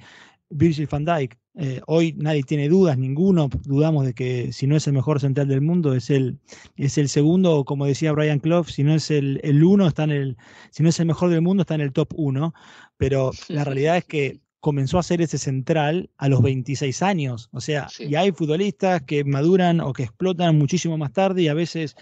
Virgil 0.50 0.88
van 0.90 1.04
Dijk, 1.04 1.38
eh, 1.54 1.80
hoy 1.86 2.14
nadie 2.18 2.42
tiene 2.42 2.68
dudas, 2.68 2.98
ninguno, 2.98 3.48
dudamos 3.64 4.04
de 4.04 4.14
que 4.14 4.52
si 4.52 4.66
no 4.66 4.76
es 4.76 4.86
el 4.86 4.92
mejor 4.92 5.20
central 5.20 5.48
del 5.48 5.60
mundo, 5.60 5.94
es 5.94 6.10
el, 6.10 6.38
es 6.76 6.98
el 6.98 7.08
segundo, 7.08 7.56
o 7.56 7.64
como 7.64 7.86
decía 7.86 8.12
Brian 8.12 8.40
Clough, 8.40 8.66
si 8.66 8.82
no 8.82 8.94
es 8.94 9.10
el, 9.10 9.40
el 9.42 9.62
uno, 9.62 9.86
está 9.86 10.04
en 10.04 10.10
el, 10.10 10.36
si 10.70 10.82
no 10.82 10.88
es 10.88 10.98
el 11.00 11.06
mejor 11.06 11.30
del 11.30 11.42
mundo, 11.42 11.62
está 11.62 11.76
en 11.76 11.80
el 11.82 11.92
top 11.92 12.12
uno. 12.16 12.52
Pero 12.96 13.30
la 13.48 13.64
realidad 13.64 13.96
es 13.96 14.04
que 14.04 14.40
comenzó 14.61 14.98
a 14.98 15.02
ser 15.02 15.22
ese 15.22 15.38
central 15.38 16.11
a 16.18 16.28
los 16.28 16.42
26 16.42 17.02
años. 17.02 17.48
O 17.52 17.61
sea, 17.61 17.88
y 17.98 18.14
hay 18.14 18.30
futbolistas 18.32 19.02
que 19.02 19.24
maduran 19.24 19.80
o 19.80 19.92
que 19.92 20.04
explotan 20.04 20.58
muchísimo 20.58 20.98
más 20.98 21.12
tarde 21.12 21.42
y 21.42 21.48
a 21.48 21.54
veces 21.54 21.96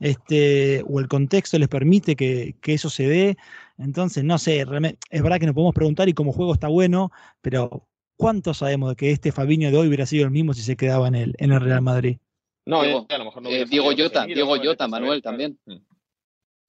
este, 0.00 0.84
o 0.88 1.00
el 1.00 1.08
contexto 1.08 1.58
les 1.58 1.68
permite 1.68 2.14
que, 2.14 2.54
eso 2.62 2.88
se 2.88 3.08
dé. 3.08 3.36
Entonces, 3.78 4.22
no 4.22 4.38
sé, 4.38 4.60
es 4.60 5.22
verdad 5.22 5.40
que 5.40 5.46
nos 5.46 5.54
podemos 5.54 5.74
preguntar 5.74 6.08
y 6.08 6.14
como 6.14 6.32
juego 6.32 6.54
está 6.54 6.68
bueno, 6.68 7.10
pero 7.42 7.88
¿cuánto 8.16 8.54
sabemos 8.54 8.90
de 8.90 8.96
que 8.96 9.10
este 9.10 9.32
Fabiño 9.32 9.70
de 9.70 9.76
hoy 9.76 9.88
hubiera 9.88 10.06
sido 10.06 10.24
el 10.24 10.30
mismo 10.30 10.54
si 10.54 10.62
se 10.62 10.76
quedaba 10.76 11.08
en 11.08 11.16
el, 11.16 11.34
en 11.38 11.52
el 11.52 11.60
Real 11.60 11.82
Madrid? 11.82 12.18
No, 12.66 12.82
Diego, 12.82 13.06
a 13.08 13.18
lo 13.18 13.24
mejor 13.26 13.42
no 13.42 13.50
eh, 13.50 13.66
Diego 13.66 13.90
Jota, 13.96 14.24
Diego 14.24 14.56
Jota, 14.56 14.88
Manuel 14.88 15.20
también. 15.20 15.58
Mm. 15.66 15.76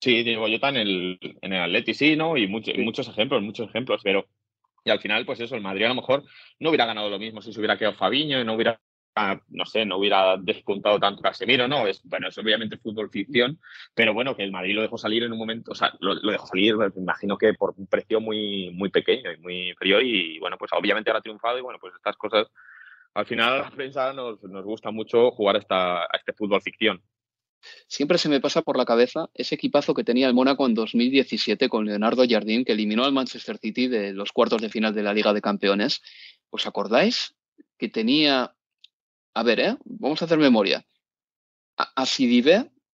Sí, 0.01 0.23
Diego 0.23 0.47
Jota 0.49 0.69
en 0.69 0.75
el, 0.75 1.19
en 1.41 1.53
el 1.53 1.61
Atleti, 1.61 1.93
sí, 1.93 2.15
¿no? 2.15 2.35
Y 2.35 2.47
muchos, 2.47 2.75
muchos 2.77 3.07
ejemplos, 3.07 3.41
muchos 3.41 3.69
ejemplos, 3.69 4.01
pero 4.03 4.27
y 4.85 4.91
al 4.91 4.99
final, 4.99 5.25
pues 5.25 5.39
eso, 5.39 5.55
el 5.55 5.61
Madrid 5.61 5.85
a 5.85 5.89
lo 5.89 5.95
mejor 5.95 6.23
no 6.59 6.69
hubiera 6.69 6.85
ganado 6.85 7.09
lo 7.09 7.17
mismo 7.17 7.41
si 7.41 7.51
se 7.51 7.59
hubiera 7.59 7.75
quedado 7.75 7.95
Fabiño 7.95 8.39
y 8.39 8.45
no 8.45 8.53
hubiera, 8.53 8.79
no 9.49 9.65
sé, 9.65 9.83
no 9.83 9.97
hubiera 9.97 10.37
despuntado 10.37 10.99
tanto 10.99 11.23
Casemiro, 11.23 11.67
¿no? 11.67 11.87
Es, 11.87 12.03
bueno, 12.03 12.27
es 12.27 12.37
obviamente 12.37 12.77
fútbol 12.77 13.09
ficción, 13.09 13.59
pero 13.95 14.13
bueno, 14.13 14.35
que 14.35 14.43
el 14.43 14.51
Madrid 14.51 14.75
lo 14.75 14.83
dejó 14.83 14.99
salir 14.99 15.23
en 15.23 15.31
un 15.31 15.39
momento, 15.39 15.71
o 15.71 15.75
sea, 15.75 15.91
lo, 15.99 16.15
dejó 16.31 16.45
salir, 16.45 16.77
me 16.77 16.91
imagino 16.97 17.35
que 17.35 17.55
por 17.55 17.73
un 17.75 17.87
precio 17.87 18.21
muy, 18.21 18.69
muy 18.75 18.89
pequeño 18.91 19.31
y 19.31 19.37
muy 19.37 19.73
frío 19.73 19.99
y 20.01 20.37
bueno, 20.37 20.55
pues 20.59 20.71
obviamente 20.71 21.09
ahora 21.09 21.17
ha 21.19 21.23
triunfado 21.23 21.57
y 21.57 21.61
bueno, 21.61 21.79
pues 21.81 21.95
estas 21.95 22.15
cosas, 22.15 22.47
al 23.15 23.25
final 23.25 23.53
a 23.53 23.57
la 23.63 23.71
prensa 23.71 24.13
nos, 24.13 24.43
nos 24.43 24.63
gusta 24.63 24.91
mucho 24.91 25.31
jugar 25.31 25.55
esta, 25.55 26.03
a 26.03 26.09
este 26.13 26.33
fútbol 26.33 26.61
ficción. 26.61 27.01
Siempre 27.87 28.17
se 28.17 28.29
me 28.29 28.39
pasa 28.39 28.61
por 28.61 28.77
la 28.77 28.85
cabeza 28.85 29.29
ese 29.33 29.55
equipazo 29.55 29.93
que 29.93 30.03
tenía 30.03 30.27
el 30.27 30.33
Mónaco 30.33 30.65
en 30.65 30.73
2017 30.73 31.69
con 31.69 31.85
Leonardo 31.85 32.23
Jardín, 32.27 32.65
que 32.65 32.73
eliminó 32.73 33.05
al 33.05 33.13
Manchester 33.13 33.57
City 33.57 33.87
de 33.87 34.13
los 34.13 34.31
cuartos 34.31 34.61
de 34.61 34.69
final 34.69 34.93
de 34.93 35.03
la 35.03 35.13
Liga 35.13 35.33
de 35.33 35.41
Campeones. 35.41 36.01
¿Os 36.49 36.65
acordáis? 36.67 37.35
Que 37.77 37.89
tenía. 37.89 38.55
A 39.33 39.43
ver, 39.43 39.59
¿eh? 39.59 39.77
Vamos 39.85 40.21
a 40.21 40.25
hacer 40.25 40.37
memoria. 40.37 40.85
A, 41.77 42.03
a 42.03 42.05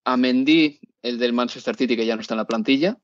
a 0.03 0.17
Mendy, 0.17 0.80
el 1.01 1.19
del 1.19 1.34
Manchester 1.34 1.76
City, 1.76 1.95
que 1.95 2.05
ya 2.05 2.15
no 2.15 2.22
está 2.22 2.34
en 2.34 2.39
la 2.39 2.47
plantilla. 2.47 2.97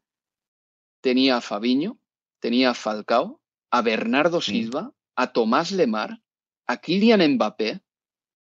Tenía 1.01 1.37
a 1.37 1.41
Fabiño, 1.41 1.99
tenía 2.39 2.71
a 2.71 2.73
Falcao, 2.73 3.39
a 3.69 3.81
Bernardo 3.81 4.41
Silva, 4.41 4.91
a 5.15 5.31
Tomás 5.31 5.71
Lemar, 5.71 6.21
a 6.65 6.77
Kylian 6.77 7.33
Mbappé. 7.33 7.81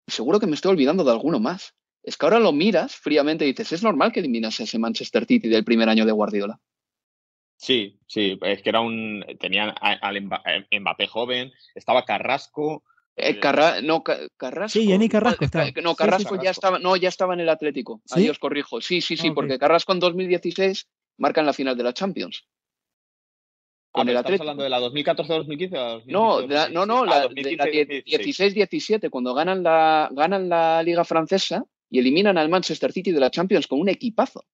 Seguro 0.07 0.39
que 0.39 0.47
me 0.47 0.55
estoy 0.55 0.73
olvidando 0.73 1.05
de 1.05 1.13
alguno 1.13 1.41
más 1.41 1.75
es 2.03 2.17
que 2.17 2.27
ahora 2.27 2.41
lo 2.41 2.53
miras 2.53 2.97
fríamente 2.97 3.45
y 3.45 3.49
dices, 3.49 3.73
es 3.73 3.83
normal 3.83 4.13
que 4.13 4.21
eliminase 4.21 4.65
ese 4.65 4.79
Manchester 4.79 5.25
City 5.25 5.49
del 5.49 5.65
primer 5.65 5.89
año 5.89 6.05
de 6.05 6.13
Guardiola. 6.13 6.61
Sí, 7.57 7.99
sí, 8.09 8.39
es 8.43 8.61
que 8.63 8.69
era 8.71 8.81
un. 8.81 9.25
Tenían 9.39 9.73
al 9.81 10.17
eh, 10.17 10.81
Mbappé 10.81 11.07
joven, 11.07 11.53
estaba 11.77 12.05
Carrasco. 12.05 12.83
Eh, 13.15 13.39
no, 13.85 14.03
Carrasco. 14.03 14.81
Sí, 14.81 14.89
Yanni 14.89 15.09
Carrasco 15.09 15.45
está. 15.45 15.71
No, 15.81 15.95
Carrasco, 15.95 16.43
ya 16.43 16.51
estaba, 16.51 16.81
no, 16.81 16.97
ya 16.97 17.09
estaba 17.09 17.35
en 17.35 17.41
el 17.41 17.49
Atlético. 17.49 18.03
Ahí 18.11 18.29
os 18.29 18.41
corrijo. 18.41 18.81
Sí, 18.81 19.01
sí, 19.01 19.17
sí, 19.17 19.31
porque 19.31 19.61
Carrasco 19.61 19.93
en 19.93 20.01
2016 20.01 20.89
marca 21.19 21.41
en 21.41 21.47
la 21.47 21.53
final 21.53 21.77
de 21.77 21.85
la 21.85 21.93
Champions. 21.93 22.49
Ah, 23.95 24.01
con 24.01 24.09
el 24.09 24.17
Atlético. 24.17 24.43
hablando 24.43 24.65
de 24.65 24.71
la 24.71 24.81
2014-2015? 24.81 26.05
No, 26.07 26.41
no, 26.43 26.87
no, 26.87 27.05
la, 27.05 27.29
16-17, 27.29 29.09
cuando 29.09 29.35
ganan 29.35 29.63
la, 29.63 30.09
ganan 30.11 30.49
la 30.49 30.83
Liga 30.83 31.05
Francesa 31.05 31.65
y 31.93 31.99
eliminan 31.99 32.39
al 32.39 32.49
Manchester 32.49 32.91
City 32.91 33.13
de 33.13 33.21
la 33.21 33.31
Champions 33.31 33.67
con 33.67 33.79
un 33.79 33.91
equipazo. 33.91 34.47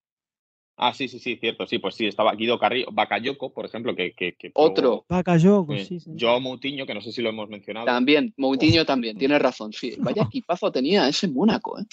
Ah, 0.76 0.92
sí, 0.92 1.08
sí, 1.08 1.20
sí, 1.20 1.36
cierto. 1.36 1.66
Sí, 1.66 1.78
pues 1.78 1.94
sí, 1.94 2.06
estaba 2.06 2.34
Guido 2.34 2.58
Carrillo, 2.58 2.88
Bakayoko, 2.92 3.52
por 3.52 3.64
ejemplo, 3.64 3.94
que. 3.94 4.12
que, 4.12 4.34
Otro. 4.54 5.06
Bakayoko, 5.08 5.76
sí, 5.76 6.00
sí. 6.00 6.10
Yo 6.14 6.38
Moutinho, 6.40 6.84
que 6.84 6.94
no 6.94 7.00
sé 7.00 7.12
si 7.12 7.22
lo 7.22 7.28
hemos 7.28 7.48
mencionado. 7.48 7.86
También, 7.86 8.34
Moutinho 8.36 8.84
también, 8.84 9.16
tiene 9.16 9.38
razón, 9.38 9.72
sí. 9.72 9.94
Vaya 9.98 10.24
equipazo 10.24 10.72
tenía 10.72 11.08
ese 11.08 11.28
Mónaco, 11.28 11.78
¿eh? 11.78 11.84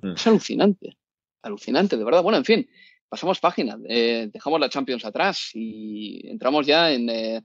Mm. 0.00 0.12
Es 0.12 0.26
alucinante. 0.26 0.96
Alucinante, 1.42 1.98
de 1.98 2.04
verdad. 2.04 2.22
Bueno, 2.22 2.38
en 2.38 2.44
fin, 2.46 2.68
pasamos 3.10 3.40
página. 3.40 3.78
Eh, 3.88 4.30
dejamos 4.32 4.58
la 4.58 4.70
Champions 4.70 5.04
atrás 5.04 5.50
y 5.52 6.26
entramos 6.28 6.66
ya 6.66 6.90
en. 6.90 7.10
Eh, 7.10 7.42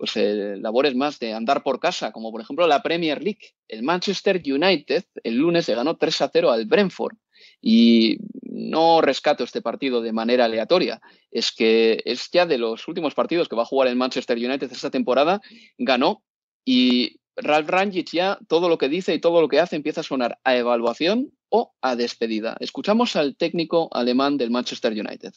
pues 0.00 0.16
eh, 0.16 0.56
labores 0.56 0.94
más 0.94 1.18
de 1.18 1.34
andar 1.34 1.62
por 1.62 1.78
casa, 1.78 2.10
como 2.10 2.32
por 2.32 2.40
ejemplo 2.40 2.66
la 2.66 2.82
Premier 2.82 3.22
League. 3.22 3.52
El 3.68 3.82
Manchester 3.82 4.40
United 4.42 5.04
el 5.22 5.36
lunes 5.36 5.68
le 5.68 5.74
ganó 5.74 5.98
3 5.98 6.22
a 6.22 6.30
0 6.32 6.50
al 6.50 6.64
Brentford 6.64 7.18
y 7.60 8.16
no 8.44 9.02
rescato 9.02 9.44
este 9.44 9.60
partido 9.60 10.00
de 10.00 10.14
manera 10.14 10.46
aleatoria. 10.46 11.02
Es 11.30 11.52
que 11.52 12.00
es 12.06 12.30
ya 12.32 12.46
de 12.46 12.56
los 12.56 12.88
últimos 12.88 13.14
partidos 13.14 13.46
que 13.46 13.56
va 13.56 13.64
a 13.64 13.66
jugar 13.66 13.88
el 13.88 13.96
Manchester 13.96 14.38
United 14.38 14.72
esta 14.72 14.90
temporada, 14.90 15.42
ganó 15.76 16.22
y 16.64 17.20
Ralph 17.36 17.68
Rangnick 17.68 18.10
ya 18.10 18.38
todo 18.48 18.70
lo 18.70 18.78
que 18.78 18.88
dice 18.88 19.12
y 19.12 19.20
todo 19.20 19.42
lo 19.42 19.48
que 19.48 19.60
hace 19.60 19.76
empieza 19.76 20.00
a 20.00 20.04
sonar 20.04 20.38
a 20.44 20.56
evaluación 20.56 21.30
o 21.50 21.74
a 21.82 21.94
despedida. 21.94 22.56
Escuchamos 22.60 23.16
al 23.16 23.36
técnico 23.36 23.90
alemán 23.92 24.38
del 24.38 24.50
Manchester 24.50 24.92
United. 24.92 25.34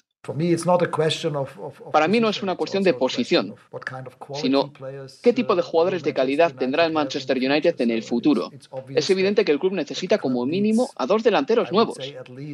Para 1.92 2.08
mí 2.08 2.20
no 2.22 2.30
es 2.30 2.42
una 2.42 2.56
cuestión 2.56 2.82
de 2.82 2.94
posición, 2.94 3.56
sino 4.36 4.72
qué 5.22 5.34
tipo 5.34 5.54
de 5.54 5.62
jugadores 5.62 6.02
de 6.02 6.14
calidad 6.14 6.54
tendrá 6.54 6.86
el 6.86 6.94
Manchester 6.94 7.38
United 7.38 7.82
en 7.82 7.92
el 7.92 8.04
futuro. 8.04 8.50
Es 8.96 9.10
evidente 9.10 9.44
que 9.44 9.52
el 9.52 9.60
club 9.60 9.74
necesita 9.74 10.18
como 10.20 10.46
mínimo 10.46 10.90
a 10.96 11.06
dos 11.06 11.24
delanteros 11.24 11.74
nuevos 11.74 11.98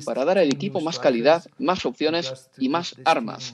para 0.04 0.26
dar 0.26 0.40
al 0.40 0.48
equipo 0.48 0.82
más 0.82 0.98
calidad, 0.98 1.46
más 1.60 1.86
opciones 1.86 2.50
y 2.58 2.70
más 2.70 2.96
armas. 3.06 3.54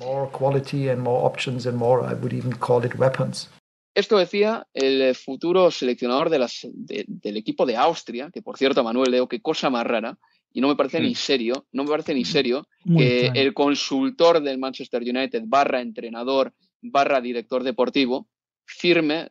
Esto 3.96 4.18
decía 4.18 4.68
el 4.74 5.14
futuro 5.16 5.72
seleccionador 5.72 6.30
del 6.30 7.38
equipo 7.38 7.66
de 7.66 7.76
Austria, 7.76 8.30
que 8.34 8.42
por 8.42 8.58
cierto, 8.58 8.82
Manuel 8.82 9.12
Leo, 9.12 9.28
qué 9.28 9.42
cosa 9.42 9.70
más 9.70 9.86
rara, 9.86 10.18
y 10.56 10.62
no 10.62 10.70
me 10.70 10.78
parece 10.78 11.02
ni 11.02 11.12
mm. 11.12 11.16
serio, 11.16 11.68
no 11.74 11.84
me 11.84 11.90
parece 11.90 12.14
ni 12.14 12.22
mm. 12.22 12.26
serio 12.26 12.68
que 12.98 13.30
el 13.36 13.54
consultor 13.54 14.42
del 14.42 14.58
Manchester 14.58 15.02
United, 15.02 15.44
barra 15.46 15.82
entrenador, 15.82 16.54
barra 16.82 17.20
director 17.20 17.62
deportivo, 17.62 18.30
firme 18.64 19.28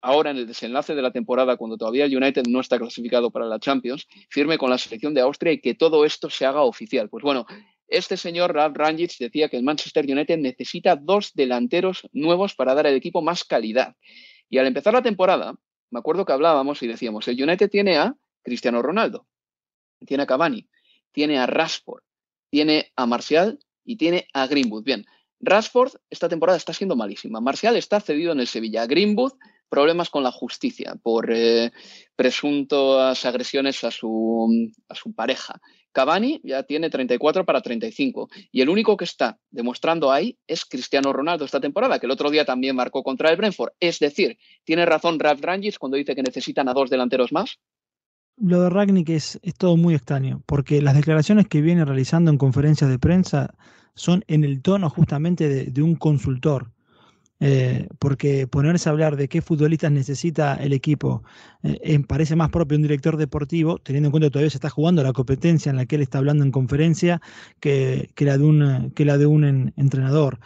ahora 0.00 0.32
en 0.32 0.38
el 0.38 0.48
desenlace 0.48 0.96
de 0.96 1.02
la 1.02 1.12
temporada, 1.12 1.56
cuando 1.56 1.76
todavía 1.76 2.06
el 2.06 2.16
United 2.16 2.42
no 2.48 2.58
está 2.58 2.76
clasificado 2.76 3.30
para 3.30 3.46
la 3.46 3.60
Champions, 3.60 4.08
firme 4.30 4.58
con 4.58 4.68
la 4.68 4.78
selección 4.78 5.14
de 5.14 5.20
Austria 5.20 5.52
y 5.52 5.60
que 5.60 5.74
todo 5.74 6.04
esto 6.04 6.28
se 6.28 6.44
haga 6.44 6.62
oficial. 6.62 7.08
Pues 7.08 7.22
bueno, 7.22 7.46
este 7.86 8.16
señor 8.16 8.52
Ralph 8.52 8.76
Rangic 8.76 9.16
decía 9.16 9.48
que 9.48 9.58
el 9.58 9.62
Manchester 9.62 10.04
United 10.10 10.38
necesita 10.38 10.96
dos 10.96 11.30
delanteros 11.34 12.08
nuevos 12.12 12.56
para 12.56 12.74
dar 12.74 12.88
al 12.88 12.96
equipo 12.96 13.22
más 13.22 13.44
calidad. 13.44 13.94
Y 14.50 14.58
al 14.58 14.66
empezar 14.66 14.92
la 14.92 15.02
temporada, 15.02 15.54
me 15.90 16.00
acuerdo 16.00 16.24
que 16.24 16.32
hablábamos 16.32 16.82
y 16.82 16.88
decíamos, 16.88 17.28
el 17.28 17.40
United 17.40 17.70
tiene 17.70 17.96
a 17.96 18.16
Cristiano 18.42 18.82
Ronaldo, 18.82 19.26
tiene 20.06 20.22
a 20.22 20.26
Cavani, 20.26 20.68
tiene 21.12 21.38
a 21.38 21.46
Rashford, 21.46 22.02
tiene 22.50 22.92
a 22.96 23.06
Marcial 23.06 23.58
y 23.84 23.96
tiene 23.96 24.26
a 24.32 24.46
Greenwood. 24.46 24.84
Bien, 24.84 25.04
Rashford 25.40 25.92
esta 26.10 26.28
temporada 26.28 26.56
está 26.56 26.72
siendo 26.72 26.96
malísima. 26.96 27.40
Marcial 27.40 27.76
está 27.76 28.00
cedido 28.00 28.32
en 28.32 28.40
el 28.40 28.46
Sevilla. 28.46 28.86
Greenwood, 28.86 29.32
problemas 29.68 30.10
con 30.10 30.22
la 30.22 30.32
justicia 30.32 30.96
por 31.02 31.30
eh, 31.30 31.72
presuntas 32.16 33.24
agresiones 33.24 33.84
a 33.84 33.90
su, 33.90 34.70
a 34.88 34.94
su 34.94 35.14
pareja. 35.14 35.60
Cavani 35.92 36.40
ya 36.44 36.62
tiene 36.62 36.90
34 36.90 37.44
para 37.44 37.60
35 37.60 38.28
y 38.52 38.60
el 38.60 38.68
único 38.68 38.96
que 38.96 39.04
está 39.04 39.38
demostrando 39.50 40.12
ahí 40.12 40.38
es 40.46 40.64
Cristiano 40.64 41.12
Ronaldo 41.12 41.44
esta 41.44 41.60
temporada, 41.60 41.98
que 41.98 42.06
el 42.06 42.12
otro 42.12 42.30
día 42.30 42.44
también 42.44 42.76
marcó 42.76 43.02
contra 43.02 43.30
el 43.30 43.36
Brentford. 43.36 43.72
Es 43.80 43.98
decir, 43.98 44.38
¿tiene 44.64 44.86
razón 44.86 45.18
Ralf 45.18 45.40
Rangis 45.40 45.78
cuando 45.78 45.96
dice 45.96 46.14
que 46.14 46.22
necesitan 46.22 46.68
a 46.68 46.74
dos 46.74 46.90
delanteros 46.90 47.32
más? 47.32 47.58
Lo 48.40 48.62
de 48.62 48.70
Ragnick 48.70 49.08
es, 49.10 49.40
es 49.42 49.54
todo 49.54 49.76
muy 49.76 49.94
extraño, 49.94 50.42
porque 50.46 50.80
las 50.80 50.94
declaraciones 50.94 51.48
que 51.48 51.60
viene 51.60 51.84
realizando 51.84 52.30
en 52.30 52.38
conferencias 52.38 52.88
de 52.88 52.98
prensa 52.98 53.54
son 53.94 54.24
en 54.28 54.44
el 54.44 54.62
tono 54.62 54.88
justamente 54.90 55.70
de, 55.70 55.82
un 55.82 55.96
consultor. 55.96 56.70
Eh, 57.40 57.86
porque 58.00 58.48
ponerse 58.48 58.88
a 58.88 58.92
hablar 58.92 59.16
de 59.16 59.28
qué 59.28 59.40
futbolistas 59.40 59.92
necesita 59.92 60.56
el 60.56 60.72
equipo 60.72 61.22
eh, 61.62 62.00
parece 62.00 62.34
más 62.34 62.50
propio 62.50 62.76
un 62.76 62.82
director 62.82 63.16
deportivo, 63.16 63.78
teniendo 63.78 64.08
en 64.08 64.10
cuenta 64.10 64.26
que 64.26 64.32
todavía 64.32 64.50
se 64.50 64.56
está 64.56 64.70
jugando 64.70 65.04
la 65.04 65.12
competencia 65.12 65.70
en 65.70 65.76
la 65.76 65.86
que 65.86 65.96
él 65.96 66.02
está 66.02 66.18
hablando 66.18 66.44
en 66.44 66.50
conferencia, 66.50 67.20
que, 67.60 68.10
que 68.16 68.24
la, 68.24 68.38
de 68.38 68.44
un, 68.44 68.90
que 68.90 69.04
la 69.04 69.18
de 69.18 69.26
un 69.26 69.72
entrenador. 69.76 70.40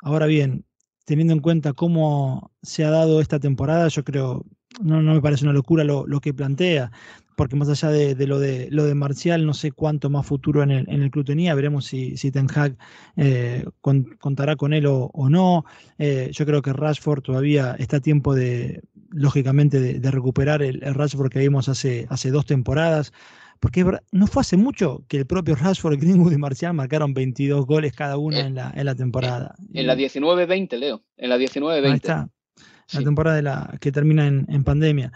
Ahora 0.00 0.26
bien, 0.26 0.64
teniendo 1.04 1.32
en 1.32 1.40
cuenta 1.40 1.72
cómo 1.72 2.52
se 2.62 2.84
ha 2.84 2.90
dado 2.90 3.20
esta 3.20 3.40
temporada, 3.40 3.88
yo 3.88 4.04
creo, 4.04 4.44
no, 4.80 5.02
no 5.02 5.14
me 5.14 5.20
parece 5.20 5.44
una 5.44 5.52
locura 5.52 5.82
lo, 5.84 6.06
lo 6.06 6.20
que 6.20 6.34
plantea 6.34 6.92
porque 7.36 7.54
más 7.54 7.68
allá 7.68 7.90
de, 7.90 8.26
lo 8.26 8.40
de 8.40 8.68
lo 8.70 8.84
de 8.84 8.94
Marcial, 8.94 9.44
no 9.44 9.52
sé 9.52 9.70
cuánto 9.70 10.08
más 10.08 10.26
futuro 10.26 10.62
en 10.62 10.70
el, 10.70 10.88
en 10.88 11.02
el 11.02 11.10
club 11.10 11.26
tenía, 11.26 11.54
veremos 11.54 11.84
si, 11.84 12.16
si 12.16 12.30
Ten 12.32 12.48
Hag 12.52 12.76
eh, 13.16 13.64
contará 13.80 14.56
con 14.56 14.72
él 14.72 14.86
o, 14.88 15.28
no. 15.28 15.66
Eh, 15.98 16.30
yo 16.32 16.46
creo 16.46 16.62
que 16.62 16.72
Rashford 16.72 17.22
todavía 17.22 17.76
está 17.78 17.98
a 17.98 18.00
tiempo 18.00 18.34
de, 18.34 18.80
lógicamente, 19.10 19.78
de, 19.80 20.10
recuperar 20.10 20.62
el, 20.62 20.80
Rashford 20.80 21.30
que 21.30 21.40
vimos 21.40 21.68
hace, 21.68 22.06
hace 22.08 22.30
dos 22.30 22.46
temporadas. 22.46 23.12
Porque 23.60 23.84
no 24.12 24.26
fue 24.26 24.40
hace 24.42 24.56
mucho 24.56 25.04
que 25.08 25.18
el 25.18 25.26
propio 25.26 25.54
Rashford, 25.56 25.98
Greenwood 25.98 26.32
y 26.32 26.38
Marcial 26.38 26.74
marcaron 26.74 27.14
22 27.14 27.66
goles 27.66 27.92
cada 27.94 28.18
uno 28.18 28.38
en, 28.38 28.54
la, 28.54 28.72
en 28.74 28.84
la 28.84 28.94
temporada. 28.94 29.54
En, 29.72 29.86
la 29.86 29.94
19-20, 29.94 30.76
Leo. 30.78 31.02
En 31.16 31.30
la 31.30 31.38
19-20. 31.38 31.84
Ahí 31.84 31.92
está. 31.96 32.28
La 32.92 33.02
temporada 33.02 33.36
de 33.36 33.42
la, 33.42 33.76
que 33.80 33.92
termina 33.92 34.26
en, 34.26 34.46
en 34.48 34.62
pandemia. 34.62 35.12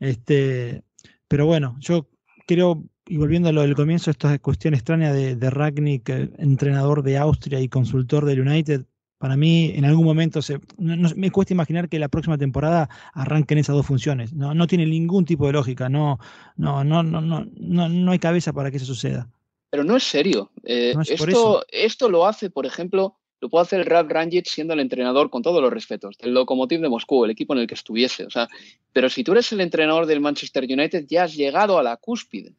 Este, 0.00 0.82
pero 1.28 1.46
bueno, 1.46 1.76
yo 1.80 2.08
creo, 2.46 2.84
y 3.06 3.16
volviendo 3.16 3.48
a 3.48 3.52
lo 3.52 3.62
del 3.62 3.74
comienzo, 3.74 4.10
esta 4.10 4.38
cuestión 4.38 4.74
extraña 4.74 5.12
de, 5.12 5.36
de 5.36 5.50
Ragnick, 5.50 6.08
entrenador 6.08 7.02
de 7.02 7.18
Austria 7.18 7.60
y 7.60 7.68
consultor 7.68 8.24
del 8.24 8.40
United, 8.40 8.84
para 9.24 9.38
mí 9.38 9.72
en 9.74 9.86
algún 9.86 10.04
momento 10.04 10.42
se, 10.42 10.60
me 10.76 11.30
cuesta 11.30 11.54
imaginar 11.54 11.88
que 11.88 11.98
la 11.98 12.08
próxima 12.08 12.36
temporada 12.36 12.90
arranquen 13.14 13.56
esas 13.56 13.74
dos 13.74 13.86
funciones. 13.86 14.34
No, 14.34 14.52
no 14.52 14.66
tiene 14.66 14.84
ningún 14.84 15.24
tipo 15.24 15.46
de 15.46 15.54
lógica, 15.54 15.88
no, 15.88 16.18
no, 16.56 16.84
no, 16.84 17.02
no, 17.02 17.20
no, 17.22 17.88
no, 17.88 18.12
hay 18.12 18.18
cabeza 18.18 18.52
para 18.52 18.70
que 18.70 18.76
eso 18.76 18.84
suceda. 18.84 19.30
Pero 19.70 19.82
no 19.82 19.96
es 19.96 20.04
serio. 20.04 20.50
Eh, 20.62 20.94
esto, 21.08 21.64
esto 21.70 22.08
lo 22.10 22.26
hace, 22.26 22.50
por 22.50 22.66
ejemplo, 22.66 23.16
lo 23.44 23.50
puede 23.50 23.64
hacer 23.64 23.80
el 23.80 23.84
Ralf 23.84 24.10
Rangic 24.10 24.46
siendo 24.46 24.72
el 24.72 24.80
entrenador, 24.80 25.28
con 25.28 25.42
todos 25.42 25.60
los 25.60 25.70
respetos, 25.70 26.16
del 26.16 26.32
Lokomotiv 26.32 26.80
de 26.80 26.88
Moscú, 26.88 27.26
el 27.26 27.30
equipo 27.30 27.52
en 27.52 27.60
el 27.60 27.66
que 27.66 27.74
estuviese. 27.74 28.24
O 28.24 28.30
sea, 28.30 28.48
pero 28.90 29.10
si 29.10 29.22
tú 29.22 29.32
eres 29.32 29.52
el 29.52 29.60
entrenador 29.60 30.06
del 30.06 30.22
Manchester 30.22 30.64
United, 30.64 31.04
ya 31.06 31.24
has 31.24 31.34
llegado 31.34 31.76
a 31.76 31.82
la 31.82 31.98
cúspide. 31.98 32.54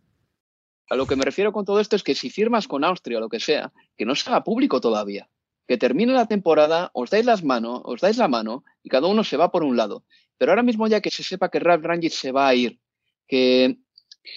A 0.88 0.96
lo 0.96 1.08
que 1.08 1.16
me 1.16 1.26
refiero 1.26 1.52
con 1.52 1.66
todo 1.66 1.80
esto 1.80 1.96
es 1.96 2.04
que 2.04 2.14
si 2.14 2.30
firmas 2.30 2.68
con 2.68 2.84
Austria 2.84 3.18
o 3.18 3.20
lo 3.20 3.30
que 3.30 3.40
sea, 3.40 3.74
que 3.98 4.06
no 4.06 4.14
sea 4.14 4.44
público 4.44 4.80
todavía. 4.80 5.28
Que 5.68 5.80
termine 5.80 6.14
la 6.14 6.28
temporada, 6.28 6.92
os 6.94 7.10
dais 7.10 7.26
las 7.26 7.44
manos, 7.44 7.82
os 7.84 8.00
dais 8.00 8.18
la 8.18 8.28
mano 8.28 8.64
y 8.84 8.90
cada 8.90 9.08
uno 9.08 9.24
se 9.24 9.38
va 9.38 9.50
por 9.50 9.64
un 9.64 9.76
lado. 9.76 10.06
Pero 10.38 10.52
ahora 10.52 10.62
mismo 10.62 10.88
ya 10.88 11.02
que 11.02 11.10
se 11.10 11.24
sepa 11.24 11.50
que 11.50 11.58
Ralf 11.58 11.84
Rangic 11.84 12.12
se 12.12 12.32
va 12.32 12.48
a 12.48 12.54
ir, 12.54 12.80
que 13.28 13.80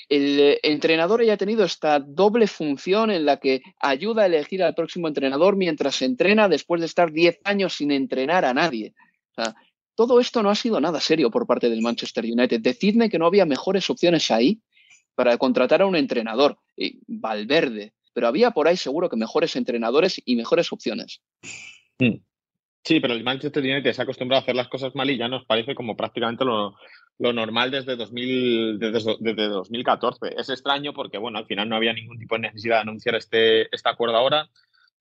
el, 0.08 0.58
entrenador 0.62 1.20
haya 1.20 1.36
tenido 1.36 1.64
esta 1.64 2.00
doble 2.00 2.46
función 2.46 3.10
en 3.10 3.24
la 3.24 3.38
que 3.38 3.62
ayuda 3.80 4.22
a 4.22 4.26
elegir 4.26 4.62
al 4.62 4.74
próximo 4.74 5.08
entrenador 5.08 5.56
mientras 5.56 5.96
se 5.96 6.04
entrena 6.04 6.48
después 6.48 6.80
de 6.80 6.86
estar 6.86 7.12
10 7.12 7.40
años 7.44 7.74
sin 7.74 7.90
entrenar 7.90 8.44
a 8.44 8.54
nadie. 8.54 8.94
todo 9.94 10.20
esto 10.20 10.42
no 10.42 10.50
ha 10.50 10.54
sido 10.54 10.80
nada 10.80 11.00
serio 11.00 11.30
por 11.30 11.46
parte 11.46 11.68
del 11.68 11.82
Manchester 11.82 12.24
United. 12.24 12.60
Decidme 12.60 13.10
que 13.10 13.18
no 13.18 13.26
había 13.26 13.46
mejores 13.46 13.88
opciones 13.90 14.30
ahí 14.30 14.60
para 15.14 15.36
contratar 15.36 15.82
a 15.82 15.86
un 15.86 15.96
entrenador, 15.96 16.58
Valverde, 17.06 17.92
pero 18.12 18.28
había 18.28 18.52
por 18.52 18.68
ahí 18.68 18.76
seguro 18.76 19.08
que 19.08 19.16
mejores 19.16 19.56
entrenadores 19.56 20.20
y 20.24 20.36
mejores 20.36 20.72
opciones. 20.72 21.20
Mm. 21.98 22.20
Sí, 22.84 23.00
pero 23.00 23.14
el 23.14 23.24
Manchester 23.24 23.62
United 23.62 23.92
se 23.92 24.00
ha 24.00 24.04
acostumbrado 24.04 24.40
a 24.40 24.42
hacer 24.42 24.54
las 24.54 24.68
cosas 24.68 24.94
mal 24.94 25.10
y 25.10 25.18
ya 25.18 25.28
nos 25.28 25.44
parece 25.44 25.74
como 25.74 25.96
prácticamente 25.96 26.44
lo, 26.44 26.74
lo 27.18 27.32
normal 27.32 27.70
desde, 27.70 27.96
2000, 27.96 28.78
desde, 28.78 29.16
desde, 29.20 29.48
2014. 29.48 30.34
Es 30.36 30.48
extraño 30.50 30.92
porque, 30.92 31.18
bueno, 31.18 31.38
al 31.38 31.46
final 31.46 31.68
no 31.68 31.76
había 31.76 31.92
ningún 31.92 32.18
tipo 32.18 32.36
de 32.36 32.42
necesidad 32.42 32.76
de 32.76 32.82
anunciar 32.82 33.14
este, 33.16 33.74
este 33.74 33.88
acuerdo 33.88 34.16
ahora. 34.16 34.48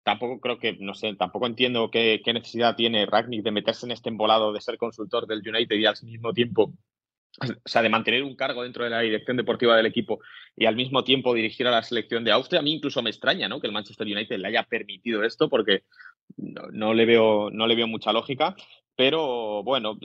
Tampoco 0.03 0.39
creo 0.39 0.57
que, 0.57 0.77
no 0.79 0.93
sé, 0.93 1.15
tampoco 1.15 1.47
entiendo 1.47 1.91
qué, 1.91 2.21
qué 2.23 2.33
necesidad 2.33 2.75
tiene 2.75 3.05
Ragnick 3.05 3.43
de 3.43 3.51
meterse 3.51 3.85
en 3.85 3.91
este 3.91 4.09
embolado 4.09 4.53
de 4.53 4.61
ser 4.61 4.77
consultor 4.77 5.27
del 5.27 5.47
United 5.47 5.75
y 5.75 5.85
al 5.85 5.95
mismo 6.03 6.33
tiempo 6.33 6.73
o 7.39 7.69
sea, 7.69 7.81
de 7.81 7.89
mantener 7.89 8.23
un 8.23 8.35
cargo 8.35 8.63
dentro 8.63 8.83
de 8.83 8.89
la 8.89 9.01
dirección 9.01 9.37
deportiva 9.37 9.75
del 9.75 9.85
equipo 9.85 10.19
y 10.55 10.65
al 10.65 10.75
mismo 10.75 11.03
tiempo 11.03 11.33
dirigir 11.33 11.67
a 11.67 11.71
la 11.71 11.83
selección 11.83 12.23
de 12.23 12.31
Austria, 12.31 12.59
a 12.59 12.63
mí 12.63 12.73
incluso 12.73 13.01
me 13.01 13.09
extraña 13.09 13.47
¿no? 13.47 13.59
que 13.59 13.67
el 13.67 13.73
Manchester 13.73 14.07
United 14.07 14.37
le 14.37 14.47
haya 14.47 14.63
permitido 14.63 15.23
esto 15.23 15.49
porque 15.49 15.83
no, 16.35 16.93
le, 16.93 17.05
veo, 17.05 17.49
no 17.51 17.67
le 17.67 17.75
veo 17.75 17.87
mucha 17.87 18.11
lógica. 18.11 18.55
Pero 18.97 19.63
bueno, 19.63 19.97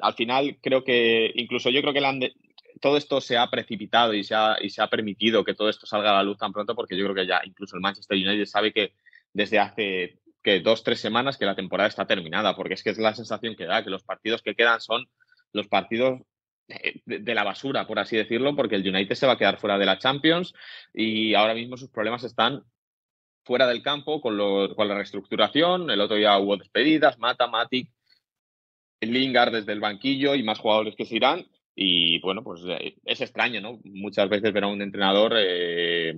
al 0.00 0.14
final 0.14 0.58
creo 0.62 0.82
que 0.82 1.30
incluso 1.34 1.68
yo 1.68 1.82
creo 1.82 1.92
que 1.92 2.32
todo 2.80 2.96
esto 2.96 3.20
se 3.20 3.36
ha 3.36 3.48
precipitado 3.50 4.14
y 4.14 4.24
se 4.24 4.34
ha, 4.34 4.56
y 4.60 4.70
se 4.70 4.80
ha 4.80 4.88
permitido 4.88 5.44
que 5.44 5.54
todo 5.54 5.68
esto 5.68 5.86
salga 5.86 6.10
a 6.10 6.14
la 6.14 6.22
luz 6.22 6.38
tan 6.38 6.52
pronto 6.52 6.74
porque 6.74 6.96
yo 6.96 7.04
creo 7.04 7.14
que 7.14 7.26
ya 7.26 7.42
incluso 7.44 7.76
el 7.76 7.82
Manchester 7.82 8.16
United 8.16 8.46
sabe 8.46 8.72
que 8.72 8.94
desde 9.34 9.58
hace 9.58 10.18
que 10.42 10.60
dos, 10.60 10.82
tres 10.82 10.98
semanas 10.98 11.36
que 11.36 11.44
la 11.44 11.56
temporada 11.56 11.88
está 11.88 12.06
terminada, 12.06 12.56
porque 12.56 12.72
es 12.74 12.82
que 12.82 12.90
es 12.90 12.98
la 12.98 13.14
sensación 13.14 13.54
que 13.54 13.66
da, 13.66 13.84
que 13.84 13.90
los 13.90 14.02
partidos 14.02 14.40
que 14.40 14.54
quedan 14.54 14.80
son 14.80 15.06
los 15.52 15.68
partidos 15.68 16.22
de, 17.04 17.34
la 17.34 17.44
basura, 17.44 17.86
por 17.86 17.98
así 17.98 18.16
decirlo, 18.16 18.56
porque 18.56 18.76
el 18.76 18.88
United 18.88 19.14
se 19.14 19.26
va 19.26 19.34
a 19.34 19.38
quedar 19.38 19.58
fuera 19.58 19.76
de 19.78 19.84
la 19.84 19.98
Champions 19.98 20.54
y 20.94 21.34
ahora 21.34 21.54
mismo 21.54 21.76
sus 21.76 21.90
problemas 21.90 22.24
están 22.24 22.62
fuera 23.44 23.66
del 23.66 23.82
campo 23.82 24.22
con, 24.22 24.38
con 24.74 24.88
la 24.88 24.94
reestructuración. 24.94 25.90
El 25.90 26.00
otro 26.00 26.16
día 26.16 26.38
hubo 26.38 26.56
despedidas, 26.56 27.18
Mata, 27.18 27.46
Matic, 27.46 27.90
Lingard 29.00 29.52
desde 29.52 29.72
el 29.72 29.80
banquillo 29.80 30.34
y 30.34 30.42
más 30.42 30.58
jugadores 30.58 30.94
que 30.96 31.04
se 31.04 31.16
irán. 31.16 31.46
Y 31.74 32.20
bueno, 32.20 32.42
pues 32.42 32.62
eh, 32.68 32.96
es 33.04 33.20
extraño, 33.20 33.60
¿no? 33.60 33.78
Muchas 33.84 34.28
veces 34.28 34.52
ver 34.52 34.64
a 34.64 34.68
un 34.68 34.82
entrenador 34.82 35.34
eh, 35.36 36.16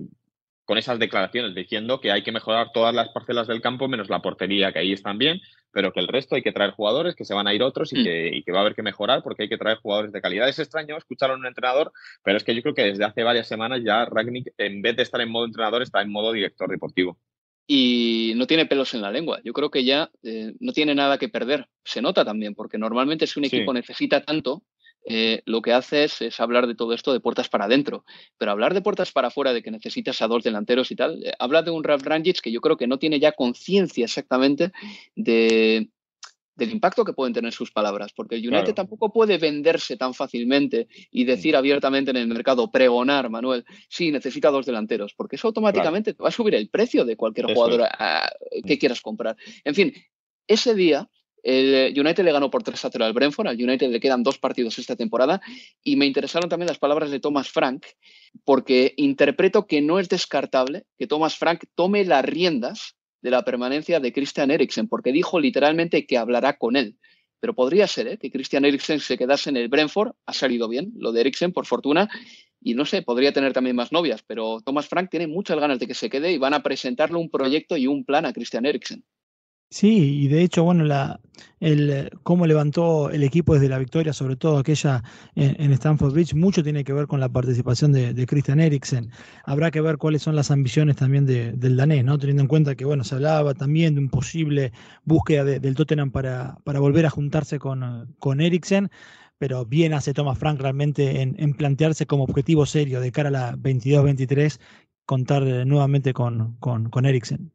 con 0.65 0.77
esas 0.77 0.97
declaraciones 0.97 1.53
diciendo 1.53 2.01
que 2.01 2.11
hay 2.11 2.23
que 2.23 2.31
mejorar 2.31 2.71
todas 2.73 2.95
las 2.95 3.09
parcelas 3.09 3.47
del 3.47 3.61
campo 3.61 3.87
menos 3.87 4.09
la 4.09 4.21
portería, 4.21 4.71
que 4.71 4.79
ahí 4.79 4.93
están 4.93 5.17
bien, 5.17 5.39
pero 5.71 5.91
que 5.91 5.99
el 5.99 6.07
resto 6.07 6.35
hay 6.35 6.41
que 6.41 6.51
traer 6.51 6.71
jugadores, 6.71 7.15
que 7.15 7.25
se 7.25 7.33
van 7.33 7.47
a 7.47 7.53
ir 7.53 7.61
otros 7.61 7.93
y, 7.93 7.99
mm. 7.99 8.03
que, 8.03 8.27
y 8.37 8.43
que 8.43 8.51
va 8.51 8.59
a 8.59 8.61
haber 8.61 8.75
que 8.75 8.81
mejorar 8.81 9.21
porque 9.21 9.43
hay 9.43 9.49
que 9.49 9.57
traer 9.57 9.77
jugadores 9.77 10.11
de 10.11 10.21
calidad. 10.21 10.49
Es 10.49 10.59
extraño 10.59 10.97
escuchar 10.97 11.29
a 11.29 11.35
un 11.35 11.45
entrenador, 11.45 11.91
pero 12.23 12.37
es 12.37 12.43
que 12.43 12.55
yo 12.55 12.61
creo 12.63 12.73
que 12.73 12.85
desde 12.85 13.05
hace 13.05 13.23
varias 13.23 13.47
semanas 13.47 13.81
ya 13.83 14.05
Ragnick, 14.05 14.53
en 14.57 14.81
vez 14.81 14.95
de 14.95 15.03
estar 15.03 15.21
en 15.21 15.29
modo 15.29 15.45
entrenador, 15.45 15.83
está 15.83 16.01
en 16.01 16.11
modo 16.11 16.31
director 16.31 16.69
deportivo 16.69 17.19
y 17.73 18.33
no 18.35 18.47
tiene 18.47 18.65
pelos 18.65 18.93
en 18.93 19.01
la 19.01 19.11
lengua. 19.11 19.39
Yo 19.45 19.53
creo 19.53 19.71
que 19.71 19.85
ya 19.85 20.11
eh, 20.23 20.51
no 20.59 20.73
tiene 20.73 20.93
nada 20.93 21.17
que 21.17 21.29
perder. 21.29 21.69
Se 21.85 22.01
nota 22.01 22.25
también, 22.25 22.53
porque 22.53 22.77
normalmente 22.77 23.27
si 23.27 23.39
un 23.39 23.45
equipo 23.45 23.71
necesita 23.71 24.21
tanto, 24.25 24.63
eh, 25.05 25.41
lo 25.45 25.61
que 25.61 25.71
hace 25.71 26.03
es, 26.03 26.39
hablar 26.41 26.67
de 26.67 26.75
todo 26.75 26.91
esto 26.91 27.13
de 27.13 27.21
puertas 27.21 27.47
para 27.47 27.65
adentro. 27.65 28.03
Pero 28.37 28.51
hablar 28.51 28.73
de 28.73 28.81
puertas 28.81 29.13
para 29.13 29.29
afuera, 29.29 29.53
de 29.53 29.63
que 29.63 29.71
necesitas 29.71 30.21
a 30.21 30.27
dos 30.27 30.43
delanteros 30.43 30.91
y 30.91 30.97
tal, 30.97 31.23
eh, 31.23 31.31
habla 31.39 31.61
de 31.61 31.71
un 31.71 31.85
Ralf 31.85 32.03
Rangic 32.03 32.41
que 32.41 32.51
yo 32.51 32.59
creo 32.59 32.75
que 32.75 32.87
no 32.87 32.99
tiene 32.99 33.21
ya 33.21 33.31
conciencia 33.31 34.03
exactamente 34.03 34.73
de, 35.15 35.91
del 36.55 36.71
impacto 36.71 37.05
que 37.05 37.13
pueden 37.13 37.33
tener 37.33 37.53
sus 37.53 37.71
palabras, 37.71 38.11
porque 38.13 38.35
el 38.35 38.47
United 38.47 38.73
tampoco 38.73 39.11
puede 39.11 39.37
venderse 39.37 39.97
tan 39.97 40.13
fácilmente 40.13 40.87
y 41.09 41.23
decir 41.23 41.55
abiertamente 41.55 42.11
en 42.11 42.17
el 42.17 42.27
mercado, 42.27 42.71
pregonar, 42.71 43.29
Manuel, 43.29 43.65
sí, 43.89 44.11
necesita 44.11 44.49
dos 44.49 44.65
delanteros, 44.65 45.13
porque 45.15 45.37
eso 45.37 45.47
automáticamente 45.47 46.13
va 46.13 46.29
a 46.29 46.31
subir 46.31 46.55
el 46.55 46.69
precio 46.69 47.05
de 47.05 47.15
cualquier 47.15 47.53
jugador 47.53 47.87
que 48.65 48.77
quieras 48.77 49.01
comprar. 49.01 49.37
En 49.63 49.75
fin, 49.75 49.93
ese 50.47 50.75
día 50.75 51.09
el 51.43 51.99
United 51.99 52.23
le 52.23 52.31
ganó 52.31 52.51
por 52.51 52.63
3 52.63 52.85
a 52.85 52.89
0 52.91 53.05
al 53.05 53.13
Brentford, 53.13 53.47
al 53.47 53.61
United 53.61 53.89
le 53.89 53.99
quedan 53.99 54.23
dos 54.23 54.37
partidos 54.37 54.77
esta 54.77 54.95
temporada 54.95 55.41
y 55.83 55.95
me 55.95 56.05
interesaron 56.05 56.49
también 56.49 56.67
las 56.67 56.77
palabras 56.77 57.09
de 57.09 57.19
Thomas 57.19 57.49
Frank, 57.49 57.85
porque 58.45 58.93
interpreto 58.97 59.65
que 59.65 59.81
no 59.81 59.99
es 59.99 60.09
descartable 60.09 60.85
que 60.97 61.07
Thomas 61.07 61.37
Frank 61.37 61.63
tome 61.75 62.05
las 62.05 62.23
riendas 62.23 62.95
de 63.21 63.31
la 63.31 63.43
permanencia 63.43 63.99
de 63.99 64.13
Christian 64.13 64.51
Eriksen, 64.51 64.87
porque 64.87 65.11
dijo 65.11 65.39
literalmente 65.39 66.05
que 66.05 66.17
hablará 66.17 66.57
con 66.57 66.75
él. 66.75 66.97
Pero 67.39 67.55
podría 67.55 67.87
ser 67.87 68.07
¿eh? 68.07 68.17
que 68.17 68.31
Christian 68.31 68.65
Eriksen 68.65 68.99
se 68.99 69.17
quedase 69.17 69.49
en 69.49 69.57
el 69.57 69.67
Brentford, 69.67 70.13
ha 70.25 70.33
salido 70.33 70.67
bien 70.67 70.91
lo 70.95 71.11
de 71.11 71.21
Eriksen, 71.21 71.53
por 71.53 71.65
fortuna, 71.65 72.09
y 72.61 72.75
no 72.75 72.85
sé, 72.85 73.01
podría 73.01 73.33
tener 73.33 73.53
también 73.53 73.75
más 73.75 73.91
novias, 73.91 74.21
pero 74.21 74.61
Thomas 74.63 74.87
Frank 74.87 75.09
tiene 75.09 75.27
muchas 75.27 75.59
ganas 75.59 75.79
de 75.79 75.87
que 75.87 75.95
se 75.95 76.09
quede 76.09 76.31
y 76.31 76.37
van 76.37 76.53
a 76.53 76.61
presentarle 76.61 77.17
un 77.17 77.29
proyecto 77.29 77.75
y 77.77 77.87
un 77.87 78.05
plan 78.05 78.25
a 78.25 78.33
Christian 78.33 78.65
Eriksen. 78.65 79.03
Sí, 79.73 80.23
y 80.25 80.27
de 80.27 80.41
hecho, 80.43 80.65
bueno, 80.65 80.83
la, 80.83 81.21
el, 81.61 82.09
cómo 82.23 82.45
levantó 82.45 83.09
el 83.09 83.23
equipo 83.23 83.53
desde 83.53 83.69
la 83.69 83.77
victoria, 83.77 84.11
sobre 84.11 84.35
todo 84.35 84.57
aquella 84.57 85.01
en, 85.35 85.71
Stanford 85.71 86.11
Bridge, 86.11 86.33
mucho 86.33 86.61
tiene 86.61 86.83
que 86.83 86.91
ver 86.91 87.07
con 87.07 87.21
la 87.21 87.29
participación 87.29 87.93
de, 87.93 88.25
Christian 88.27 88.59
Eriksen. 88.59 89.11
Habrá 89.45 89.71
que 89.71 89.79
ver 89.79 89.97
cuáles 89.97 90.23
son 90.23 90.35
las 90.35 90.51
ambiciones 90.51 90.97
también 90.97 91.25
del 91.25 91.77
danés, 91.77 92.03
¿no? 92.03 92.17
Teniendo 92.17 92.41
en 92.41 92.49
cuenta 92.49 92.75
que, 92.75 92.83
bueno, 92.83 93.05
se 93.05 93.15
hablaba 93.15 93.53
también 93.53 93.95
de 93.95 94.01
un 94.01 94.09
posible 94.09 94.73
búsqueda 95.05 95.45
del 95.45 95.75
Tottenham 95.75 96.11
para, 96.11 96.57
para 96.65 96.81
volver 96.81 97.05
a 97.05 97.09
juntarse 97.09 97.57
con, 97.57 98.13
con 98.19 98.41
Eriksen, 98.41 98.91
pero 99.37 99.65
bien 99.65 99.93
hace 99.93 100.13
Thomas 100.13 100.37
Frank 100.37 100.59
realmente 100.59 101.21
en, 101.21 101.53
plantearse 101.53 102.05
como 102.05 102.25
objetivo 102.25 102.65
serio 102.65 102.99
de 102.99 103.13
cara 103.13 103.29
a 103.29 103.31
la 103.31 103.55
22-23 103.55 104.59
contar 105.05 105.43
nuevamente 105.65 106.13
con, 106.13 106.57
con, 106.59 106.89
con 106.89 107.05
Eriksen. 107.05 107.53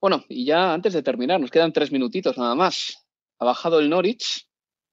Bueno, 0.00 0.24
y 0.28 0.44
ya 0.44 0.72
antes 0.72 0.94
de 0.94 1.02
terminar, 1.02 1.40
nos 1.40 1.50
quedan 1.50 1.72
tres 1.72 1.92
minutitos 1.92 2.38
nada 2.38 2.54
más. 2.54 3.06
ha 3.38 3.44
bajado 3.44 3.80
el 3.80 3.90
Norwich 3.90 4.46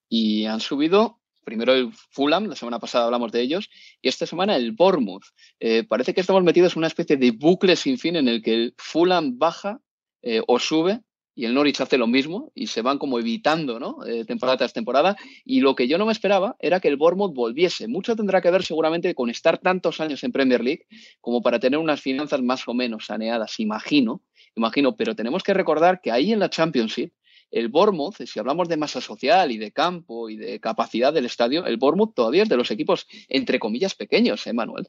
y 0.08 0.44
han 0.44 0.60
subido 0.60 1.18
primero 1.48 1.72
el 1.72 1.92
Fulham, 2.10 2.44
la 2.46 2.56
semana 2.56 2.78
pasada 2.78 3.06
hablamos 3.06 3.32
de 3.32 3.40
ellos, 3.40 3.70
y 4.02 4.08
esta 4.08 4.26
semana 4.26 4.54
el 4.54 4.72
Bournemouth. 4.72 5.24
Eh, 5.60 5.82
parece 5.82 6.12
que 6.12 6.20
estamos 6.20 6.42
metidos 6.44 6.74
en 6.74 6.80
una 6.80 6.88
especie 6.88 7.16
de 7.16 7.30
bucle 7.30 7.74
sin 7.74 7.96
fin 7.96 8.16
en 8.16 8.28
el 8.28 8.42
que 8.42 8.52
el 8.52 8.74
Fulham 8.76 9.38
baja 9.38 9.80
eh, 10.20 10.42
o 10.46 10.58
sube 10.58 11.00
y 11.34 11.46
el 11.46 11.54
Norwich 11.54 11.80
hace 11.80 11.96
lo 11.96 12.06
mismo 12.06 12.52
y 12.54 12.66
se 12.66 12.82
van 12.82 12.98
como 12.98 13.18
evitando 13.18 13.80
¿no? 13.80 14.04
Eh, 14.04 14.26
temporada 14.26 14.58
tras 14.58 14.74
temporada. 14.74 15.16
Y 15.42 15.60
lo 15.60 15.74
que 15.74 15.88
yo 15.88 15.96
no 15.96 16.04
me 16.04 16.12
esperaba 16.12 16.56
era 16.58 16.80
que 16.80 16.88
el 16.88 16.96
Bournemouth 16.96 17.32
volviese. 17.32 17.88
Mucho 17.88 18.14
tendrá 18.14 18.42
que 18.42 18.50
ver 18.50 18.62
seguramente 18.62 19.14
con 19.14 19.30
estar 19.30 19.56
tantos 19.56 20.00
años 20.00 20.22
en 20.24 20.32
Premier 20.32 20.62
League 20.62 20.86
como 21.22 21.40
para 21.40 21.60
tener 21.60 21.78
unas 21.78 22.02
finanzas 22.02 22.42
más 22.42 22.68
o 22.68 22.74
menos 22.74 23.06
saneadas, 23.06 23.58
imagino, 23.58 24.20
imagino, 24.58 24.96
pero 24.96 25.14
tenemos 25.14 25.42
que 25.42 25.54
recordar 25.54 26.00
que 26.00 26.10
ahí 26.10 26.32
en 26.32 26.40
la 26.40 26.50
Championship 26.50 27.12
el 27.50 27.68
Bournemouth, 27.68 28.16
si 28.26 28.38
hablamos 28.38 28.68
de 28.68 28.76
masa 28.76 29.00
social 29.00 29.50
y 29.50 29.58
de 29.58 29.72
campo 29.72 30.28
y 30.28 30.36
de 30.36 30.60
capacidad 30.60 31.12
del 31.12 31.26
estadio, 31.26 31.64
el 31.64 31.78
Bournemouth 31.78 32.14
todavía 32.14 32.42
es 32.42 32.48
de 32.48 32.56
los 32.56 32.70
equipos, 32.70 33.06
entre 33.28 33.58
comillas, 33.58 33.94
pequeños, 33.94 34.46
¿eh, 34.46 34.52
Manuel? 34.52 34.88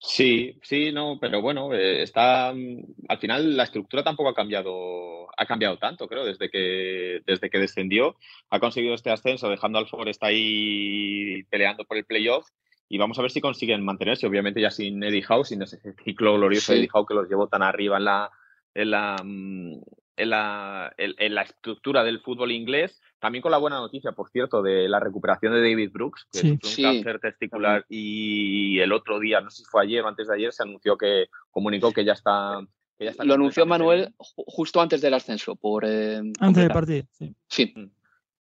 Sí, 0.00 0.58
sí, 0.62 0.92
no, 0.92 1.18
pero 1.20 1.42
bueno, 1.42 1.74
eh, 1.74 2.02
está 2.02 2.52
mm, 2.54 2.78
al 3.08 3.18
final 3.18 3.56
la 3.56 3.64
estructura 3.64 4.04
tampoco 4.04 4.28
ha 4.28 4.34
cambiado, 4.34 5.28
ha 5.36 5.46
cambiado 5.46 5.76
tanto, 5.78 6.06
creo, 6.06 6.24
desde 6.24 6.50
que 6.50 7.20
desde 7.26 7.50
que 7.50 7.58
descendió, 7.58 8.16
ha 8.50 8.60
conseguido 8.60 8.94
este 8.94 9.10
ascenso, 9.10 9.48
dejando 9.48 9.78
al 9.78 9.88
Forest 9.88 10.22
ahí 10.22 11.42
peleando 11.50 11.84
por 11.84 11.96
el 11.96 12.04
playoff 12.04 12.46
y 12.88 12.98
vamos 12.98 13.18
a 13.18 13.22
ver 13.22 13.30
si 13.30 13.40
consiguen 13.40 13.84
mantenerse, 13.84 14.26
obviamente 14.26 14.60
ya 14.60 14.70
sin 14.70 15.02
Eddie 15.02 15.24
Howe, 15.28 15.44
sin 15.44 15.62
ese 15.62 15.78
ciclo 16.04 16.34
glorioso 16.34 16.72
de 16.72 16.78
Eddie 16.78 16.90
Howe 16.92 17.06
que 17.06 17.14
los 17.14 17.28
llevó 17.28 17.48
tan 17.48 17.62
arriba 17.62 17.98
en 17.98 18.04
la 18.04 18.30
en 18.74 18.90
la 18.90 19.16
mm, 19.22 19.80
en 20.18 20.30
la, 20.30 20.92
en, 20.98 21.34
la 21.34 21.42
estructura 21.42 22.02
del 22.02 22.20
fútbol 22.20 22.50
inglés, 22.50 23.00
también 23.20 23.40
con 23.40 23.52
la 23.52 23.58
buena 23.58 23.78
noticia, 23.78 24.12
por 24.12 24.28
cierto, 24.30 24.62
de 24.62 24.88
la 24.88 24.98
recuperación 24.98 25.52
de 25.52 25.60
David 25.60 25.92
Brooks, 25.92 26.26
que 26.32 26.38
sí. 26.40 26.84
un 26.84 26.92
cáncer 26.92 27.20
testicular 27.20 27.86
y 27.88 28.80
el 28.80 28.92
otro 28.92 29.20
día, 29.20 29.40
no 29.40 29.50
sé 29.50 29.62
si 29.62 29.70
fue 29.70 29.84
ayer 29.84 30.02
o 30.02 30.08
antes 30.08 30.26
de 30.26 30.34
ayer, 30.34 30.52
se 30.52 30.64
anunció 30.64 30.98
que 30.98 31.28
comunicó 31.50 31.92
que 31.92 32.04
ya 32.04 32.12
está. 32.12 32.60
Que 32.98 33.04
ya 33.04 33.10
está 33.12 33.24
Lo 33.24 33.34
anunció 33.34 33.64
Manuel 33.64 34.12
justo 34.18 34.80
antes 34.80 35.00
del 35.00 35.14
ascenso, 35.14 35.54
por. 35.54 35.84
Eh, 35.86 36.20
antes 36.40 36.62
del 36.64 36.72
partido, 36.72 37.06
sí. 37.12 37.32
Sí. 37.46 37.74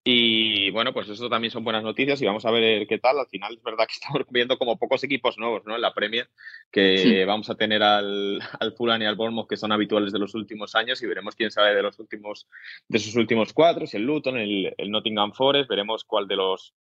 Y 0.07 0.71
bueno, 0.71 0.93
pues 0.93 1.09
eso 1.09 1.31
también 1.31 1.51
son 1.51 1.65
buenas 1.65 1.83
noticias 1.83 2.21
y 2.21 2.27
vamos 2.27 2.45
a 2.45 2.51
ver 2.51 2.87
qué 2.87 2.99
tal. 2.99 3.19
Al 3.19 3.27
final 3.27 3.55
es 3.55 3.63
verdad 3.63 3.87
que 3.87 3.95
estamos 4.01 4.23
viendo 4.29 4.59
como 4.59 4.79
pocos 4.79 5.03
equipos 5.03 5.39
nuevos 5.39 5.63
¿no? 5.65 5.75
en 5.75 5.81
la 5.81 5.95
Premier, 5.95 6.29
que 6.71 7.25
vamos 7.25 7.49
a 7.49 7.55
tener 7.55 7.83
al, 7.83 8.39
al 8.61 8.73
Fulham 8.75 9.01
y 9.01 9.07
al 9.07 9.17
Bournemouth 9.17 9.49
que 9.49 9.57
son 9.57 9.73
habituales 9.73 10.13
de 10.13 10.19
los 10.19 10.35
últimos 10.35 10.75
años 10.75 11.03
y 11.03 11.07
veremos 11.07 11.35
quién 11.35 11.51
sabe 11.51 11.75
de 11.75 11.83
los 11.83 11.99
últimos, 11.99 12.47
de 12.87 12.99
sus 12.99 13.17
últimos 13.17 13.55
cuatro, 13.55 13.87
si 13.87 13.97
el 13.97 14.05
Luton, 14.05 14.37
el, 14.37 14.75
el 14.77 14.91
Nottingham 14.91 15.33
Forest, 15.33 15.71
veremos 15.71 16.05
cuál 16.05 16.29
de 16.29 16.37
los 16.37 16.75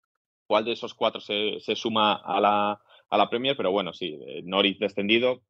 cuál 0.47 0.65
de 0.65 0.74
esos 0.74 0.93
cuatro 0.93 1.22
se, 1.22 1.59
se 1.61 1.76
suma 1.76 2.15
a 2.15 2.41
la, 2.41 2.82
a 3.09 3.17
la 3.17 3.30
Premier, 3.30 3.55
pero 3.55 3.72
bueno, 3.72 3.93
sí, 3.93 4.19
Norwich 4.43 4.80
descendido, 4.80 5.43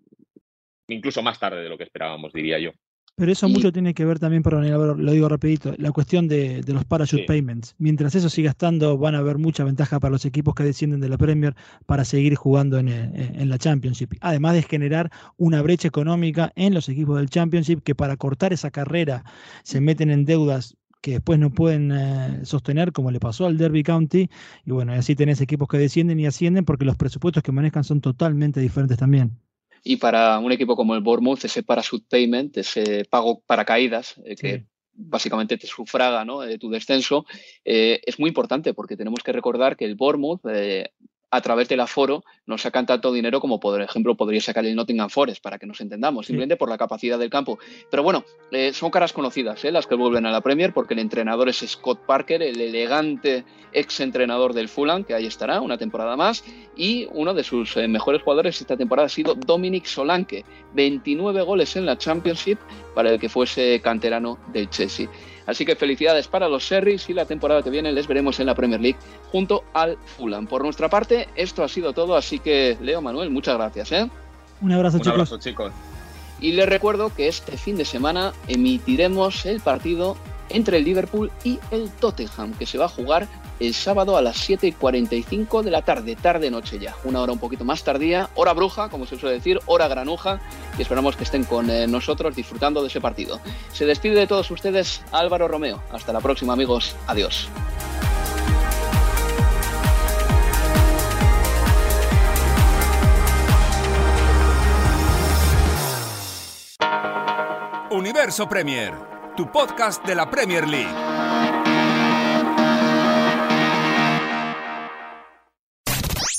incluso 0.87 1.23
más 1.23 1.39
tarde 1.39 1.63
de 1.63 1.69
lo 1.69 1.77
que 1.77 1.85
esperábamos, 1.85 2.33
diría 2.33 2.59
yo. 2.59 2.71
Pero 3.15 3.31
eso 3.31 3.47
mucho 3.49 3.71
tiene 3.71 3.93
que 3.93 4.05
ver 4.05 4.19
también, 4.19 4.41
perdón, 4.41 5.05
lo 5.05 5.11
digo 5.11 5.29
rapidito, 5.29 5.75
la 5.77 5.91
cuestión 5.91 6.27
de, 6.27 6.63
los 6.65 6.85
parachute 6.85 7.25
payments. 7.25 7.75
Mientras 7.77 8.15
eso 8.15 8.29
siga 8.29 8.51
estando, 8.51 8.97
van 8.97 9.15
a 9.15 9.19
haber 9.19 9.37
mucha 9.37 9.63
ventaja 9.63 9.99
para 9.99 10.11
los 10.11 10.25
equipos 10.25 10.55
que 10.55 10.63
descienden 10.63 11.01
de 11.01 11.09
la 11.09 11.17
Premier 11.17 11.55
para 11.85 12.03
seguir 12.03 12.35
jugando 12.35 12.79
en, 12.79 12.87
en, 12.87 13.49
la 13.49 13.57
Championship. 13.59 14.13
Además 14.21 14.55
de 14.55 14.63
generar 14.63 15.11
una 15.37 15.61
brecha 15.61 15.87
económica 15.87 16.51
en 16.55 16.73
los 16.73 16.89
equipos 16.89 17.17
del 17.17 17.29
Championship 17.29 17.81
que 17.83 17.93
para 17.93 18.17
cortar 18.17 18.53
esa 18.53 18.71
carrera 18.71 19.23
se 19.63 19.81
meten 19.81 20.09
en 20.09 20.25
deudas 20.25 20.77
que 21.01 21.11
después 21.13 21.39
no 21.39 21.49
pueden 21.49 21.91
eh, 21.91 22.45
sostener, 22.45 22.91
como 22.93 23.11
le 23.11 23.19
pasó 23.19 23.45
al 23.47 23.57
Derby 23.57 23.83
County. 23.83 24.29
Y 24.65 24.71
bueno, 24.71 24.93
así 24.93 25.15
tenés 25.15 25.41
equipos 25.41 25.67
que 25.67 25.77
descienden 25.77 26.19
y 26.19 26.27
ascienden 26.27 26.63
porque 26.63 26.85
los 26.85 26.95
presupuestos 26.95 27.43
que 27.43 27.51
manejan 27.51 27.83
son 27.83 28.01
totalmente 28.01 28.59
diferentes 28.59 28.97
también. 28.97 29.37
Y 29.83 29.97
para 29.97 30.39
un 30.39 30.51
equipo 30.51 30.75
como 30.75 30.95
el 30.95 31.01
Bournemouth, 31.01 31.43
ese 31.43 31.63
parachute 31.63 32.05
payment, 32.09 32.57
ese 32.57 33.05
pago 33.05 33.41
para 33.45 33.65
caídas, 33.65 34.15
eh, 34.25 34.35
que 34.35 34.65
básicamente 34.93 35.57
te 35.57 35.67
sufraga 35.67 36.25
¿no? 36.25 36.41
de 36.41 36.57
tu 36.57 36.69
descenso, 36.69 37.25
eh, 37.65 37.99
es 38.05 38.19
muy 38.19 38.27
importante 38.29 38.73
porque 38.73 38.97
tenemos 38.97 39.21
que 39.23 39.31
recordar 39.31 39.75
que 39.75 39.85
el 39.85 39.95
Bournemouth 39.95 40.41
eh, 40.49 40.91
a 41.31 41.41
través 41.41 41.69
del 41.69 41.79
aforo 41.79 42.23
no 42.45 42.57
sacan 42.57 42.85
tanto 42.85 43.11
dinero 43.13 43.39
como, 43.39 43.59
por 43.59 43.81
ejemplo, 43.81 44.15
podría 44.15 44.41
sacar 44.41 44.65
el 44.65 44.75
Nottingham 44.75 45.09
Forest, 45.09 45.41
para 45.41 45.57
que 45.57 45.65
nos 45.65 45.79
entendamos, 45.79 46.27
simplemente 46.27 46.57
por 46.57 46.69
la 46.69 46.77
capacidad 46.77 47.17
del 47.17 47.29
campo. 47.29 47.57
Pero 47.89 48.03
bueno, 48.03 48.25
eh, 48.51 48.73
son 48.73 48.91
caras 48.91 49.13
conocidas 49.13 49.63
¿eh? 49.63 49.71
las 49.71 49.87
que 49.87 49.95
vuelven 49.95 50.25
a 50.25 50.31
la 50.31 50.41
Premier, 50.41 50.73
porque 50.73 50.93
el 50.93 50.99
entrenador 50.99 51.47
es 51.47 51.63
Scott 51.65 52.05
Parker, 52.05 52.43
el 52.43 52.59
elegante 52.59 53.45
ex 53.71 54.01
entrenador 54.01 54.53
del 54.53 54.67
Fulham, 54.67 55.05
que 55.05 55.13
ahí 55.13 55.25
estará 55.25 55.61
una 55.61 55.77
temporada 55.77 56.17
más, 56.17 56.43
y 56.75 57.07
uno 57.13 57.33
de 57.33 57.43
sus 57.43 57.77
eh, 57.77 57.87
mejores 57.87 58.21
jugadores 58.21 58.59
esta 58.59 58.75
temporada 58.75 59.05
ha 59.05 59.09
sido 59.09 59.33
Dominic 59.33 59.85
Solanke, 59.85 60.43
29 60.73 61.41
goles 61.43 61.75
en 61.77 61.85
la 61.85 61.97
Championship 61.97 62.59
para 62.93 63.11
el 63.11 63.19
que 63.19 63.29
fuese 63.29 63.79
canterano 63.81 64.37
del 64.51 64.69
Chelsea. 64.69 65.07
Así 65.45 65.65
que 65.65 65.75
felicidades 65.75 66.27
para 66.27 66.47
los 66.47 66.67
Serris 66.67 67.09
y 67.09 67.13
la 67.13 67.25
temporada 67.25 67.63
que 67.63 67.69
viene 67.69 67.91
les 67.91 68.07
veremos 68.07 68.39
en 68.39 68.45
la 68.45 68.55
Premier 68.55 68.79
League 68.79 68.99
junto 69.31 69.63
al 69.73 69.97
Fulham. 70.17 70.47
Por 70.47 70.63
nuestra 70.63 70.89
parte, 70.89 71.27
esto 71.35 71.63
ha 71.63 71.67
sido 71.67 71.93
todo, 71.93 72.15
así 72.15 72.39
que 72.39 72.77
Leo 72.81 73.01
Manuel, 73.01 73.29
muchas 73.29 73.55
gracias. 73.55 73.91
¿eh? 73.91 74.09
Un 74.61 74.71
abrazo, 74.71 74.97
Un 74.97 75.01
chicos. 75.03 75.13
abrazo, 75.13 75.37
chicos. 75.39 75.73
Y 76.39 76.53
les 76.53 76.67
recuerdo 76.67 77.13
que 77.13 77.27
este 77.27 77.57
fin 77.57 77.75
de 77.77 77.85
semana 77.85 78.33
emitiremos 78.47 79.45
el 79.45 79.59
partido 79.61 80.17
entre 80.49 80.77
el 80.77 80.83
Liverpool 80.83 81.31
y 81.43 81.59
el 81.71 81.89
Tottenham, 81.91 82.53
que 82.53 82.65
se 82.65 82.77
va 82.77 82.85
a 82.85 82.89
jugar 82.89 83.27
el 83.61 83.73
sábado 83.75 84.17
a 84.17 84.21
las 84.21 84.37
7 84.37 84.67
y 84.67 84.71
45 84.71 85.61
de 85.61 85.71
la 85.71 85.83
tarde, 85.83 86.15
tarde-noche 86.15 86.79
ya. 86.79 86.95
Una 87.03 87.21
hora 87.21 87.31
un 87.31 87.39
poquito 87.39 87.63
más 87.63 87.83
tardía, 87.83 88.29
hora 88.35 88.53
bruja, 88.53 88.89
como 88.89 89.05
se 89.05 89.17
suele 89.17 89.35
decir, 89.35 89.59
hora 89.67 89.87
granuja, 89.87 90.39
y 90.77 90.81
esperamos 90.81 91.15
que 91.15 91.23
estén 91.23 91.43
con 91.43 91.69
eh, 91.69 91.85
nosotros 91.87 92.35
disfrutando 92.35 92.81
de 92.81 92.87
ese 92.87 92.99
partido. 92.99 93.39
Se 93.71 93.85
despide 93.85 94.15
de 94.15 94.27
todos 94.27 94.49
ustedes 94.49 95.01
Álvaro 95.11 95.47
Romeo. 95.47 95.81
Hasta 95.91 96.11
la 96.11 96.21
próxima, 96.21 96.53
amigos. 96.53 96.95
Adiós. 97.07 97.47
Universo 107.91 108.47
Premier, 108.47 108.93
tu 109.35 109.51
podcast 109.51 110.03
de 110.05 110.15
la 110.15 110.29
Premier 110.29 110.65
League. 110.67 111.10